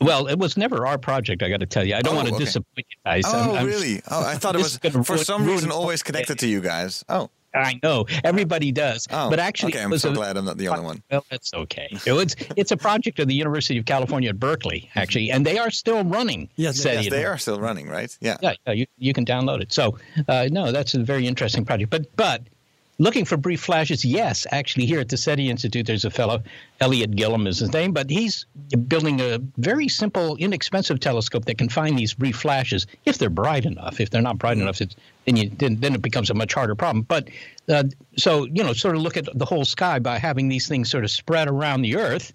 Well, 0.02 0.28
it 0.28 0.38
was 0.40 0.58
never 0.58 0.86
our 0.88 0.98
project. 0.98 1.44
I 1.44 1.50
got 1.50 1.60
to 1.60 1.66
tell 1.66 1.86
you, 1.86 1.96
I 1.96 2.02
don't 2.02 2.14
Oh, 2.14 2.18
want 2.18 2.28
to 2.30 2.36
okay. 2.36 2.46
disappoint 2.46 2.88
you 2.90 2.98
guys. 3.06 3.24
Oh, 3.28 3.38
I'm- 3.38 3.56
I'm- 3.56 3.66
really? 3.68 4.02
Oh, 4.10 4.24
I 4.26 4.36
thought 4.36 4.56
it 4.56 4.62
was 4.62 4.78
gonna 4.78 5.04
for 5.04 5.14
ruin- 5.14 5.26
some 5.26 5.46
reason 5.46 5.70
the 5.70 5.76
always 5.76 6.02
connected 6.04 6.40
to 6.40 6.48
you 6.48 6.60
guys. 6.62 7.04
Oh, 7.08 7.30
I 7.54 7.78
know 7.84 8.06
everybody 8.24 8.72
does, 8.72 9.08
oh. 9.12 9.30
but 9.30 9.38
actually, 9.38 9.74
okay. 9.74 9.84
I'm 9.84 9.98
so 9.98 10.12
a- 10.12 10.14
glad 10.14 10.38
I'm 10.38 10.46
not 10.46 10.58
the 10.58 10.70
only 10.70 10.84
one. 10.86 11.04
Well, 11.12 11.26
that's 11.30 11.54
okay. 11.54 11.90
It 12.06 12.14
was, 12.14 12.34
it's 12.56 12.72
a 12.72 12.78
project 12.78 13.20
of 13.20 13.28
the 13.28 13.34
University 13.36 13.78
of 13.78 13.86
California 13.86 14.30
at 14.30 14.40
Berkeley, 14.40 14.90
actually, 14.96 15.32
and 15.32 15.46
they 15.46 15.58
are 15.58 15.70
still 15.70 16.04
running. 16.06 16.48
Yes, 16.56 16.78
SETI 16.82 16.96
Yes, 17.04 17.10
they 17.10 17.24
home. 17.24 17.34
are 17.34 17.38
still 17.38 17.60
running, 17.60 17.88
right? 17.90 18.18
Yeah. 18.22 18.38
Yeah, 18.42 18.54
yeah 18.66 18.74
you, 18.74 18.86
you 18.98 19.14
can 19.14 19.26
download 19.26 19.62
it. 19.62 19.74
So, 19.74 19.98
uh, 20.30 20.48
no, 20.50 20.72
that's 20.72 20.94
a 20.94 21.04
very 21.04 21.28
interesting 21.28 21.66
project. 21.66 21.90
But, 21.90 22.16
but 22.16 22.44
looking 23.02 23.26
for 23.26 23.36
brief 23.36 23.60
flashes, 23.60 24.06
yes, 24.06 24.46
actually, 24.52 24.86
here 24.86 25.00
at 25.00 25.10
the 25.10 25.18
SETI 25.18 25.50
Institute, 25.50 25.88
there's 25.88 26.06
a 26.06 26.12
fellow, 26.12 26.44
Elliot 26.80 27.16
Gillum 27.16 27.48
is 27.48 27.60
his 27.60 27.74
name, 27.74 27.94
but 27.94 28.10
he's 28.10 28.46
building 28.88 29.20
a 29.20 29.40
very 29.58 29.88
simple, 29.88 30.36
inexpensive 30.38 31.00
telescope 31.00 31.46
that 31.46 31.58
can 31.58 31.68
find 31.68 31.98
these 31.98 32.14
brief 32.14 32.36
flashes 32.36 32.86
if 33.06 33.18
they're 33.18 33.32
bright 33.32 33.66
enough. 33.66 34.00
If 34.00 34.12
they're 34.12 34.22
not 34.22 34.38
bright 34.38 34.58
enough, 34.58 34.82
it's, 34.82 34.96
then, 35.26 35.36
you, 35.36 35.50
then, 35.50 35.80
then 35.80 35.96
it 35.96 36.02
becomes 36.04 36.30
a 36.30 36.36
much 36.36 36.54
harder 36.54 36.76
problem. 36.76 37.02
But 37.02 37.30
uh, 37.68 37.86
so, 38.18 38.46
you 38.46 38.64
know, 38.64 38.74
sort 38.74 38.96
of 38.96 39.02
look 39.02 39.18
at 39.18 39.28
the 39.34 39.46
whole 39.46 39.66
sky 39.66 39.98
by 39.98 40.20
having 40.20 40.48
these 40.48 40.68
things 40.68 40.92
sort 40.92 41.04
of 41.04 41.10
spread 41.10 41.48
around 41.48 41.82
the 41.82 41.96
Earth. 41.96 42.34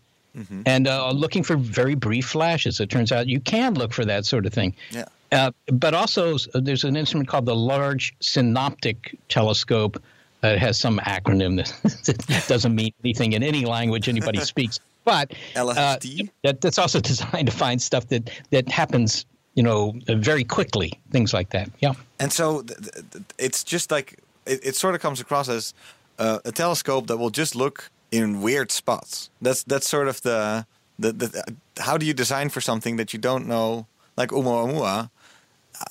And 0.66 0.86
uh, 0.86 1.12
looking 1.12 1.42
for 1.42 1.56
very 1.56 1.94
brief 1.94 2.26
flashes. 2.26 2.78
It 2.78 2.90
turns 2.90 3.10
out 3.10 3.26
you 3.26 3.40
can 3.40 3.72
look 3.72 3.94
for 3.94 4.04
that 4.04 4.26
sort 4.26 4.44
of 4.44 4.52
thing. 4.52 4.74
Yeah. 4.90 5.06
Uh, 5.32 5.50
but 5.72 5.94
also, 5.94 6.36
there's 6.52 6.84
an 6.84 6.94
instrument 6.94 7.28
called 7.28 7.46
the 7.46 7.56
Large 7.56 8.14
Synoptic 8.20 9.16
Telescope. 9.30 10.02
Uh, 10.47 10.51
it 10.51 10.59
has 10.59 10.78
some 10.78 10.99
acronym 11.01 11.57
that 11.57 12.44
doesn't 12.49 12.74
mean 12.74 12.92
anything 13.03 13.32
in 13.32 13.42
any 13.42 13.64
language 13.64 14.09
anybody 14.09 14.40
speaks. 14.53 14.78
But 15.05 15.32
uh, 15.57 15.61
LSD? 15.64 16.30
that, 16.44 16.61
that's 16.61 16.78
also 16.78 17.01
designed 17.12 17.47
to 17.47 17.53
find 17.53 17.80
stuff 17.82 18.07
that, 18.09 18.30
that 18.51 18.68
happens, 18.68 19.26
you 19.55 19.62
know, 19.62 19.94
uh, 20.09 20.14
very 20.14 20.44
quickly. 20.44 20.92
Things 21.11 21.34
like 21.34 21.51
that. 21.51 21.70
Yeah. 21.80 21.94
And 22.20 22.32
so 22.32 22.62
th- 22.62 22.78
th- 22.78 23.11
th- 23.11 23.24
it's 23.38 23.64
just 23.64 23.90
like 23.90 24.18
it, 24.47 24.61
it 24.64 24.76
sort 24.76 24.94
of 24.94 25.01
comes 25.01 25.20
across 25.20 25.49
as 25.49 25.74
uh, 26.18 26.38
a 26.44 26.53
telescope 26.53 27.09
that 27.09 27.16
will 27.16 27.30
just 27.30 27.57
look 27.57 27.90
in 28.12 28.40
weird 28.40 28.70
spots. 28.70 29.30
That's 29.42 29.64
that's 29.64 29.88
sort 29.88 30.09
of 30.09 30.22
the 30.22 30.66
the, 30.99 31.12
the 31.12 31.55
how 31.78 31.99
do 31.99 32.07
you 32.07 32.14
design 32.14 32.51
for 32.51 32.61
something 32.61 32.97
that 32.97 33.12
you 33.12 33.18
don't 33.18 33.47
know, 33.47 33.86
like 34.16 34.30
Oumuamua? 34.30 35.11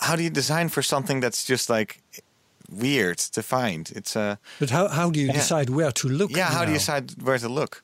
How 0.01 0.15
do 0.15 0.23
you 0.23 0.31
design 0.31 0.69
for 0.69 0.81
something 0.81 1.19
that's 1.19 1.45
just 1.45 1.69
like 1.69 2.01
weird 2.69 3.17
to 3.19 3.41
find? 3.43 3.91
It's 3.95 4.15
a 4.15 4.37
But 4.59 4.69
how, 4.69 4.87
how 4.87 5.09
do 5.09 5.19
you 5.19 5.27
Yeah. 5.27 5.33
decide 5.33 5.69
where 5.69 5.91
to 5.91 6.07
look? 6.09 6.31
yeah. 6.31 6.45
How 6.45 6.65
do 6.65 6.71
you 6.71 6.77
decide 6.77 7.11
where 7.23 7.37
to 7.37 7.49
look? 7.49 7.83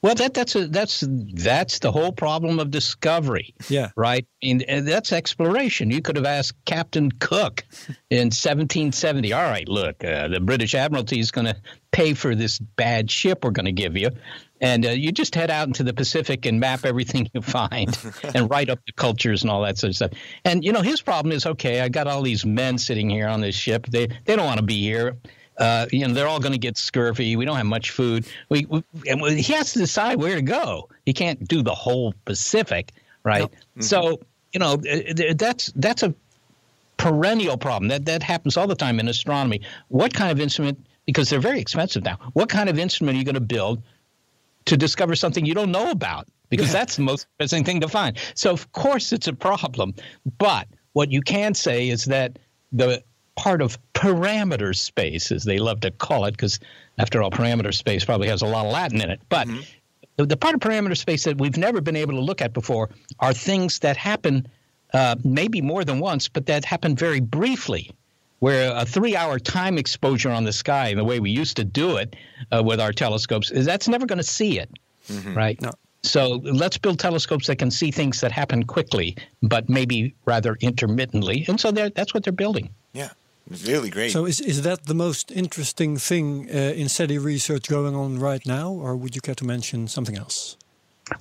Well, 0.00 0.14
that 0.14 0.32
that's 0.32 0.54
a, 0.54 0.68
that's 0.68 1.02
that's 1.34 1.80
the 1.80 1.90
whole 1.90 2.12
problem 2.12 2.60
of 2.60 2.70
discovery. 2.70 3.52
Yeah. 3.68 3.90
Right. 3.96 4.24
And, 4.44 4.62
and 4.62 4.86
that's 4.86 5.12
exploration. 5.12 5.90
You 5.90 6.00
could 6.02 6.14
have 6.14 6.24
asked 6.24 6.54
Captain 6.66 7.10
Cook 7.18 7.64
in 8.10 8.30
1770. 8.30 9.32
All 9.32 9.42
right, 9.42 9.68
look, 9.68 10.04
uh, 10.04 10.28
the 10.28 10.38
British 10.38 10.76
Admiralty 10.76 11.18
is 11.18 11.32
going 11.32 11.46
to 11.48 11.56
pay 11.90 12.14
for 12.14 12.36
this 12.36 12.60
bad 12.60 13.10
ship 13.10 13.44
we're 13.44 13.50
going 13.50 13.66
to 13.66 13.72
give 13.72 13.96
you, 13.96 14.10
and 14.60 14.86
uh, 14.86 14.90
you 14.90 15.12
just 15.12 15.34
head 15.34 15.50
out 15.50 15.66
into 15.66 15.82
the 15.82 15.92
Pacific 15.92 16.46
and 16.46 16.58
map 16.58 16.84
everything 16.84 17.28
you 17.32 17.40
find 17.42 17.96
and 18.34 18.50
write 18.50 18.70
up 18.70 18.80
the 18.86 18.92
cultures 18.92 19.42
and 19.42 19.50
all 19.50 19.62
that 19.62 19.78
sort 19.78 19.90
of 19.90 19.96
stuff. 19.96 20.10
And 20.44 20.64
you 20.64 20.72
know, 20.72 20.82
his 20.82 21.00
problem 21.00 21.32
is 21.32 21.46
okay. 21.46 21.80
I 21.80 21.88
got 21.88 22.06
all 22.06 22.22
these 22.22 22.44
men 22.44 22.78
sitting 22.78 23.08
here 23.08 23.28
on 23.28 23.40
this 23.40 23.54
ship. 23.54 23.86
They 23.86 24.08
they 24.24 24.36
don't 24.36 24.46
want 24.46 24.58
to 24.58 24.66
be 24.66 24.80
here. 24.82 25.16
Uh, 25.58 25.86
you 25.90 26.06
know, 26.06 26.14
they're 26.14 26.28
all 26.28 26.38
going 26.38 26.52
to 26.52 26.58
get 26.58 26.76
scurvy. 26.76 27.34
We 27.34 27.44
don't 27.44 27.56
have 27.56 27.66
much 27.66 27.90
food. 27.90 28.26
We, 28.48 28.64
we 28.66 28.82
and 29.08 29.20
we- 29.20 29.42
he 29.42 29.52
has 29.54 29.72
to 29.72 29.80
decide 29.80 30.18
where 30.20 30.36
to 30.36 30.42
go. 30.42 30.88
He 31.04 31.12
can't 31.12 31.48
do 31.48 31.62
the 31.62 31.74
whole 31.74 32.14
Pacific, 32.26 32.92
right? 33.24 33.50
So 33.80 34.20
you 34.52 34.60
know, 34.60 34.76
that's 35.34 35.72
that's 35.76 36.02
a 36.04 36.14
perennial 36.96 37.56
problem. 37.56 37.88
That 37.88 38.04
that 38.06 38.22
happens 38.22 38.56
all 38.56 38.66
the 38.66 38.74
time 38.74 38.98
in 39.00 39.08
astronomy. 39.08 39.60
What 39.88 40.12
kind 40.14 40.30
of 40.30 40.40
instrument? 40.40 40.84
Because 41.06 41.30
they're 41.30 41.40
very 41.40 41.60
expensive 41.60 42.04
now. 42.04 42.18
What 42.34 42.48
kind 42.48 42.68
of 42.68 42.78
instrument 42.78 43.16
are 43.16 43.18
you 43.18 43.24
going 43.24 43.34
to 43.34 43.40
build 43.40 43.82
to 44.66 44.76
discover 44.76 45.14
something 45.14 45.44
you 45.46 45.54
don't 45.54 45.72
know 45.72 45.90
about? 45.90 46.26
Because 46.50 46.72
that's 46.72 46.96
the 46.96 47.02
most 47.02 47.26
interesting 47.38 47.64
thing 47.64 47.80
to 47.80 47.88
find. 47.88 48.16
So 48.34 48.50
of 48.52 48.72
course 48.72 49.12
it's 49.12 49.28
a 49.28 49.34
problem. 49.34 49.94
But 50.38 50.66
what 50.94 51.12
you 51.12 51.20
can 51.20 51.54
say 51.54 51.88
is 51.88 52.06
that 52.06 52.38
the 52.72 53.02
part 53.36 53.62
of 53.62 53.78
parameter 53.92 54.74
space, 54.74 55.30
as 55.30 55.44
they 55.44 55.58
love 55.58 55.80
to 55.80 55.90
call 55.90 56.24
it, 56.24 56.32
because 56.32 56.58
after 56.98 57.22
all, 57.22 57.30
parameter 57.30 57.72
space 57.72 58.04
probably 58.04 58.28
has 58.28 58.42
a 58.42 58.46
lot 58.46 58.66
of 58.66 58.72
Latin 58.72 59.00
in 59.00 59.10
it. 59.10 59.20
But 59.28 59.46
the, 60.16 60.26
the 60.26 60.36
part 60.36 60.54
of 60.54 60.60
parameter 60.60 60.96
space 60.96 61.24
that 61.24 61.38
we've 61.38 61.56
never 61.56 61.80
been 61.80 61.96
able 61.96 62.14
to 62.14 62.20
look 62.20 62.42
at 62.42 62.52
before 62.52 62.90
are 63.20 63.32
things 63.32 63.78
that 63.80 63.96
happen 63.96 64.46
uh, 64.92 65.16
maybe 65.22 65.60
more 65.60 65.84
than 65.84 66.00
once, 66.00 66.28
but 66.28 66.46
that 66.46 66.64
happen 66.64 66.96
very 66.96 67.20
briefly. 67.20 67.90
Where 68.40 68.72
a 68.76 68.84
three-hour 68.84 69.40
time 69.40 69.78
exposure 69.78 70.30
on 70.30 70.44
the 70.44 70.52
sky, 70.52 70.94
the 70.94 71.04
way 71.04 71.18
we 71.18 71.30
used 71.30 71.56
to 71.56 71.64
do 71.64 71.96
it 71.96 72.14
uh, 72.52 72.62
with 72.62 72.80
our 72.80 72.92
telescopes, 72.92 73.50
is 73.50 73.66
that's 73.66 73.88
never 73.88 74.06
going 74.06 74.18
to 74.18 74.22
see 74.22 74.60
it, 74.60 74.70
right? 75.34 75.60
No. 75.60 75.72
So 76.04 76.40
let's 76.44 76.78
build 76.78 77.00
telescopes 77.00 77.48
that 77.48 77.56
can 77.56 77.72
see 77.72 77.90
things 77.90 78.20
that 78.20 78.30
happen 78.30 78.62
quickly, 78.62 79.16
but 79.42 79.68
maybe 79.68 80.14
rather 80.24 80.56
intermittently. 80.60 81.44
And 81.48 81.60
so 81.60 81.72
that's 81.72 82.14
what 82.14 82.22
they're 82.22 82.32
building. 82.32 82.70
Yeah, 82.92 83.10
really 83.64 83.90
great. 83.90 84.12
So 84.12 84.24
is, 84.24 84.40
is 84.40 84.62
that 84.62 84.86
the 84.86 84.94
most 84.94 85.32
interesting 85.32 85.96
thing 85.96 86.48
uh, 86.48 86.54
in 86.54 86.88
SETI 86.88 87.18
research 87.18 87.68
going 87.68 87.96
on 87.96 88.20
right 88.20 88.46
now, 88.46 88.70
or 88.70 88.96
would 88.96 89.16
you 89.16 89.20
care 89.20 89.34
to 89.34 89.44
mention 89.44 89.88
something 89.88 90.16
else? 90.16 90.56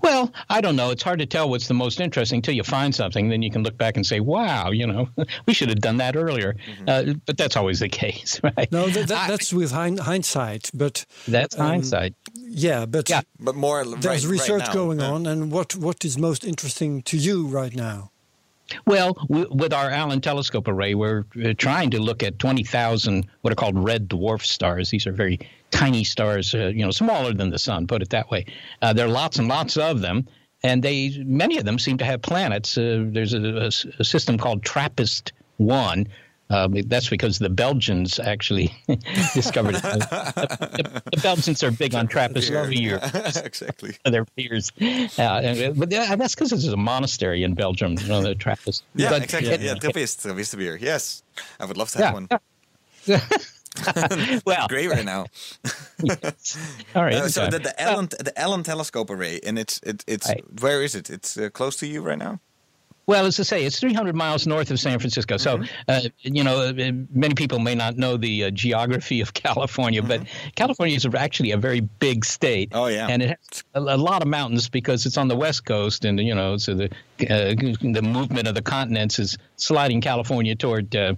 Well, 0.01 0.31
I 0.49 0.61
don't 0.61 0.75
know. 0.75 0.91
It's 0.91 1.03
hard 1.03 1.19
to 1.19 1.25
tell 1.25 1.49
what's 1.49 1.67
the 1.67 1.73
most 1.73 1.99
interesting 1.99 2.37
until 2.37 2.53
you 2.55 2.63
find 2.63 2.93
something. 2.93 3.29
Then 3.29 3.41
you 3.41 3.51
can 3.51 3.63
look 3.63 3.77
back 3.77 3.95
and 3.95 4.05
say, 4.05 4.19
"Wow, 4.19 4.71
you 4.71 4.85
know, 4.87 5.09
we 5.45 5.53
should 5.53 5.69
have 5.69 5.79
done 5.79 5.97
that 5.97 6.15
earlier." 6.15 6.55
Uh, 6.87 7.13
but 7.25 7.37
that's 7.37 7.55
always 7.55 7.79
the 7.79 7.89
case, 8.03 8.39
right? 8.43 8.71
No, 8.71 8.87
that, 8.89 9.07
that, 9.09 9.17
I- 9.17 9.27
that's 9.29 9.53
with 9.53 9.71
hindsight. 9.71 10.69
But 10.73 11.05
that's 11.27 11.57
um, 11.59 11.67
hindsight. 11.67 12.15
yeah, 12.35 12.85
but 12.85 13.09
Yeah. 13.09 13.21
but 13.39 13.55
more 13.55 13.83
there's 13.85 14.25
right, 14.25 14.31
research 14.31 14.59
right 14.61 14.67
now. 14.67 14.73
going 14.73 14.99
Yeah. 14.99 15.11
on, 15.11 15.25
and 15.27 15.51
what 15.51 15.75
what 15.75 16.03
is 16.05 16.17
most 16.17 16.43
interesting 16.43 17.01
to 17.03 17.17
you 17.17 17.47
right 17.47 17.75
now? 17.75 18.11
Well, 18.85 19.17
with 19.29 19.73
our 19.73 19.89
Allen 19.89 20.21
Telescope 20.21 20.67
Array, 20.67 20.93
we're 20.95 21.25
uh, 21.43 21.53
trying 21.57 21.91
to 21.91 21.99
look 21.99 22.23
at 22.23 22.39
20,000 22.39 23.27
what 23.41 23.53
are 23.53 23.55
called 23.55 23.77
red 23.77 24.09
dwarf 24.09 24.43
stars. 24.43 24.89
These 24.89 25.07
are 25.07 25.11
very 25.11 25.39
tiny 25.71 26.03
stars, 26.03 26.53
uh, 26.53 26.67
you 26.67 26.83
know, 26.83 26.91
smaller 26.91 27.33
than 27.33 27.49
the 27.49 27.59
sun, 27.59 27.87
put 27.87 28.01
it 28.01 28.09
that 28.09 28.29
way. 28.29 28.45
Uh, 28.81 28.93
there 28.93 29.05
are 29.05 29.11
lots 29.11 29.39
and 29.39 29.47
lots 29.47 29.77
of 29.77 30.01
them, 30.01 30.27
and 30.63 30.83
they 30.83 31.23
many 31.25 31.57
of 31.57 31.65
them 31.65 31.79
seem 31.79 31.97
to 31.99 32.05
have 32.05 32.21
planets. 32.21 32.77
Uh, 32.77 33.05
there's 33.07 33.33
a 33.33 33.71
system 34.03 34.37
called 34.37 34.63
TRAPPIST 34.63 35.33
1. 35.57 36.07
Um, 36.49 36.73
that's 36.85 37.09
because 37.09 37.39
the 37.39 37.49
Belgians 37.49 38.19
actually 38.19 38.73
discovered 39.33 39.75
it. 39.75 39.81
the, 39.83 41.01
the 41.11 41.21
Belgians 41.21 41.61
are 41.61 41.71
big 41.71 41.93
on 41.93 42.07
TRAPPIST 42.07 42.69
beer. 42.69 42.99
exactly. 43.43 43.97
their 44.05 44.23
peers. 44.23 44.71
Uh, 44.79 45.09
and, 45.21 45.77
but 45.77 45.91
yeah, 45.91 46.15
that's 46.15 46.35
because 46.35 46.51
there's 46.51 46.65
a 46.67 46.77
monastery 46.77 47.43
in 47.43 47.53
Belgium, 47.53 47.97
you 47.99 48.07
know, 48.07 48.21
the 48.21 48.33
Trappist. 48.35 48.83
Yeah, 48.95 49.09
But- 49.09 49.23
exactly. 49.23 49.65
Yeah, 49.65 49.73
Trappist, 49.75 50.21
Trappist 50.21 50.57
beer. 50.57 50.77
Yes, 50.79 51.21
I 51.59 51.65
would 51.65 51.75
love 51.77 51.89
to 51.91 51.99
Yeah, 51.99 52.05
have 52.05 52.13
one. 52.13 52.27
well, 54.45 54.67
Great 54.67 54.89
right 54.89 55.05
now. 55.05 55.25
all 56.95 57.03
right. 57.03 57.13
Uh, 57.15 57.29
so 57.29 57.47
the, 57.49 57.59
the 57.59 57.81
Allen 57.81 58.07
the 58.07 58.33
Allen 58.37 58.63
Telescope 58.63 59.09
Array, 59.09 59.39
and 59.45 59.59
it's 59.59 59.79
it, 59.83 60.03
it's 60.07 60.27
Right. 60.29 60.43
where 60.61 60.81
is 60.81 60.95
it? 60.95 61.09
It's 61.09 61.37
uh, 61.37 61.49
close 61.51 61.75
to 61.77 61.87
you 61.87 62.01
right 62.01 62.17
now. 62.17 62.39
Well, 63.07 63.25
as 63.25 63.39
I 63.39 63.43
say, 63.43 63.63
it's 63.65 63.79
300 63.79 64.15
miles 64.15 64.45
north 64.45 64.69
of 64.69 64.79
San 64.79 64.99
Francisco. 64.99 65.37
So, 65.37 65.57
Mm-hmm. 65.57 65.65
uh, 65.87 66.01
you 66.21 66.43
know, 66.43 66.67
uh, 66.67 66.91
many 67.09 67.33
people 67.35 67.57
may 67.59 67.73
not 67.73 67.97
know 67.97 68.17
the 68.17 68.43
uh, 68.45 68.49
geography 68.51 69.21
of 69.21 69.33
California, 69.45 70.03
but 70.03 70.21
California 70.55 70.95
is 70.95 71.05
actually 71.15 71.51
a 71.51 71.57
very 71.57 71.79
big 71.79 72.25
state. 72.25 72.69
Mm-hmm. 72.71 72.79
Oh, 72.79 72.87
yeah. 72.87 73.07
and 73.09 73.23
it 73.23 73.29
has 73.29 73.63
a, 73.73 73.79
a 73.79 73.97
lot 73.97 74.21
of 74.21 74.27
mountains 74.27 74.67
because 74.69 75.05
it's 75.05 75.17
on 75.17 75.29
the 75.29 75.37
west 75.37 75.65
coast, 75.65 76.03
and 76.05 76.19
you 76.19 76.35
know, 76.35 76.57
so 76.57 76.73
the 76.75 76.85
uh, 77.29 77.55
the 77.81 78.01
movement 78.03 78.47
of 78.47 78.55
the 78.55 78.61
continents 78.61 79.19
is 79.19 79.37
sliding 79.55 80.01
California 80.01 80.55
toward. 80.55 80.95
Uh, 80.95 81.15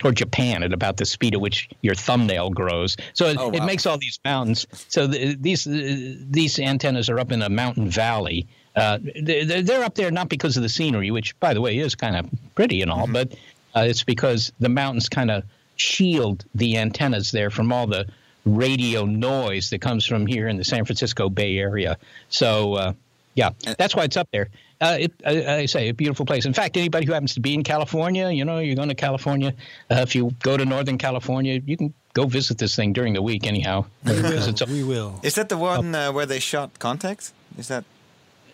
Toward 0.00 0.16
Japan 0.16 0.64
at 0.64 0.72
about 0.72 0.96
the 0.96 1.04
speed 1.06 1.34
at 1.34 1.40
which 1.40 1.68
your 1.82 1.94
thumbnail 1.94 2.50
grows, 2.50 2.96
so 3.12 3.26
it, 3.26 3.36
Oh, 3.38 3.52
it 3.52 3.62
makes 3.64 3.86
all 3.86 3.96
these 3.96 4.18
mountains. 4.24 4.66
So 4.88 5.06
the, 5.06 5.36
these 5.36 5.68
uh, 5.68 6.16
these 6.18 6.58
antennas 6.58 7.08
are 7.08 7.20
up 7.20 7.30
in 7.30 7.40
a 7.42 7.48
mountain 7.48 7.88
valley. 7.88 8.48
Uh, 8.76 8.98
they're, 9.22 9.62
they're 9.62 9.84
up 9.84 9.94
there 9.94 10.10
not 10.10 10.28
because 10.28 10.56
of 10.56 10.62
the 10.62 10.68
scenery, 10.68 11.10
which 11.10 11.38
by 11.40 11.54
the 11.54 11.60
way 11.60 11.78
is 11.78 11.94
kind 11.94 12.16
of 12.16 12.28
pretty 12.54 12.82
and 12.82 12.90
all, 12.90 13.06
but 13.06 13.32
uh, 13.76 13.84
it's 13.86 14.02
because 14.02 14.52
the 14.60 14.68
mountains 14.68 15.08
kind 15.08 15.30
of 15.30 15.44
shield 15.76 16.44
the 16.54 16.76
antennas 16.76 17.30
there 17.30 17.50
from 17.50 17.72
all 17.72 17.86
the 17.86 18.06
radio 18.44 19.04
noise 19.04 19.70
that 19.70 19.80
comes 19.80 20.04
from 20.04 20.26
here 20.26 20.48
in 20.48 20.56
the 20.56 20.64
San 20.64 20.84
Francisco 20.84 21.28
Bay 21.28 21.58
Area. 21.58 21.96
So 22.28 22.74
uh, 22.74 22.92
yeah, 23.34 23.50
that's 23.78 23.96
why 23.96 24.04
it's 24.04 24.16
up 24.16 24.28
there. 24.32 24.48
Uh, 24.80 24.96
it, 25.00 25.12
I, 25.26 25.54
I 25.54 25.66
say 25.66 25.88
a 25.88 25.94
beautiful 25.94 26.26
place. 26.26 26.44
In 26.44 26.52
fact, 26.52 26.76
anybody 26.76 27.06
who 27.06 27.12
happens 27.12 27.34
to 27.34 27.40
be 27.40 27.54
in 27.54 27.62
California, 27.62 28.30
you 28.30 28.44
know, 28.44 28.58
you're 28.58 28.76
going 28.76 28.88
to 28.88 28.94
California. 28.94 29.54
Uh, 29.90 29.96
if 29.96 30.14
you 30.14 30.34
go 30.42 30.56
to 30.56 30.64
Northern 30.64 30.98
California, 30.98 31.60
you 31.64 31.76
can 31.76 31.94
go 32.12 32.26
visit 32.26 32.58
this 32.58 32.76
thing 32.76 32.92
during 32.92 33.14
the 33.14 33.22
week, 33.22 33.46
anyhow. 33.46 33.86
We 34.04 34.20
will. 34.22 34.48
it's 34.48 34.66
we 34.66 34.82
will. 34.84 35.20
Is 35.22 35.34
that 35.36 35.48
the 35.48 35.56
one 35.56 35.94
uh, 35.94 36.12
where 36.12 36.26
they 36.26 36.38
shot 36.38 36.78
Contact? 36.78 37.32
Is 37.56 37.68
that? 37.68 37.84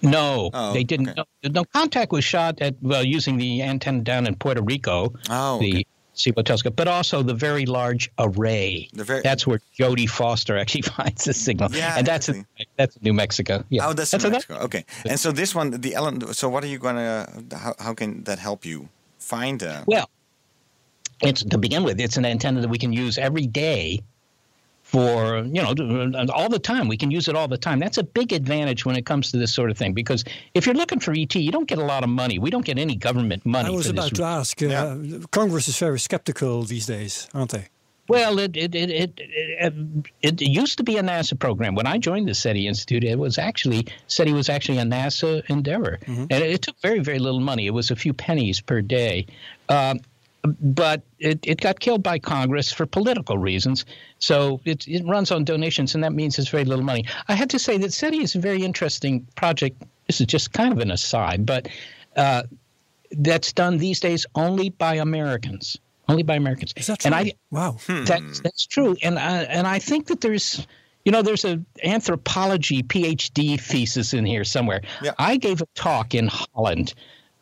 No, 0.02 0.50
Oh, 0.54 0.72
they 0.72 0.84
didn't. 0.84 1.10
okay. 1.10 1.22
No, 1.44 1.50
no, 1.50 1.64
contact 1.64 2.12
was 2.12 2.24
shot 2.24 2.60
at 2.60 2.74
well 2.82 3.04
using 3.04 3.36
the 3.38 3.62
antenna 3.62 4.00
down 4.00 4.26
in 4.26 4.34
Puerto 4.36 4.62
Rico, 4.62 5.12
Oh, 5.28 5.58
the 5.60 5.72
okay. 5.72 5.86
SIBO 6.14 6.44
telescope, 6.44 6.74
but 6.76 6.86
also 6.88 7.22
the 7.22 7.34
very 7.34 7.64
large 7.66 8.10
array. 8.18 8.88
The 8.92 9.04
very- 9.04 9.22
that's 9.22 9.46
where 9.46 9.60
Jodie 9.78 10.08
Foster 10.08 10.58
actually 10.62 10.82
finds 10.82 11.24
the 11.24 11.32
signal, 11.32 11.70
Yeah, 11.72 11.96
and 11.98 12.06
that's 12.06 12.28
in, 12.28 12.44
that's 12.76 12.96
in 12.96 13.02
New 13.02 13.12
Mexico. 13.14 13.64
Yeah, 13.70 13.86
Oh, 13.88 13.92
that's, 13.92 14.10
that's 14.10 14.24
a- 14.24 14.30
Mexico. 14.30 14.56
Okay. 14.60 14.84
And 15.08 15.18
so 15.18 15.32
this 15.32 15.54
one, 15.54 15.70
the 15.70 15.94
Allen. 15.94 16.20
So 16.34 16.48
what 16.48 16.62
are 16.64 16.66
you 16.68 16.78
gonna? 16.78 17.26
How, 17.52 17.74
how 17.78 17.94
can 17.94 18.24
that 18.24 18.38
help 18.38 18.64
you 18.66 18.88
find? 19.18 19.62
Uh, 19.62 19.84
Well, 19.86 20.10
it's 21.22 21.42
to 21.44 21.58
begin 21.58 21.84
with, 21.84 22.00
it's 22.00 22.16
an 22.16 22.24
antenna 22.24 22.60
that 22.62 22.68
we 22.68 22.78
can 22.78 22.92
use 22.92 23.16
every 23.18 23.46
day 23.46 24.00
for 24.90 25.38
you 25.44 25.62
know 25.62 25.72
all 26.34 26.48
the 26.48 26.58
time. 26.58 26.88
We 26.88 26.96
can 26.96 27.10
use 27.10 27.28
it 27.28 27.36
all 27.36 27.48
the 27.48 27.58
time. 27.58 27.78
That's 27.78 27.98
a 27.98 28.02
big 28.02 28.32
advantage 28.32 28.84
when 28.84 28.96
it 28.96 29.06
comes 29.06 29.30
to 29.30 29.36
this 29.38 29.54
sort 29.54 29.70
of 29.70 29.78
thing 29.78 29.92
because 29.94 30.24
if 30.54 30.66
you're 30.66 30.74
looking 30.74 31.00
for 31.00 31.12
ET, 31.12 31.34
you 31.34 31.52
don't 31.52 31.68
get 31.68 31.78
a 31.78 31.84
lot 31.84 32.02
of 32.02 32.10
money. 32.10 32.38
We 32.38 32.50
don't 32.50 32.64
get 32.64 32.78
any 32.78 32.96
government 32.96 33.46
money. 33.46 33.68
I 33.68 33.70
was 33.70 33.86
for 33.86 33.92
about 33.92 34.10
this. 34.10 34.18
to 34.18 34.24
ask. 34.24 34.62
Uh, 34.62 34.96
Congress 35.30 35.68
is 35.68 35.78
very 35.78 36.00
skeptical 36.00 36.62
these 36.64 36.86
days, 36.86 37.28
aren't 37.34 37.52
they? 37.52 37.66
Well, 38.08 38.40
it 38.40 38.56
it, 38.56 38.74
it 38.74 38.90
it 38.90 39.20
it 39.20 40.04
it 40.20 40.40
used 40.42 40.76
to 40.78 40.82
be 40.82 40.96
a 40.96 41.02
NASA 41.02 41.38
program. 41.38 41.76
When 41.76 41.86
I 41.86 41.96
joined 41.98 42.26
the 42.26 42.34
SETI 42.34 42.66
Institute, 42.66 43.04
it 43.04 43.16
was 43.16 43.38
actually 43.38 43.86
SETI 44.08 44.32
was 44.32 44.48
actually 44.48 44.78
a 44.78 44.82
NASA 44.82 45.44
endeavor, 45.48 46.00
and 46.08 46.32
it, 46.32 46.42
it 46.56 46.62
took 46.62 46.76
very 46.80 46.98
very 46.98 47.20
little 47.20 47.38
money. 47.38 47.66
It 47.66 47.74
was 47.74 47.92
a 47.92 47.96
few 47.96 48.12
pennies 48.12 48.60
per 48.60 48.80
day. 48.82 49.26
Um, 49.68 50.00
but 50.42 51.02
it, 51.18 51.38
it 51.42 51.60
got 51.60 51.80
killed 51.80 52.02
by 52.02 52.18
Congress 52.18 52.72
for 52.72 52.86
political 52.86 53.38
reasons. 53.38 53.84
So 54.18 54.60
it, 54.64 54.86
it 54.88 55.04
runs 55.06 55.30
on 55.30 55.44
donations, 55.44 55.94
and 55.94 56.02
that 56.04 56.12
means 56.12 56.38
it's 56.38 56.48
very 56.48 56.64
little 56.64 56.84
money. 56.84 57.04
I 57.28 57.34
have 57.34 57.48
to 57.48 57.58
say 57.58 57.78
that 57.78 57.92
SETI 57.92 58.22
is 58.22 58.34
a 58.34 58.40
very 58.40 58.62
interesting 58.62 59.26
project. 59.36 59.82
This 60.06 60.20
is 60.20 60.26
just 60.26 60.52
kind 60.52 60.72
of 60.72 60.78
an 60.78 60.90
aside, 60.90 61.46
but 61.46 61.68
uh, 62.16 62.44
that's 63.12 63.52
done 63.52 63.78
these 63.78 64.00
days 64.00 64.26
only 64.34 64.70
by 64.70 64.94
Americans. 64.94 65.78
Only 66.08 66.22
by 66.22 66.36
Americans. 66.36 66.72
Is 66.76 66.86
that 66.88 67.00
true? 67.00 67.06
And 67.06 67.14
I, 67.14 67.32
wow. 67.50 67.76
that's 67.86 68.40
that's 68.40 68.66
true, 68.66 68.96
and 69.02 69.18
I, 69.18 69.42
and 69.42 69.66
I 69.66 69.78
think 69.78 70.08
that 70.08 70.20
there's, 70.20 70.66
you 71.04 71.12
know, 71.12 71.22
there's 71.22 71.44
a 71.44 71.62
anthropology 71.84 72.82
PhD 72.82 73.60
thesis 73.60 74.12
in 74.12 74.24
here 74.24 74.42
somewhere. 74.42 74.80
Yeah. 75.02 75.12
I 75.18 75.36
gave 75.36 75.60
a 75.60 75.66
talk 75.74 76.14
in 76.14 76.28
Holland. 76.28 76.94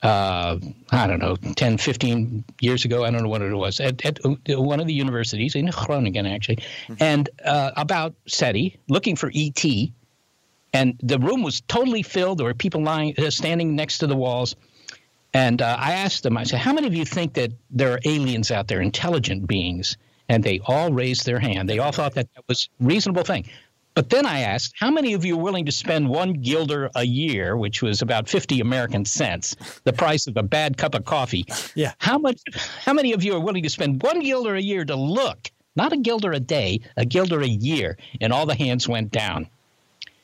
Uh, 0.03 0.59
I 0.91 1.07
don't 1.09 1.19
know, 1.19 1.35
10, 1.37 1.79
15 1.79 2.45
years 2.61 2.85
ago. 2.85 3.05
I 3.05 3.11
don't 3.11 3.23
know 3.23 3.29
what 3.29 3.43
it 3.43 3.53
was 3.53 3.81
at, 3.81 4.05
at 4.05 4.21
one 4.25 4.79
of 4.79 4.87
the 4.87 4.93
universities 4.93 5.57
in 5.57 5.67
Groningen, 5.67 6.25
actually, 6.25 6.59
and 7.01 7.29
uh, 7.45 7.73
about 7.77 8.15
SETI, 8.27 8.79
looking 8.89 9.17
for 9.17 9.33
ET, 9.35 9.65
and 10.73 10.99
the 11.03 11.19
room 11.19 11.43
was 11.43 11.63
totally 11.63 12.03
filled. 12.03 12.39
There 12.39 12.47
were 12.47 12.55
people 12.55 12.83
lying, 12.83 13.15
uh, 13.19 13.31
standing 13.31 13.75
next 13.75 13.99
to 13.99 14.07
the 14.07 14.17
walls. 14.17 14.55
And 15.35 15.61
uh, 15.61 15.77
I 15.79 15.93
asked 15.93 16.23
them, 16.23 16.37
I 16.37 16.45
said, 16.45 16.59
how 16.61 16.73
many 16.73 16.87
of 16.87 16.95
you 16.95 17.05
think 17.05 17.35
that 17.35 17.53
there 17.71 17.93
are 17.93 18.01
aliens 18.05 18.51
out 18.51 18.69
there, 18.69 18.81
intelligent 18.81 19.47
beings? 19.47 19.97
And 20.29 20.45
they 20.45 20.61
all 20.67 20.93
raised 20.93 21.25
their 21.25 21.39
hand. 21.39 21.69
They 21.69 21.79
all 21.79 21.93
thought 21.93 22.15
that 22.15 22.33
that 22.35 22.45
was 22.49 22.69
a 22.81 22.85
reasonable 22.85 23.23
thing. 23.23 23.49
But 23.99 24.11
then 24.11 24.27
I 24.27 24.43
asked, 24.43 24.75
how 24.79 24.93
many 24.93 25.13
of 25.15 25.25
you 25.25 25.35
are 25.35 25.43
willing 25.43 25.67
to 25.67 25.73
spend 25.73 26.09
one 26.09 26.35
guilder 26.35 26.89
a 26.95 27.03
year, 27.03 27.57
which 27.57 27.83
was 27.83 28.01
about 28.01 28.29
50 28.29 28.61
American 28.61 29.05
cents, 29.05 29.57
the 29.83 29.93
price 29.93 30.29
of 30.29 30.37
a 30.37 30.43
bad 30.45 30.77
cup 30.77 30.95
of 30.95 31.05
coffee? 31.05 31.45
Yeah. 31.75 31.95
How 31.99 32.17
much? 32.17 32.41
How 32.85 32.93
many 32.93 33.13
of 33.13 33.25
you 33.25 33.35
are 33.35 33.41
willing 33.41 33.65
to 33.65 33.69
spend 33.69 34.01
one 34.01 34.21
guilder 34.21 34.55
a 34.55 34.61
year 34.63 34.85
to 34.85 34.95
look, 34.95 35.51
not 35.75 35.93
a 35.93 35.97
guilder 35.97 36.31
a 36.31 36.39
day, 36.39 36.79
a 36.97 37.05
guilder 37.05 37.41
a 37.43 37.49
year? 37.49 37.99
And 38.21 38.33
all 38.33 38.47
the 38.47 38.55
hands 38.55 38.89
went 38.89 39.11
down. 39.11 39.49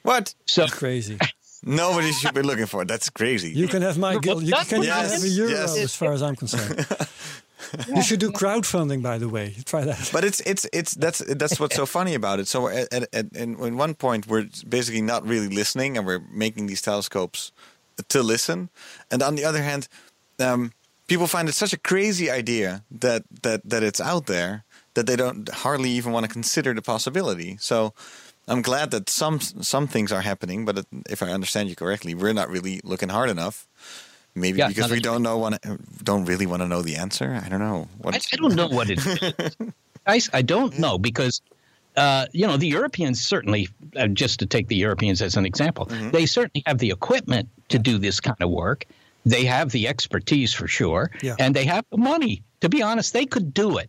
what? 0.03 0.37
So 0.47 0.69
Crazy. 0.69 1.19
Nobody 1.65 2.13
should 2.13 2.33
be 2.35 2.43
looking 2.43 2.67
for. 2.67 2.83
it. 2.83 2.89
That's 2.89 3.11
crazy. 3.11 3.51
You 3.51 3.67
can 3.67 3.83
have 3.83 3.99
my 3.99 4.19
guild. 4.19 4.45
You 4.45 4.51
that's 4.53 4.69
can 4.69 4.85
Yes, 4.85 5.15
have 5.15 5.25
a 5.25 5.29
euro, 5.29 5.51
yes. 5.51 5.77
as 5.77 5.97
far 5.97 6.13
as 6.13 6.23
I'm 6.23 6.37
concerned. 6.37 6.87
you 7.89 8.03
should 8.03 8.21
do 8.21 8.31
crowdfunding, 8.31 9.03
by 9.03 9.19
the 9.19 9.29
way. 9.29 9.55
Try 9.65 9.85
that. 9.85 10.11
But 10.13 10.25
it's 10.25 10.41
it's 10.41 10.67
it's 10.73 10.95
that's 10.95 11.19
that's 11.19 11.59
what's 11.61 11.77
so 11.77 11.87
funny 11.99 12.15
about 12.15 12.41
it. 12.41 12.49
So 12.49 12.69
at, 12.69 12.93
at, 12.93 13.15
at, 13.15 13.33
in 13.33 13.59
in 13.59 13.77
one 13.77 13.95
point 13.95 14.27
we're 14.27 14.49
basically 14.69 15.03
not 15.03 15.27
really 15.27 15.49
listening, 15.49 15.97
and 15.97 16.07
we're 16.07 16.23
making 16.31 16.67
these 16.67 16.83
telescopes 16.83 17.53
to 18.09 18.23
listen. 18.23 18.71
And 19.11 19.23
on 19.23 19.35
the 19.37 19.45
other 19.45 19.63
hand, 19.63 19.89
um, 20.41 20.73
people 21.07 21.27
find 21.27 21.49
it 21.49 21.53
such 21.55 21.73
a 21.73 21.79
crazy 21.79 22.31
idea 22.31 22.85
that 22.91 23.25
that 23.43 23.63
that 23.65 23.83
it's 23.83 24.01
out 24.01 24.27
there 24.27 24.65
that 24.95 25.07
they 25.07 25.17
don't 25.17 25.49
hardly 25.49 25.91
even 25.91 26.13
want 26.13 26.27
to 26.27 26.33
consider 26.33 26.75
the 26.75 26.83
possibility. 26.83 27.57
So. 27.61 27.95
I'm 28.47 28.61
glad 28.61 28.91
that 28.91 29.09
some 29.09 29.41
some 29.41 29.87
things 29.87 30.13
are 30.13 30.21
happening, 30.21 30.67
but 30.67 30.85
if 31.09 31.23
I 31.23 31.31
understand 31.31 31.71
you 31.71 31.75
correctly, 31.75 32.15
we're 32.15 32.35
not 32.35 32.51
really 32.51 32.79
looking 32.85 33.09
hard 33.09 33.31
enough. 33.31 33.67
Maybe 34.35 34.59
Yeah, 34.59 34.69
because 34.69 34.91
we 34.91 35.01
don't 35.01 35.23
know 35.23 35.39
wanna, 35.39 35.59
don't 36.03 36.25
really 36.25 36.47
want 36.47 36.63
to 36.63 36.69
know 36.69 36.83
the 36.83 36.97
answer. 36.97 37.41
I 37.45 37.49
don't 37.49 37.61
know. 37.61 37.89
What 37.99 38.15
I, 38.15 38.19
I 38.33 38.37
don't 38.37 38.55
know 38.55 38.67
what 38.69 38.91
it 38.91 38.99
is. 39.07 39.57
I, 40.07 40.21
I 40.33 40.43
don't 40.43 40.79
know 40.79 40.99
because, 40.99 41.41
uh, 41.97 42.27
you 42.33 42.47
know, 42.47 42.57
the 42.57 42.67
Europeans 42.67 43.21
certainly, 43.25 43.69
uh, 43.97 44.09
just 44.09 44.41
to 44.41 44.47
take 44.47 44.69
the 44.69 44.77
Europeans 44.77 45.23
as 45.23 45.37
an 45.37 45.47
example, 45.47 45.87
they 45.87 46.27
certainly 46.27 46.63
have 46.67 46.79
the 46.79 46.91
equipment 46.91 47.49
to 47.69 47.79
do 47.79 47.97
this 47.99 48.21
kind 48.21 48.37
of 48.41 48.51
work. 48.51 48.85
They 49.25 49.45
have 49.45 49.71
the 49.71 49.89
expertise 49.89 50.53
for 50.53 50.69
sure, 50.69 51.11
Yeah. 51.23 51.37
and 51.39 51.55
they 51.57 51.65
have 51.65 51.85
the 51.91 51.97
money. 51.97 52.43
To 52.61 52.69
be 52.69 52.83
honest, 52.83 53.13
they 53.13 53.25
could 53.27 53.55
do 53.55 53.79
it. 53.79 53.89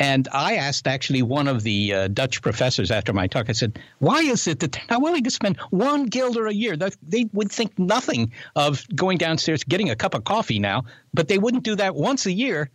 And 0.00 0.26
I 0.32 0.56
asked 0.56 0.88
actually 0.88 1.22
one 1.22 1.46
of 1.46 1.62
the 1.62 1.94
uh, 1.94 2.08
Dutch 2.08 2.42
professors 2.42 2.90
after 2.90 3.12
my 3.12 3.28
talk, 3.28 3.48
I 3.48 3.52
said, 3.52 3.78
why 4.00 4.20
is 4.20 4.48
it 4.48 4.58
that 4.60 4.72
they're 4.72 4.82
not 4.90 5.02
willing 5.02 5.22
to 5.22 5.30
spend 5.30 5.56
one 5.70 6.06
guilder 6.06 6.46
a 6.46 6.52
year? 6.52 6.76
That- 6.76 6.96
They 7.02 7.26
would 7.32 7.50
think 7.52 7.78
nothing 7.78 8.32
of 8.56 8.84
going 8.94 9.18
downstairs, 9.18 9.62
getting 9.62 9.90
a 9.90 9.96
cup 9.96 10.14
of 10.14 10.24
coffee 10.24 10.58
now, 10.58 10.84
but 11.12 11.28
they 11.28 11.38
wouldn't 11.38 11.62
do 11.62 11.76
that 11.76 11.94
once 11.94 12.26
a 12.26 12.32
year 12.32 12.70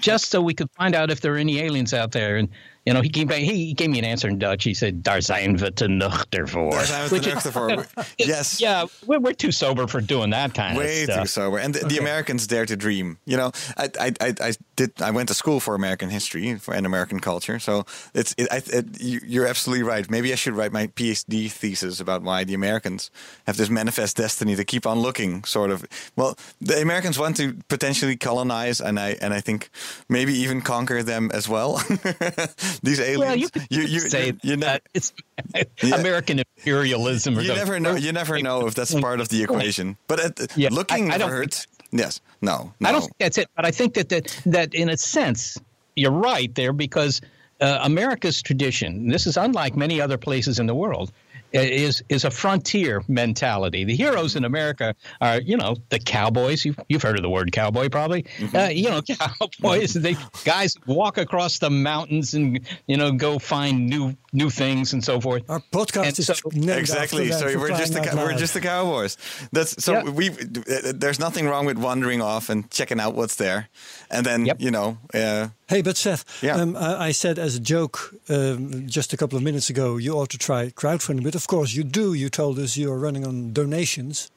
just 0.00 0.30
so 0.30 0.42
we 0.42 0.52
could 0.52 0.68
find 0.72 0.96
out 0.96 1.12
if 1.12 1.20
there 1.20 1.34
are 1.34 1.38
any 1.38 1.60
aliens 1.60 1.94
out 1.94 2.10
there. 2.10 2.36
And, 2.36 2.48
you 2.84 2.92
know, 2.92 3.00
he 3.00 3.08
came 3.08 3.26
back, 3.28 3.38
he, 3.38 3.66
he 3.66 3.74
gave 3.74 3.90
me 3.90 3.98
an 3.98 4.04
answer 4.04 4.28
in 4.28 4.38
Dutch. 4.38 4.64
He 4.64 4.74
said, 4.74 5.02
Daar 5.04 5.22
zijn 5.22 5.56
we 5.58 5.72
te 5.72 5.88
nuchter 5.88 6.48
voor. 6.48 6.70
Daar 6.70 6.84
zijn 6.86 7.02
we 7.02 7.08
te 7.08 7.14
Which 7.14 7.26
is- 7.36 7.44
nuchter. 7.44 7.86
Yes. 8.16 8.58
Yeah, 8.58 8.86
we're, 9.06 9.20
we're 9.20 9.34
too 9.34 9.50
sober 9.50 9.88
for 9.88 10.00
doing 10.06 10.30
that 10.32 10.52
kind 10.54 10.76
way 10.76 11.02
of 11.02 11.02
stuff. 11.04 11.16
Way 11.16 11.22
too 11.22 11.26
sober. 11.28 11.58
And 11.60 11.74
the, 11.74 11.86
the 11.86 11.98
Americans 11.98 12.46
dare 12.46 12.66
to 12.66 12.76
dream. 12.76 13.18
You 13.24 13.36
know, 13.36 13.50
I, 13.76 13.88
I, 14.00 14.12
I, 14.20 14.34
I 14.40 14.52
did. 14.76 14.90
I 15.00 15.10
went 15.10 15.28
to 15.28 15.34
school 15.34 15.60
for 15.60 15.74
American 15.74 16.10
history 16.10 16.60
and 16.68 16.86
American 16.86 17.20
culture. 17.20 17.58
So 17.58 17.84
it's. 18.14 18.34
It, 18.36 18.48
I, 18.50 18.62
it, 18.66 19.00
you, 19.00 19.20
you're 19.26 19.46
absolutely 19.46 19.82
right. 19.84 20.08
Maybe 20.10 20.32
I 20.32 20.36
should 20.36 20.54
write 20.56 20.72
my 20.72 20.88
PhD 20.88 21.50
thesis 21.50 22.00
about 22.00 22.22
why 22.22 22.44
the 22.44 22.54
Americans 22.54 23.10
have 23.46 23.56
this 23.56 23.68
manifest 23.70 24.16
destiny 24.16 24.56
to 24.56 24.64
keep 24.64 24.86
on 24.86 24.98
looking. 25.00 25.44
Sort 25.44 25.70
of. 25.70 25.84
Well, 26.16 26.36
the 26.60 26.80
Americans 26.80 27.18
want 27.18 27.36
to 27.36 27.54
potentially 27.68 28.16
colonize, 28.16 28.80
and 28.80 28.98
I 28.98 29.16
and 29.20 29.32
I 29.34 29.40
think 29.40 29.68
maybe 30.08 30.32
even 30.34 30.60
conquer 30.62 31.02
them 31.02 31.30
as 31.32 31.48
well. 31.48 31.80
These 32.82 33.00
aliens. 33.00 33.18
Well, 33.20 33.36
you 33.36 33.48
could 33.48 33.66
you, 33.70 33.82
you, 33.82 34.00
say 34.00 34.26
you, 34.26 34.38
you, 34.42 34.56
that 34.56 34.58
never, 34.58 34.80
it's 34.94 35.12
Yeah. 35.82 35.96
American 35.96 36.38
imperialism. 36.40 37.38
Or 37.38 37.42
you 37.42 37.54
never 37.54 37.78
know. 37.80 37.94
You 37.94 38.12
never 38.12 38.40
know 38.40 38.66
if 38.66 38.74
that's 38.74 38.94
part 38.94 39.20
of 39.20 39.28
the 39.28 39.42
equation. 39.42 39.96
But 40.06 40.20
at, 40.20 40.56
Yeah, 40.56 40.68
looking 40.72 41.10
I- 41.10 41.16
I 41.16 41.18
hurts. 41.28 41.66
Yes. 41.90 42.20
No. 42.40 42.72
No. 42.80 42.88
I 42.88 42.92
don't 42.92 43.02
think 43.02 43.16
that's 43.18 43.38
it, 43.38 43.48
but 43.54 43.66
I 43.66 43.70
think 43.70 43.94
that 43.94 44.08
that, 44.08 44.40
that 44.46 44.74
in 44.74 44.88
a 44.88 44.96
sense 44.96 45.58
you're 45.94 46.10
right 46.10 46.54
there 46.54 46.72
because 46.72 47.20
uh, 47.60 47.78
America's 47.82 48.42
tradition. 48.42 49.08
This 49.08 49.26
is 49.26 49.36
unlike 49.36 49.76
many 49.76 50.00
other 50.00 50.18
places 50.18 50.58
in 50.58 50.66
the 50.66 50.74
world. 50.74 51.12
Is 51.52 52.02
is 52.08 52.24
a 52.24 52.30
frontier 52.30 53.02
mentality. 53.08 53.84
The 53.84 53.96
heroes 53.96 54.36
in 54.36 54.44
America 54.44 54.94
are, 55.20 55.40
you 55.40 55.56
know, 55.56 55.76
the 55.90 55.98
cowboys. 55.98 56.64
You've, 56.64 56.78
you've 56.88 57.02
heard 57.02 57.16
of 57.16 57.22
the 57.22 57.30
word 57.30 57.52
cowboy, 57.52 57.88
probably. 57.88 58.22
Mm-hmm. 58.24 58.56
Uh, 58.56 58.68
you 58.68 58.90
know, 58.90 59.02
cowboys. 59.60 59.94
they 59.94 60.16
guys 60.44 60.74
walk 60.86 61.18
across 61.18 61.58
the 61.58 61.70
mountains 61.70 62.34
and 62.34 62.60
you 62.86 62.96
know 62.96 63.12
go 63.12 63.38
find 63.38 63.88
new 63.88 64.16
new 64.32 64.50
things 64.50 64.92
and 64.92 65.04
so 65.04 65.20
forth. 65.20 65.48
Our 65.50 65.60
podcast 65.72 66.04
And 66.08 66.18
is 66.18 66.26
so- 66.26 66.72
Exactly. 66.78 67.30
So 67.32 67.46
we're 67.58 67.68
just 67.68 67.92
the 67.92 68.00
crying 68.00 68.16
we're 68.16 68.34
just 68.38 68.54
the 68.54 68.60
cowboys. 68.60 69.16
That's 69.52 69.82
so 69.84 69.92
Yeah. 69.94 70.02
we. 70.10 70.30
Uh, 70.30 70.92
there's 70.94 71.18
nothing 71.18 71.46
wrong 71.48 71.66
with 71.66 71.78
wandering 71.78 72.20
off 72.22 72.48
and 72.48 72.70
checking 72.70 72.98
out 73.00 73.14
what's 73.14 73.36
there, 73.36 73.68
and 74.10 74.24
then 74.24 74.46
Yep. 74.46 74.60
you 74.60 74.70
know. 74.70 74.98
Uh, 75.12 75.48
Hey, 75.72 75.82
but 75.82 75.96
Seth, 75.96 76.24
Yeah. 76.42 76.56
um, 76.60 76.76
I, 76.76 77.08
I 77.08 77.12
said 77.12 77.38
as 77.38 77.54
a 77.56 77.60
joke 77.60 78.14
um, 78.28 78.86
just 78.86 79.12
a 79.12 79.16
couple 79.16 79.36
of 79.38 79.42
minutes 79.42 79.70
ago, 79.70 79.96
you 79.96 80.12
ought 80.18 80.28
to 80.30 80.38
try 80.38 80.70
crowdfunding. 80.70 81.22
But 81.24 81.34
of 81.34 81.46
course, 81.46 81.72
you 81.76 81.82
do. 81.84 82.12
You 82.14 82.28
told 82.28 82.58
us 82.58 82.76
you 82.76 82.92
are 82.92 82.98
running 82.98 83.26
on 83.26 83.52
donations. 83.52 84.30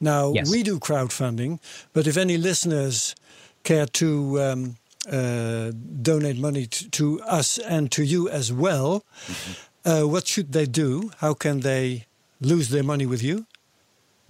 Now, 0.00 0.32
Yes. 0.34 0.50
we 0.50 0.62
do 0.62 0.78
crowdfunding, 0.78 1.58
but 1.92 2.06
if 2.06 2.16
any 2.16 2.36
listeners 2.38 3.14
care 3.64 3.86
to 3.86 4.40
um, 4.40 4.76
uh, 5.12 5.72
donate 6.02 6.38
money 6.38 6.66
t- 6.66 6.88
to 6.98 7.20
us 7.38 7.58
and 7.58 7.90
to 7.90 8.02
you 8.02 8.28
as 8.30 8.50
well, 8.52 9.04
uh, 9.84 10.02
what 10.12 10.26
should 10.26 10.52
they 10.52 10.66
do? 10.66 11.10
How 11.18 11.34
can 11.34 11.60
they 11.60 12.06
lose 12.40 12.68
their 12.70 12.82
money 12.82 13.06
with 13.06 13.22
you? 13.22 13.44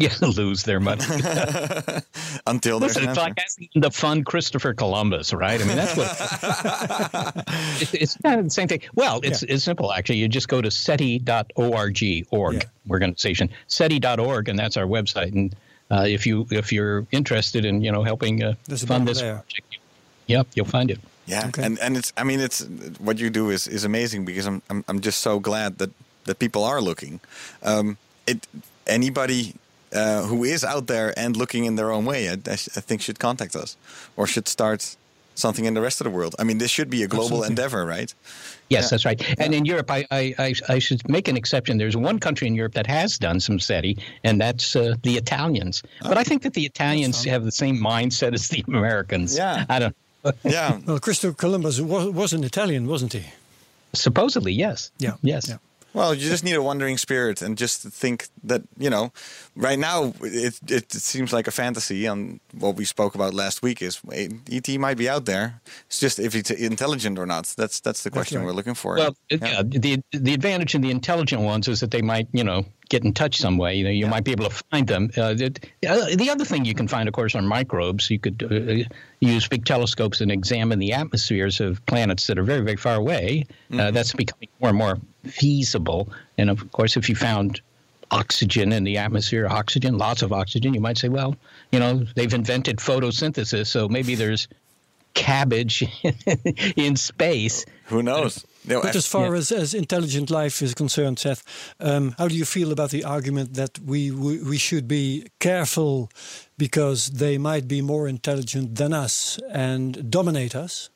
Yeah, 0.22 0.28
lose 0.28 0.64
their 0.64 0.80
money. 0.80 1.04
until 2.46 2.80
there's 2.80 2.96
Listen, 2.96 3.04
an 3.04 3.10
it's 3.10 3.18
like 3.18 3.38
asking 3.38 3.68
the 3.76 3.90
fun 3.90 4.24
Christopher 4.24 4.74
Columbus, 4.74 5.32
right? 5.32 5.60
I 5.60 5.64
mean, 5.64 5.76
that's 5.76 5.96
what 5.96 6.08
it's, 7.80 7.94
it's 7.94 8.16
kind 8.16 8.38
of 8.40 8.46
the 8.46 8.50
same 8.50 8.68
thing. 8.68 8.80
Well, 8.94 9.20
it's 9.22 9.42
it's 9.44 9.64
simple 9.64 9.92
actually. 9.92 10.16
You 10.18 10.28
just 10.28 10.48
go 10.48 10.60
to 10.60 10.70
SETI.org, 10.70 11.98
org 12.30 12.54
Yeah. 12.54 12.62
organization, 12.90 13.48
SETI.org, 13.68 14.48
and 14.48 14.58
that's 14.58 14.76
our 14.76 14.86
website. 14.86 15.32
And 15.32 15.54
uh, 15.90 16.04
if 16.08 16.26
you 16.26 16.46
if 16.50 16.72
you're 16.72 17.06
interested 17.12 17.64
in 17.64 17.82
you 17.82 17.92
know 17.92 18.02
helping 18.02 18.42
uh, 18.42 18.54
fund 18.86 19.06
this 19.06 19.20
there. 19.20 19.34
project, 19.34 19.78
yep, 20.26 20.46
you'll 20.54 20.66
find 20.66 20.90
it. 20.90 20.98
Yeah, 21.26 21.46
Okay. 21.48 21.62
and 21.62 21.78
and 21.78 21.96
it's 21.96 22.12
I 22.16 22.24
mean 22.24 22.40
it's 22.40 22.66
what 22.98 23.18
you 23.18 23.30
do 23.30 23.50
is 23.50 23.66
is 23.68 23.84
amazing 23.84 24.24
because 24.24 24.46
I'm 24.46 24.62
I'm 24.70 24.84
I'm 24.88 25.00
just 25.00 25.20
so 25.20 25.38
glad 25.38 25.78
that 25.78 25.90
that 26.24 26.38
people 26.38 26.64
are 26.64 26.80
looking. 26.80 27.20
Um, 27.62 27.96
it 28.26 28.46
anybody 28.86 29.54
uh, 29.94 30.22
who 30.22 30.44
is 30.44 30.64
out 30.64 30.86
there 30.86 31.12
and 31.18 31.36
looking 31.36 31.64
in 31.64 31.76
their 31.76 31.90
own 31.90 32.04
way, 32.04 32.28
I, 32.28 32.32
I, 32.32 32.52
I 32.52 32.80
think 32.80 33.02
should 33.02 33.18
contact 33.18 33.54
us 33.56 33.76
or 34.16 34.26
should 34.26 34.48
start 34.48 34.96
something 35.34 35.64
in 35.64 35.72
the 35.74 35.80
rest 35.80 36.00
of 36.00 36.04
the 36.04 36.10
world. 36.10 36.34
I 36.38 36.44
mean, 36.44 36.58
this 36.58 36.70
should 36.70 36.90
be 36.90 37.02
a 37.02 37.08
global 37.08 37.38
Absolutely. 37.38 37.48
endeavor, 37.48 37.86
right? 37.86 38.14
Yes, 38.68 38.84
Yeah. 38.84 38.88
that's 38.90 39.04
right. 39.06 39.40
And 39.40 39.54
in 39.54 39.64
Europe, 39.64 39.90
I, 39.90 40.06
I, 40.10 40.34
I, 40.38 40.54
I 40.68 40.78
should 40.78 41.00
make 41.08 41.26
an 41.28 41.36
exception. 41.38 41.78
There's 41.78 41.96
one 41.96 42.18
country 42.18 42.46
in 42.48 42.54
Europe 42.54 42.74
that 42.74 42.86
has 42.86 43.18
done 43.18 43.40
some 43.40 43.58
SETI, 43.58 43.96
and 44.24 44.38
that's 44.40 44.76
uh, 44.76 44.94
the 45.02 45.16
Italians. 45.16 45.82
But 46.02 46.18
I 46.18 46.22
think 46.24 46.42
that 46.42 46.52
the 46.52 46.66
Italians 46.66 47.24
have 47.24 47.44
the 47.44 47.52
same 47.52 47.78
mindset 47.78 48.34
as 48.34 48.48
the 48.48 48.62
Americans. 48.68 49.34
Yeah. 49.36 49.64
I 49.70 49.78
don't. 49.78 49.96
Yeah, 50.44 50.78
Well, 50.86 51.00
Christopher 51.00 51.34
Columbus 51.34 51.80
was, 51.80 52.08
was 52.10 52.32
an 52.34 52.44
Italian, 52.44 52.86
wasn't 52.86 53.14
he? 53.14 53.24
Supposedly, 53.94 54.52
yes. 54.52 54.90
Yeah. 54.98 55.14
Yes. 55.22 55.48
Yeah. 55.48 55.56
Well, 55.94 56.14
you 56.14 56.28
just 56.28 56.44
need 56.44 56.54
a 56.54 56.62
wandering 56.62 56.96
spirit 56.98 57.42
and 57.42 57.58
just 57.58 57.82
think 57.82 58.28
that, 58.44 58.62
you 58.78 58.88
know, 58.88 59.12
right 59.54 59.78
now 59.78 60.14
it, 60.22 60.58
it 60.70 60.92
seems 60.92 61.32
like 61.32 61.46
a 61.46 61.50
fantasy. 61.50 62.06
And 62.06 62.40
what 62.58 62.76
we 62.76 62.84
spoke 62.84 63.14
about 63.14 63.34
last 63.34 63.62
week 63.62 63.82
is 63.82 64.00
ET 64.50 64.68
might 64.78 64.96
be 64.96 65.08
out 65.08 65.26
there. 65.26 65.60
It's 65.86 66.00
just 66.00 66.18
if 66.18 66.34
it's 66.34 66.50
intelligent 66.50 67.18
or 67.18 67.26
not. 67.26 67.44
That's 67.56 67.80
that's 67.80 68.02
the 68.04 68.10
question 68.10 68.38
right. 68.38 68.46
we're 68.46 68.52
looking 68.52 68.74
for. 68.74 68.96
Well, 68.96 69.16
Yeah. 69.30 69.38
yeah. 69.42 69.62
the 69.62 70.02
the 70.12 70.34
advantage 70.34 70.74
in 70.74 70.80
the 70.80 70.90
intelligent 70.90 71.42
ones 71.42 71.68
is 71.68 71.80
that 71.80 71.90
they 71.90 72.02
might, 72.02 72.28
you 72.32 72.44
know, 72.44 72.64
get 72.92 73.04
in 73.04 73.14
touch 73.14 73.38
some 73.38 73.56
way. 73.56 73.74
You 73.74 73.84
know, 73.84 73.90
you 73.90 74.06
might 74.06 74.22
be 74.22 74.32
able 74.32 74.44
to 74.44 74.62
find 74.70 74.86
them. 74.86 75.10
Uh, 75.16 75.32
the, 75.32 75.50
uh, 75.88 76.14
the 76.14 76.28
other 76.30 76.44
thing 76.44 76.66
you 76.66 76.74
can 76.74 76.86
find, 76.86 77.08
of 77.08 77.14
course, 77.14 77.34
are 77.34 77.40
microbes. 77.40 78.10
You 78.10 78.18
could 78.18 78.42
uh, 78.42 78.86
use 79.20 79.48
big 79.48 79.64
telescopes 79.64 80.20
and 80.20 80.30
examine 80.30 80.78
the 80.78 80.92
atmospheres 80.92 81.60
of 81.60 81.84
planets 81.86 82.26
that 82.26 82.38
are 82.38 82.42
very, 82.42 82.60
very 82.60 82.76
far 82.76 82.96
away. 82.96 83.46
Uh, 83.72 83.90
that's 83.90 84.12
becoming 84.12 84.48
more 84.60 84.68
and 84.68 84.78
more 84.78 84.98
feasible. 85.24 86.10
And 86.36 86.50
of 86.50 86.70
course, 86.72 86.98
if 86.98 87.08
you 87.08 87.14
found 87.14 87.62
oxygen 88.10 88.72
in 88.72 88.84
the 88.84 88.98
atmosphere, 88.98 89.48
oxygen, 89.48 89.96
lots 89.96 90.20
of 90.20 90.30
oxygen, 90.32 90.74
you 90.74 90.80
might 90.80 90.98
say, 90.98 91.08
well, 91.08 91.34
you 91.72 91.78
know, 91.78 92.04
they've 92.14 92.34
invented 92.34 92.76
photosynthesis, 92.76 93.68
so 93.68 93.88
maybe 93.88 94.14
there's 94.14 94.48
cabbage 95.14 95.82
in 96.76 96.96
space. 96.96 97.64
Who 97.86 98.02
knows? 98.02 98.44
No, 98.64 98.80
But 98.80 98.94
I- 98.94 98.98
as 98.98 99.06
far 99.06 99.26
yeah. 99.32 99.38
as, 99.38 99.50
as 99.52 99.74
intelligent 99.74 100.30
life 100.30 100.62
is 100.62 100.74
concerned, 100.74 101.18
Seth, 101.18 101.42
um, 101.80 102.14
how 102.18 102.28
do 102.28 102.34
you 102.36 102.44
feel 102.44 102.70
about 102.72 102.90
the 102.90 103.04
argument 103.04 103.54
that 103.54 103.78
we, 103.80 104.10
we 104.10 104.38
we 104.42 104.56
should 104.58 104.86
be 104.86 105.26
careful 105.40 106.08
because 106.58 107.10
they 107.10 107.38
might 107.38 107.66
be 107.66 107.82
more 107.82 108.06
intelligent 108.08 108.76
than 108.76 108.92
us 108.92 109.38
and 109.52 110.10
dominate 110.10 110.54
us? 110.54 110.90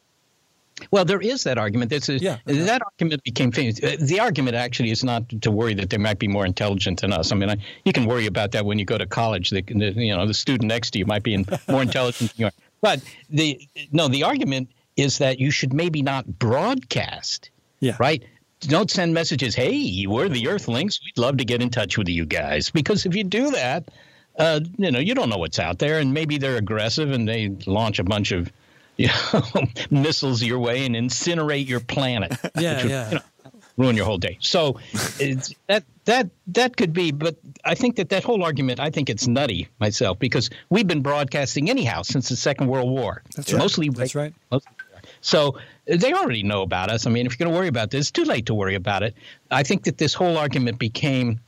Well, 0.90 1.04
there 1.06 1.20
is 1.22 1.42
that 1.44 1.56
argument. 1.58 1.90
This 1.90 2.08
is, 2.08 2.20
Yeah. 2.22 2.36
That 2.44 2.82
argument 2.82 3.22
became 3.24 3.50
famous. 3.50 3.82
Uh, 3.82 3.96
The 3.98 4.20
argument 4.20 4.56
actually 4.56 4.90
is 4.90 5.02
not 5.02 5.22
to 5.40 5.50
worry 5.50 5.74
that 5.74 5.88
they 5.88 5.98
might 5.98 6.18
be 6.18 6.28
more 6.28 6.44
intelligent 6.46 7.00
than 7.00 7.12
us. 7.12 7.32
I 7.32 7.34
mean, 7.34 7.48
I, 7.50 7.56
you 7.86 7.92
can 7.94 8.04
worry 8.06 8.26
about 8.26 8.52
that 8.52 8.64
when 8.66 8.78
you 8.78 8.84
go 8.84 8.98
to 8.98 9.06
college. 9.06 9.50
The, 9.50 9.62
the, 9.62 9.92
you 9.96 10.14
know, 10.14 10.26
the 10.26 10.34
student 10.34 10.68
next 10.68 10.90
to 10.90 10.98
you 10.98 11.06
might 11.06 11.22
be 11.22 11.32
in, 11.32 11.46
more 11.68 11.82
intelligent 11.82 12.30
than 12.32 12.38
you 12.40 12.46
are. 12.46 12.52
But 12.82 13.00
the 13.30 13.58
no, 13.90 14.06
the 14.08 14.22
argument 14.22 14.68
is 14.96 15.16
that 15.18 15.38
you 15.40 15.50
should 15.50 15.72
maybe 15.72 16.02
not 16.02 16.38
broadcast. 16.38 17.50
Yeah. 17.80 17.96
Right. 17.98 18.24
Don't 18.60 18.90
send 18.90 19.12
messages. 19.12 19.54
Hey, 19.54 20.06
we're 20.08 20.28
the 20.28 20.48
Earthlings. 20.48 21.00
We'd 21.04 21.20
love 21.20 21.36
to 21.38 21.44
get 21.44 21.60
in 21.62 21.70
touch 21.70 21.98
with 21.98 22.08
you 22.08 22.24
guys. 22.24 22.70
Because 22.70 23.04
if 23.04 23.14
you 23.14 23.22
do 23.24 23.50
that, 23.50 23.88
uh, 24.38 24.60
you 24.78 24.90
know, 24.90 24.98
you 24.98 25.14
don't 25.14 25.28
know 25.28 25.38
what's 25.38 25.58
out 25.58 25.78
there, 25.78 25.98
and 25.98 26.14
maybe 26.14 26.38
they're 26.38 26.56
aggressive 26.56 27.10
and 27.10 27.28
they 27.28 27.50
launch 27.66 27.98
a 27.98 28.04
bunch 28.04 28.32
of 28.32 28.50
you 28.96 29.08
know, 29.32 29.42
missiles 29.90 30.42
your 30.42 30.58
way 30.58 30.86
and 30.86 30.94
incinerate 30.94 31.68
your 31.68 31.80
planet. 31.80 32.32
Yeah, 32.58 32.74
which 32.76 32.82
would, 32.84 32.90
yeah. 32.90 33.08
you 33.10 33.14
know, 33.16 33.22
ruin 33.76 33.94
your 33.94 34.06
whole 34.06 34.16
day. 34.16 34.38
So 34.40 34.80
it's, 35.20 35.54
that 35.66 35.84
that 36.06 36.30
that 36.46 36.78
could 36.78 36.94
be, 36.94 37.12
but 37.12 37.36
I 37.62 37.74
think 37.74 37.96
that 37.96 38.08
that 38.08 38.24
whole 38.24 38.42
argument, 38.42 38.80
I 38.80 38.88
think 38.88 39.10
it's 39.10 39.26
nutty 39.26 39.68
myself 39.78 40.18
because 40.18 40.48
we've 40.70 40.86
been 40.86 41.02
broadcasting 41.02 41.68
anyhow 41.68 42.00
since 42.02 42.30
the 42.30 42.36
Second 42.36 42.68
World 42.68 42.88
War. 42.90 43.22
That's 43.34 43.52
right. 43.52 43.58
Mostly, 43.58 43.88
That's 43.90 44.14
right. 44.14 44.32
mostly- 44.50 44.72
So 45.20 45.58
they 45.86 46.12
already 46.12 46.42
know 46.42 46.62
about 46.62 46.90
us. 46.90 47.06
I 47.06 47.10
mean, 47.10 47.26
if 47.26 47.32
you're 47.32 47.44
going 47.44 47.54
to 47.54 47.58
worry 47.58 47.68
about 47.68 47.90
this, 47.90 48.02
it's 48.02 48.10
too 48.10 48.24
late 48.24 48.46
to 48.46 48.54
worry 48.54 48.74
about 48.74 49.02
it. 49.02 49.14
I 49.50 49.62
think 49.62 49.84
that 49.84 49.98
this 49.98 50.14
whole 50.14 50.36
argument 50.36 50.78
became 50.78 51.40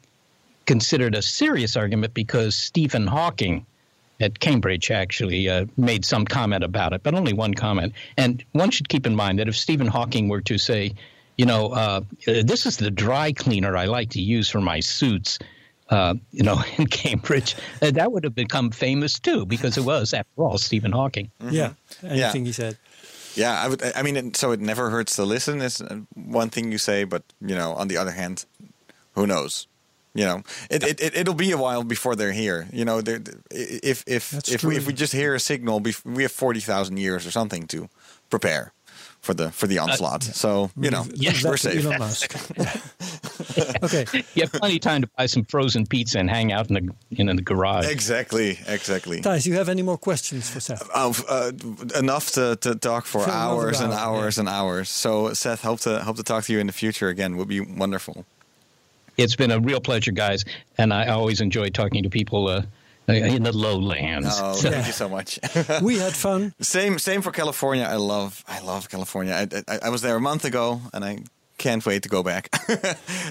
considered 0.66 1.14
a 1.14 1.22
serious 1.22 1.76
argument 1.76 2.14
because 2.14 2.54
Stephen 2.54 3.06
Hawking 3.06 3.66
at 4.20 4.38
Cambridge 4.38 4.90
actually 4.90 5.48
uh, 5.48 5.66
made 5.76 6.04
some 6.04 6.24
comment 6.24 6.64
about 6.64 6.92
it, 6.92 7.02
but 7.02 7.14
only 7.14 7.32
one 7.32 7.54
comment. 7.54 7.92
And 8.16 8.44
one 8.52 8.70
should 8.70 8.88
keep 8.88 9.06
in 9.06 9.14
mind 9.14 9.38
that 9.38 9.48
if 9.48 9.56
Stephen 9.56 9.86
Hawking 9.86 10.28
were 10.28 10.40
to 10.42 10.58
say, 10.58 10.94
you 11.36 11.46
know, 11.46 11.68
uh, 11.68 12.00
this 12.26 12.66
is 12.66 12.76
the 12.76 12.90
dry 12.90 13.32
cleaner 13.32 13.76
I 13.76 13.86
like 13.86 14.10
to 14.10 14.20
use 14.20 14.50
for 14.50 14.60
my 14.60 14.80
suits, 14.80 15.38
uh, 15.88 16.14
you 16.32 16.42
know, 16.42 16.62
in 16.76 16.86
Cambridge, 16.86 17.54
uh, 17.80 17.92
that 17.92 18.10
would 18.12 18.24
have 18.24 18.34
become 18.34 18.70
famous 18.70 19.18
too, 19.18 19.46
because 19.46 19.78
it 19.78 19.84
was, 19.84 20.12
after 20.12 20.42
all, 20.42 20.58
Stephen 20.58 20.92
Hawking. 20.92 21.30
Yeah. 21.50 21.74
Anything 22.02 22.44
he 22.44 22.52
said. 22.52 22.76
Yeah, 23.34 23.60
I 23.60 23.68
would. 23.68 23.82
I 23.94 24.02
mean, 24.02 24.34
so 24.34 24.52
it 24.52 24.60
never 24.60 24.90
hurts 24.90 25.16
to 25.16 25.24
listen. 25.24 25.60
Is 25.60 25.80
uh, 25.80 26.00
one 26.14 26.50
thing 26.50 26.72
you 26.72 26.78
say, 26.78 27.04
but 27.04 27.22
you 27.40 27.54
know, 27.54 27.74
on 27.74 27.88
the 27.88 27.96
other 27.96 28.12
hand, 28.12 28.44
who 29.12 29.26
knows? 29.26 29.66
You 30.14 30.24
know, 30.24 30.42
it, 30.70 30.82
it, 30.82 31.00
it 31.00 31.16
it'll 31.16 31.34
be 31.34 31.52
a 31.52 31.56
while 31.58 31.84
before 31.84 32.16
they're 32.16 32.32
here. 32.32 32.66
You 32.72 32.84
know, 32.84 33.00
they're, 33.00 33.22
if 33.50 34.02
if 34.06 34.30
That's 34.30 34.50
if 34.50 34.64
we, 34.64 34.76
if 34.76 34.86
we 34.86 34.92
just 34.92 35.12
hear 35.12 35.34
a 35.34 35.40
signal, 35.40 35.80
we 36.04 36.22
have 36.22 36.32
forty 36.32 36.60
thousand 36.60 36.96
years 36.96 37.26
or 37.26 37.30
something 37.30 37.66
to 37.68 37.88
prepare 38.30 38.72
for 39.20 39.34
the 39.34 39.50
for 39.52 39.66
the 39.66 39.78
onslaught. 39.78 40.22
so 40.22 40.70
you 40.76 40.90
know, 40.90 41.04
Yeah. 41.14 41.32
We're 41.44 41.56
that 41.56 41.98
to 41.98 42.10
safe. 42.10 43.17
Elon 43.58 43.74
Musk. 43.82 43.94
okay. 43.94 44.24
You 44.34 44.42
have 44.42 44.52
plenty 44.52 44.76
of 44.76 44.80
time 44.80 45.02
to 45.02 45.08
buy 45.16 45.26
some 45.26 45.44
frozen 45.44 45.86
pizza 45.86 46.18
and 46.18 46.30
hang 46.30 46.52
out 46.52 46.68
in 46.70 46.74
the 46.74 46.94
in 47.20 47.26
the 47.36 47.42
garage. 47.42 47.86
Exactly, 47.88 48.58
exactly. 48.66 49.20
Thijs, 49.20 49.46
you 49.46 49.54
have 49.54 49.68
any 49.68 49.82
more 49.82 49.98
questions 49.98 50.48
for 50.50 50.60
Seth? 50.60 50.88
Of, 50.90 51.24
uh, 51.28 51.52
enough 51.98 52.30
to, 52.32 52.56
to 52.60 52.74
talk 52.74 53.06
for, 53.06 53.22
For 53.24 53.30
hours 53.30 53.80
and 53.80 53.92
hour, 53.92 54.16
hours 54.22 54.38
and 54.38 54.48
hours. 54.48 54.88
So 54.88 55.32
Seth, 55.34 55.62
hope 55.62 55.80
to 55.80 56.00
hope 56.00 56.16
to 56.16 56.22
talk 56.22 56.44
to 56.44 56.52
you 56.52 56.58
in 56.60 56.66
the 56.66 56.72
future 56.72 57.08
again. 57.08 57.36
Would 57.36 57.48
be 57.48 57.60
wonderful. 57.60 58.24
It's 59.16 59.34
been 59.36 59.50
a 59.50 59.58
real 59.58 59.80
pleasure, 59.80 60.12
guys, 60.12 60.44
and 60.76 60.92
I 60.92 61.08
always 61.08 61.40
enjoy 61.40 61.70
talking 61.70 62.04
to 62.04 62.08
people 62.10 62.46
uh, 62.48 62.62
in 63.08 63.42
the 63.42 63.50
lowlands. 63.52 64.28
Oh, 64.40 64.52
So- 64.54 64.70
thank 64.74 64.86
you 64.86 64.92
so 64.92 65.08
much. 65.08 65.40
We 65.82 65.98
had 65.98 66.12
fun. 66.14 66.52
same 66.60 66.98
same 66.98 67.22
for 67.22 67.32
California. 67.32 67.84
I 67.84 67.96
love 67.96 68.44
I 68.46 68.60
love 68.60 68.88
California. 68.88 69.34
I, 69.34 69.62
I, 69.72 69.78
I 69.84 69.88
was 69.88 70.02
there 70.02 70.14
a 70.16 70.20
month 70.20 70.44
ago, 70.44 70.80
and 70.94 71.04
I 71.04 71.18
can't 71.58 71.84
wait 71.84 72.02
to 72.04 72.08
go 72.08 72.22
back. 72.22 72.50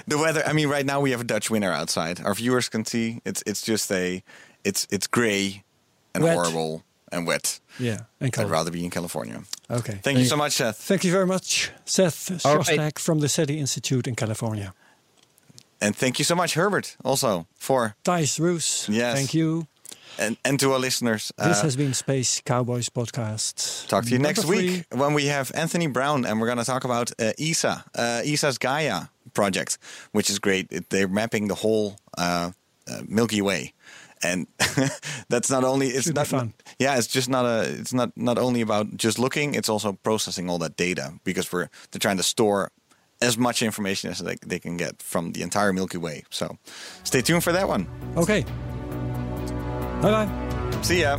the 0.06 0.18
weather. 0.18 0.42
I 0.46 0.52
mean, 0.52 0.68
right 0.68 0.86
now 0.86 1.00
we 1.00 1.10
have 1.10 1.20
a 1.20 1.24
Dutch 1.24 1.50
winter 1.50 1.72
outside. 1.72 2.20
Our 2.20 2.34
viewers 2.34 2.68
can 2.68 2.84
see 2.84 3.20
it's 3.24 3.42
it's 3.46 3.62
just 3.62 3.90
a 3.90 4.22
it's 4.64 4.86
it's 4.90 5.06
gray 5.06 5.64
and 6.14 6.24
Wet. 6.24 6.34
horrible 6.34 6.84
and 7.10 7.26
wet. 7.26 7.60
Yeah. 7.78 8.00
And 8.20 8.34
I'd 8.38 8.50
rather 8.50 8.70
be 8.70 8.84
in 8.84 8.90
California. 8.90 9.42
Okay. 9.70 9.98
Thank 10.02 10.18
you 10.18 10.24
so 10.26 10.36
much, 10.36 10.52
Seth. 10.52 10.76
Thank 10.76 11.04
you 11.04 11.12
very 11.12 11.26
much, 11.26 11.70
Seth 11.84 12.44
All 12.44 12.56
right. 12.56 12.66
Shostak 12.66 12.98
from 12.98 13.20
the 13.20 13.28
SETI 13.28 13.58
Institute 13.58 14.06
in 14.06 14.14
California. 14.14 14.74
And 15.80 15.94
thank 15.94 16.18
you 16.18 16.24
so 16.24 16.34
much, 16.34 16.54
Herbert, 16.54 16.96
also 17.04 17.46
for 17.54 17.94
Thijs 18.04 18.40
Roos. 18.40 18.88
Yes. 18.90 19.16
Thank 19.16 19.32
you. 19.32 19.66
And 20.18 20.36
and 20.44 20.58
to 20.60 20.72
our 20.72 20.78
listeners. 20.78 21.32
This 21.38 21.58
uh, 21.58 21.62
has 21.62 21.76
been 21.76 21.94
Space 21.94 22.40
Cowboys 22.44 22.88
podcast. 22.88 23.88
Talk 23.88 24.04
to 24.04 24.10
you 24.10 24.18
Number 24.18 24.28
next 24.28 24.42
three. 24.44 24.68
week 24.70 24.86
when 24.94 25.14
we 25.14 25.26
have 25.26 25.50
Anthony 25.54 25.86
Brown 25.86 26.24
and 26.24 26.40
we're 26.40 26.46
going 26.46 26.58
to 26.58 26.64
talk 26.64 26.84
about 26.84 27.10
uh, 27.20 27.32
ESA, 27.38 27.84
uh, 27.94 28.22
ESA's 28.24 28.58
Gaia 28.58 29.02
project, 29.34 29.78
which 30.12 30.30
is 30.30 30.38
great. 30.38 30.66
It, 30.70 30.90
they're 30.90 31.08
mapping 31.08 31.48
the 31.48 31.54
whole 31.54 31.96
uh, 32.16 32.50
uh, 32.90 33.02
Milky 33.08 33.40
Way, 33.42 33.72
and 34.22 34.46
that's 35.28 35.50
not 35.50 35.64
only 35.64 35.88
it's 35.88 36.06
Should 36.06 36.16
not 36.16 36.26
fun. 36.26 36.54
yeah 36.78 36.98
it's 36.98 37.06
just 37.06 37.28
not 37.28 37.44
a 37.44 37.68
it's 37.80 37.92
not 37.92 38.10
not 38.16 38.38
only 38.38 38.60
about 38.60 38.96
just 38.96 39.18
looking. 39.18 39.54
It's 39.54 39.68
also 39.68 39.92
processing 39.92 40.50
all 40.50 40.58
that 40.58 40.76
data 40.76 41.12
because 41.24 41.52
we're 41.52 41.68
they're 41.90 42.00
trying 42.00 42.16
to 42.18 42.22
store 42.24 42.70
as 43.20 43.36
much 43.36 43.62
information 43.62 44.10
as 44.10 44.20
they, 44.20 44.36
they 44.46 44.60
can 44.60 44.76
get 44.76 45.02
from 45.02 45.32
the 45.32 45.42
entire 45.42 45.72
Milky 45.72 45.98
Way. 45.98 46.22
So 46.30 46.56
stay 47.02 47.20
tuned 47.20 47.42
for 47.42 47.52
that 47.52 47.66
one. 47.68 47.86
Okay. 48.16 48.44
Bye 50.02 50.10
bye. 50.10 50.28
See 50.82 51.00
ya. 51.00 51.18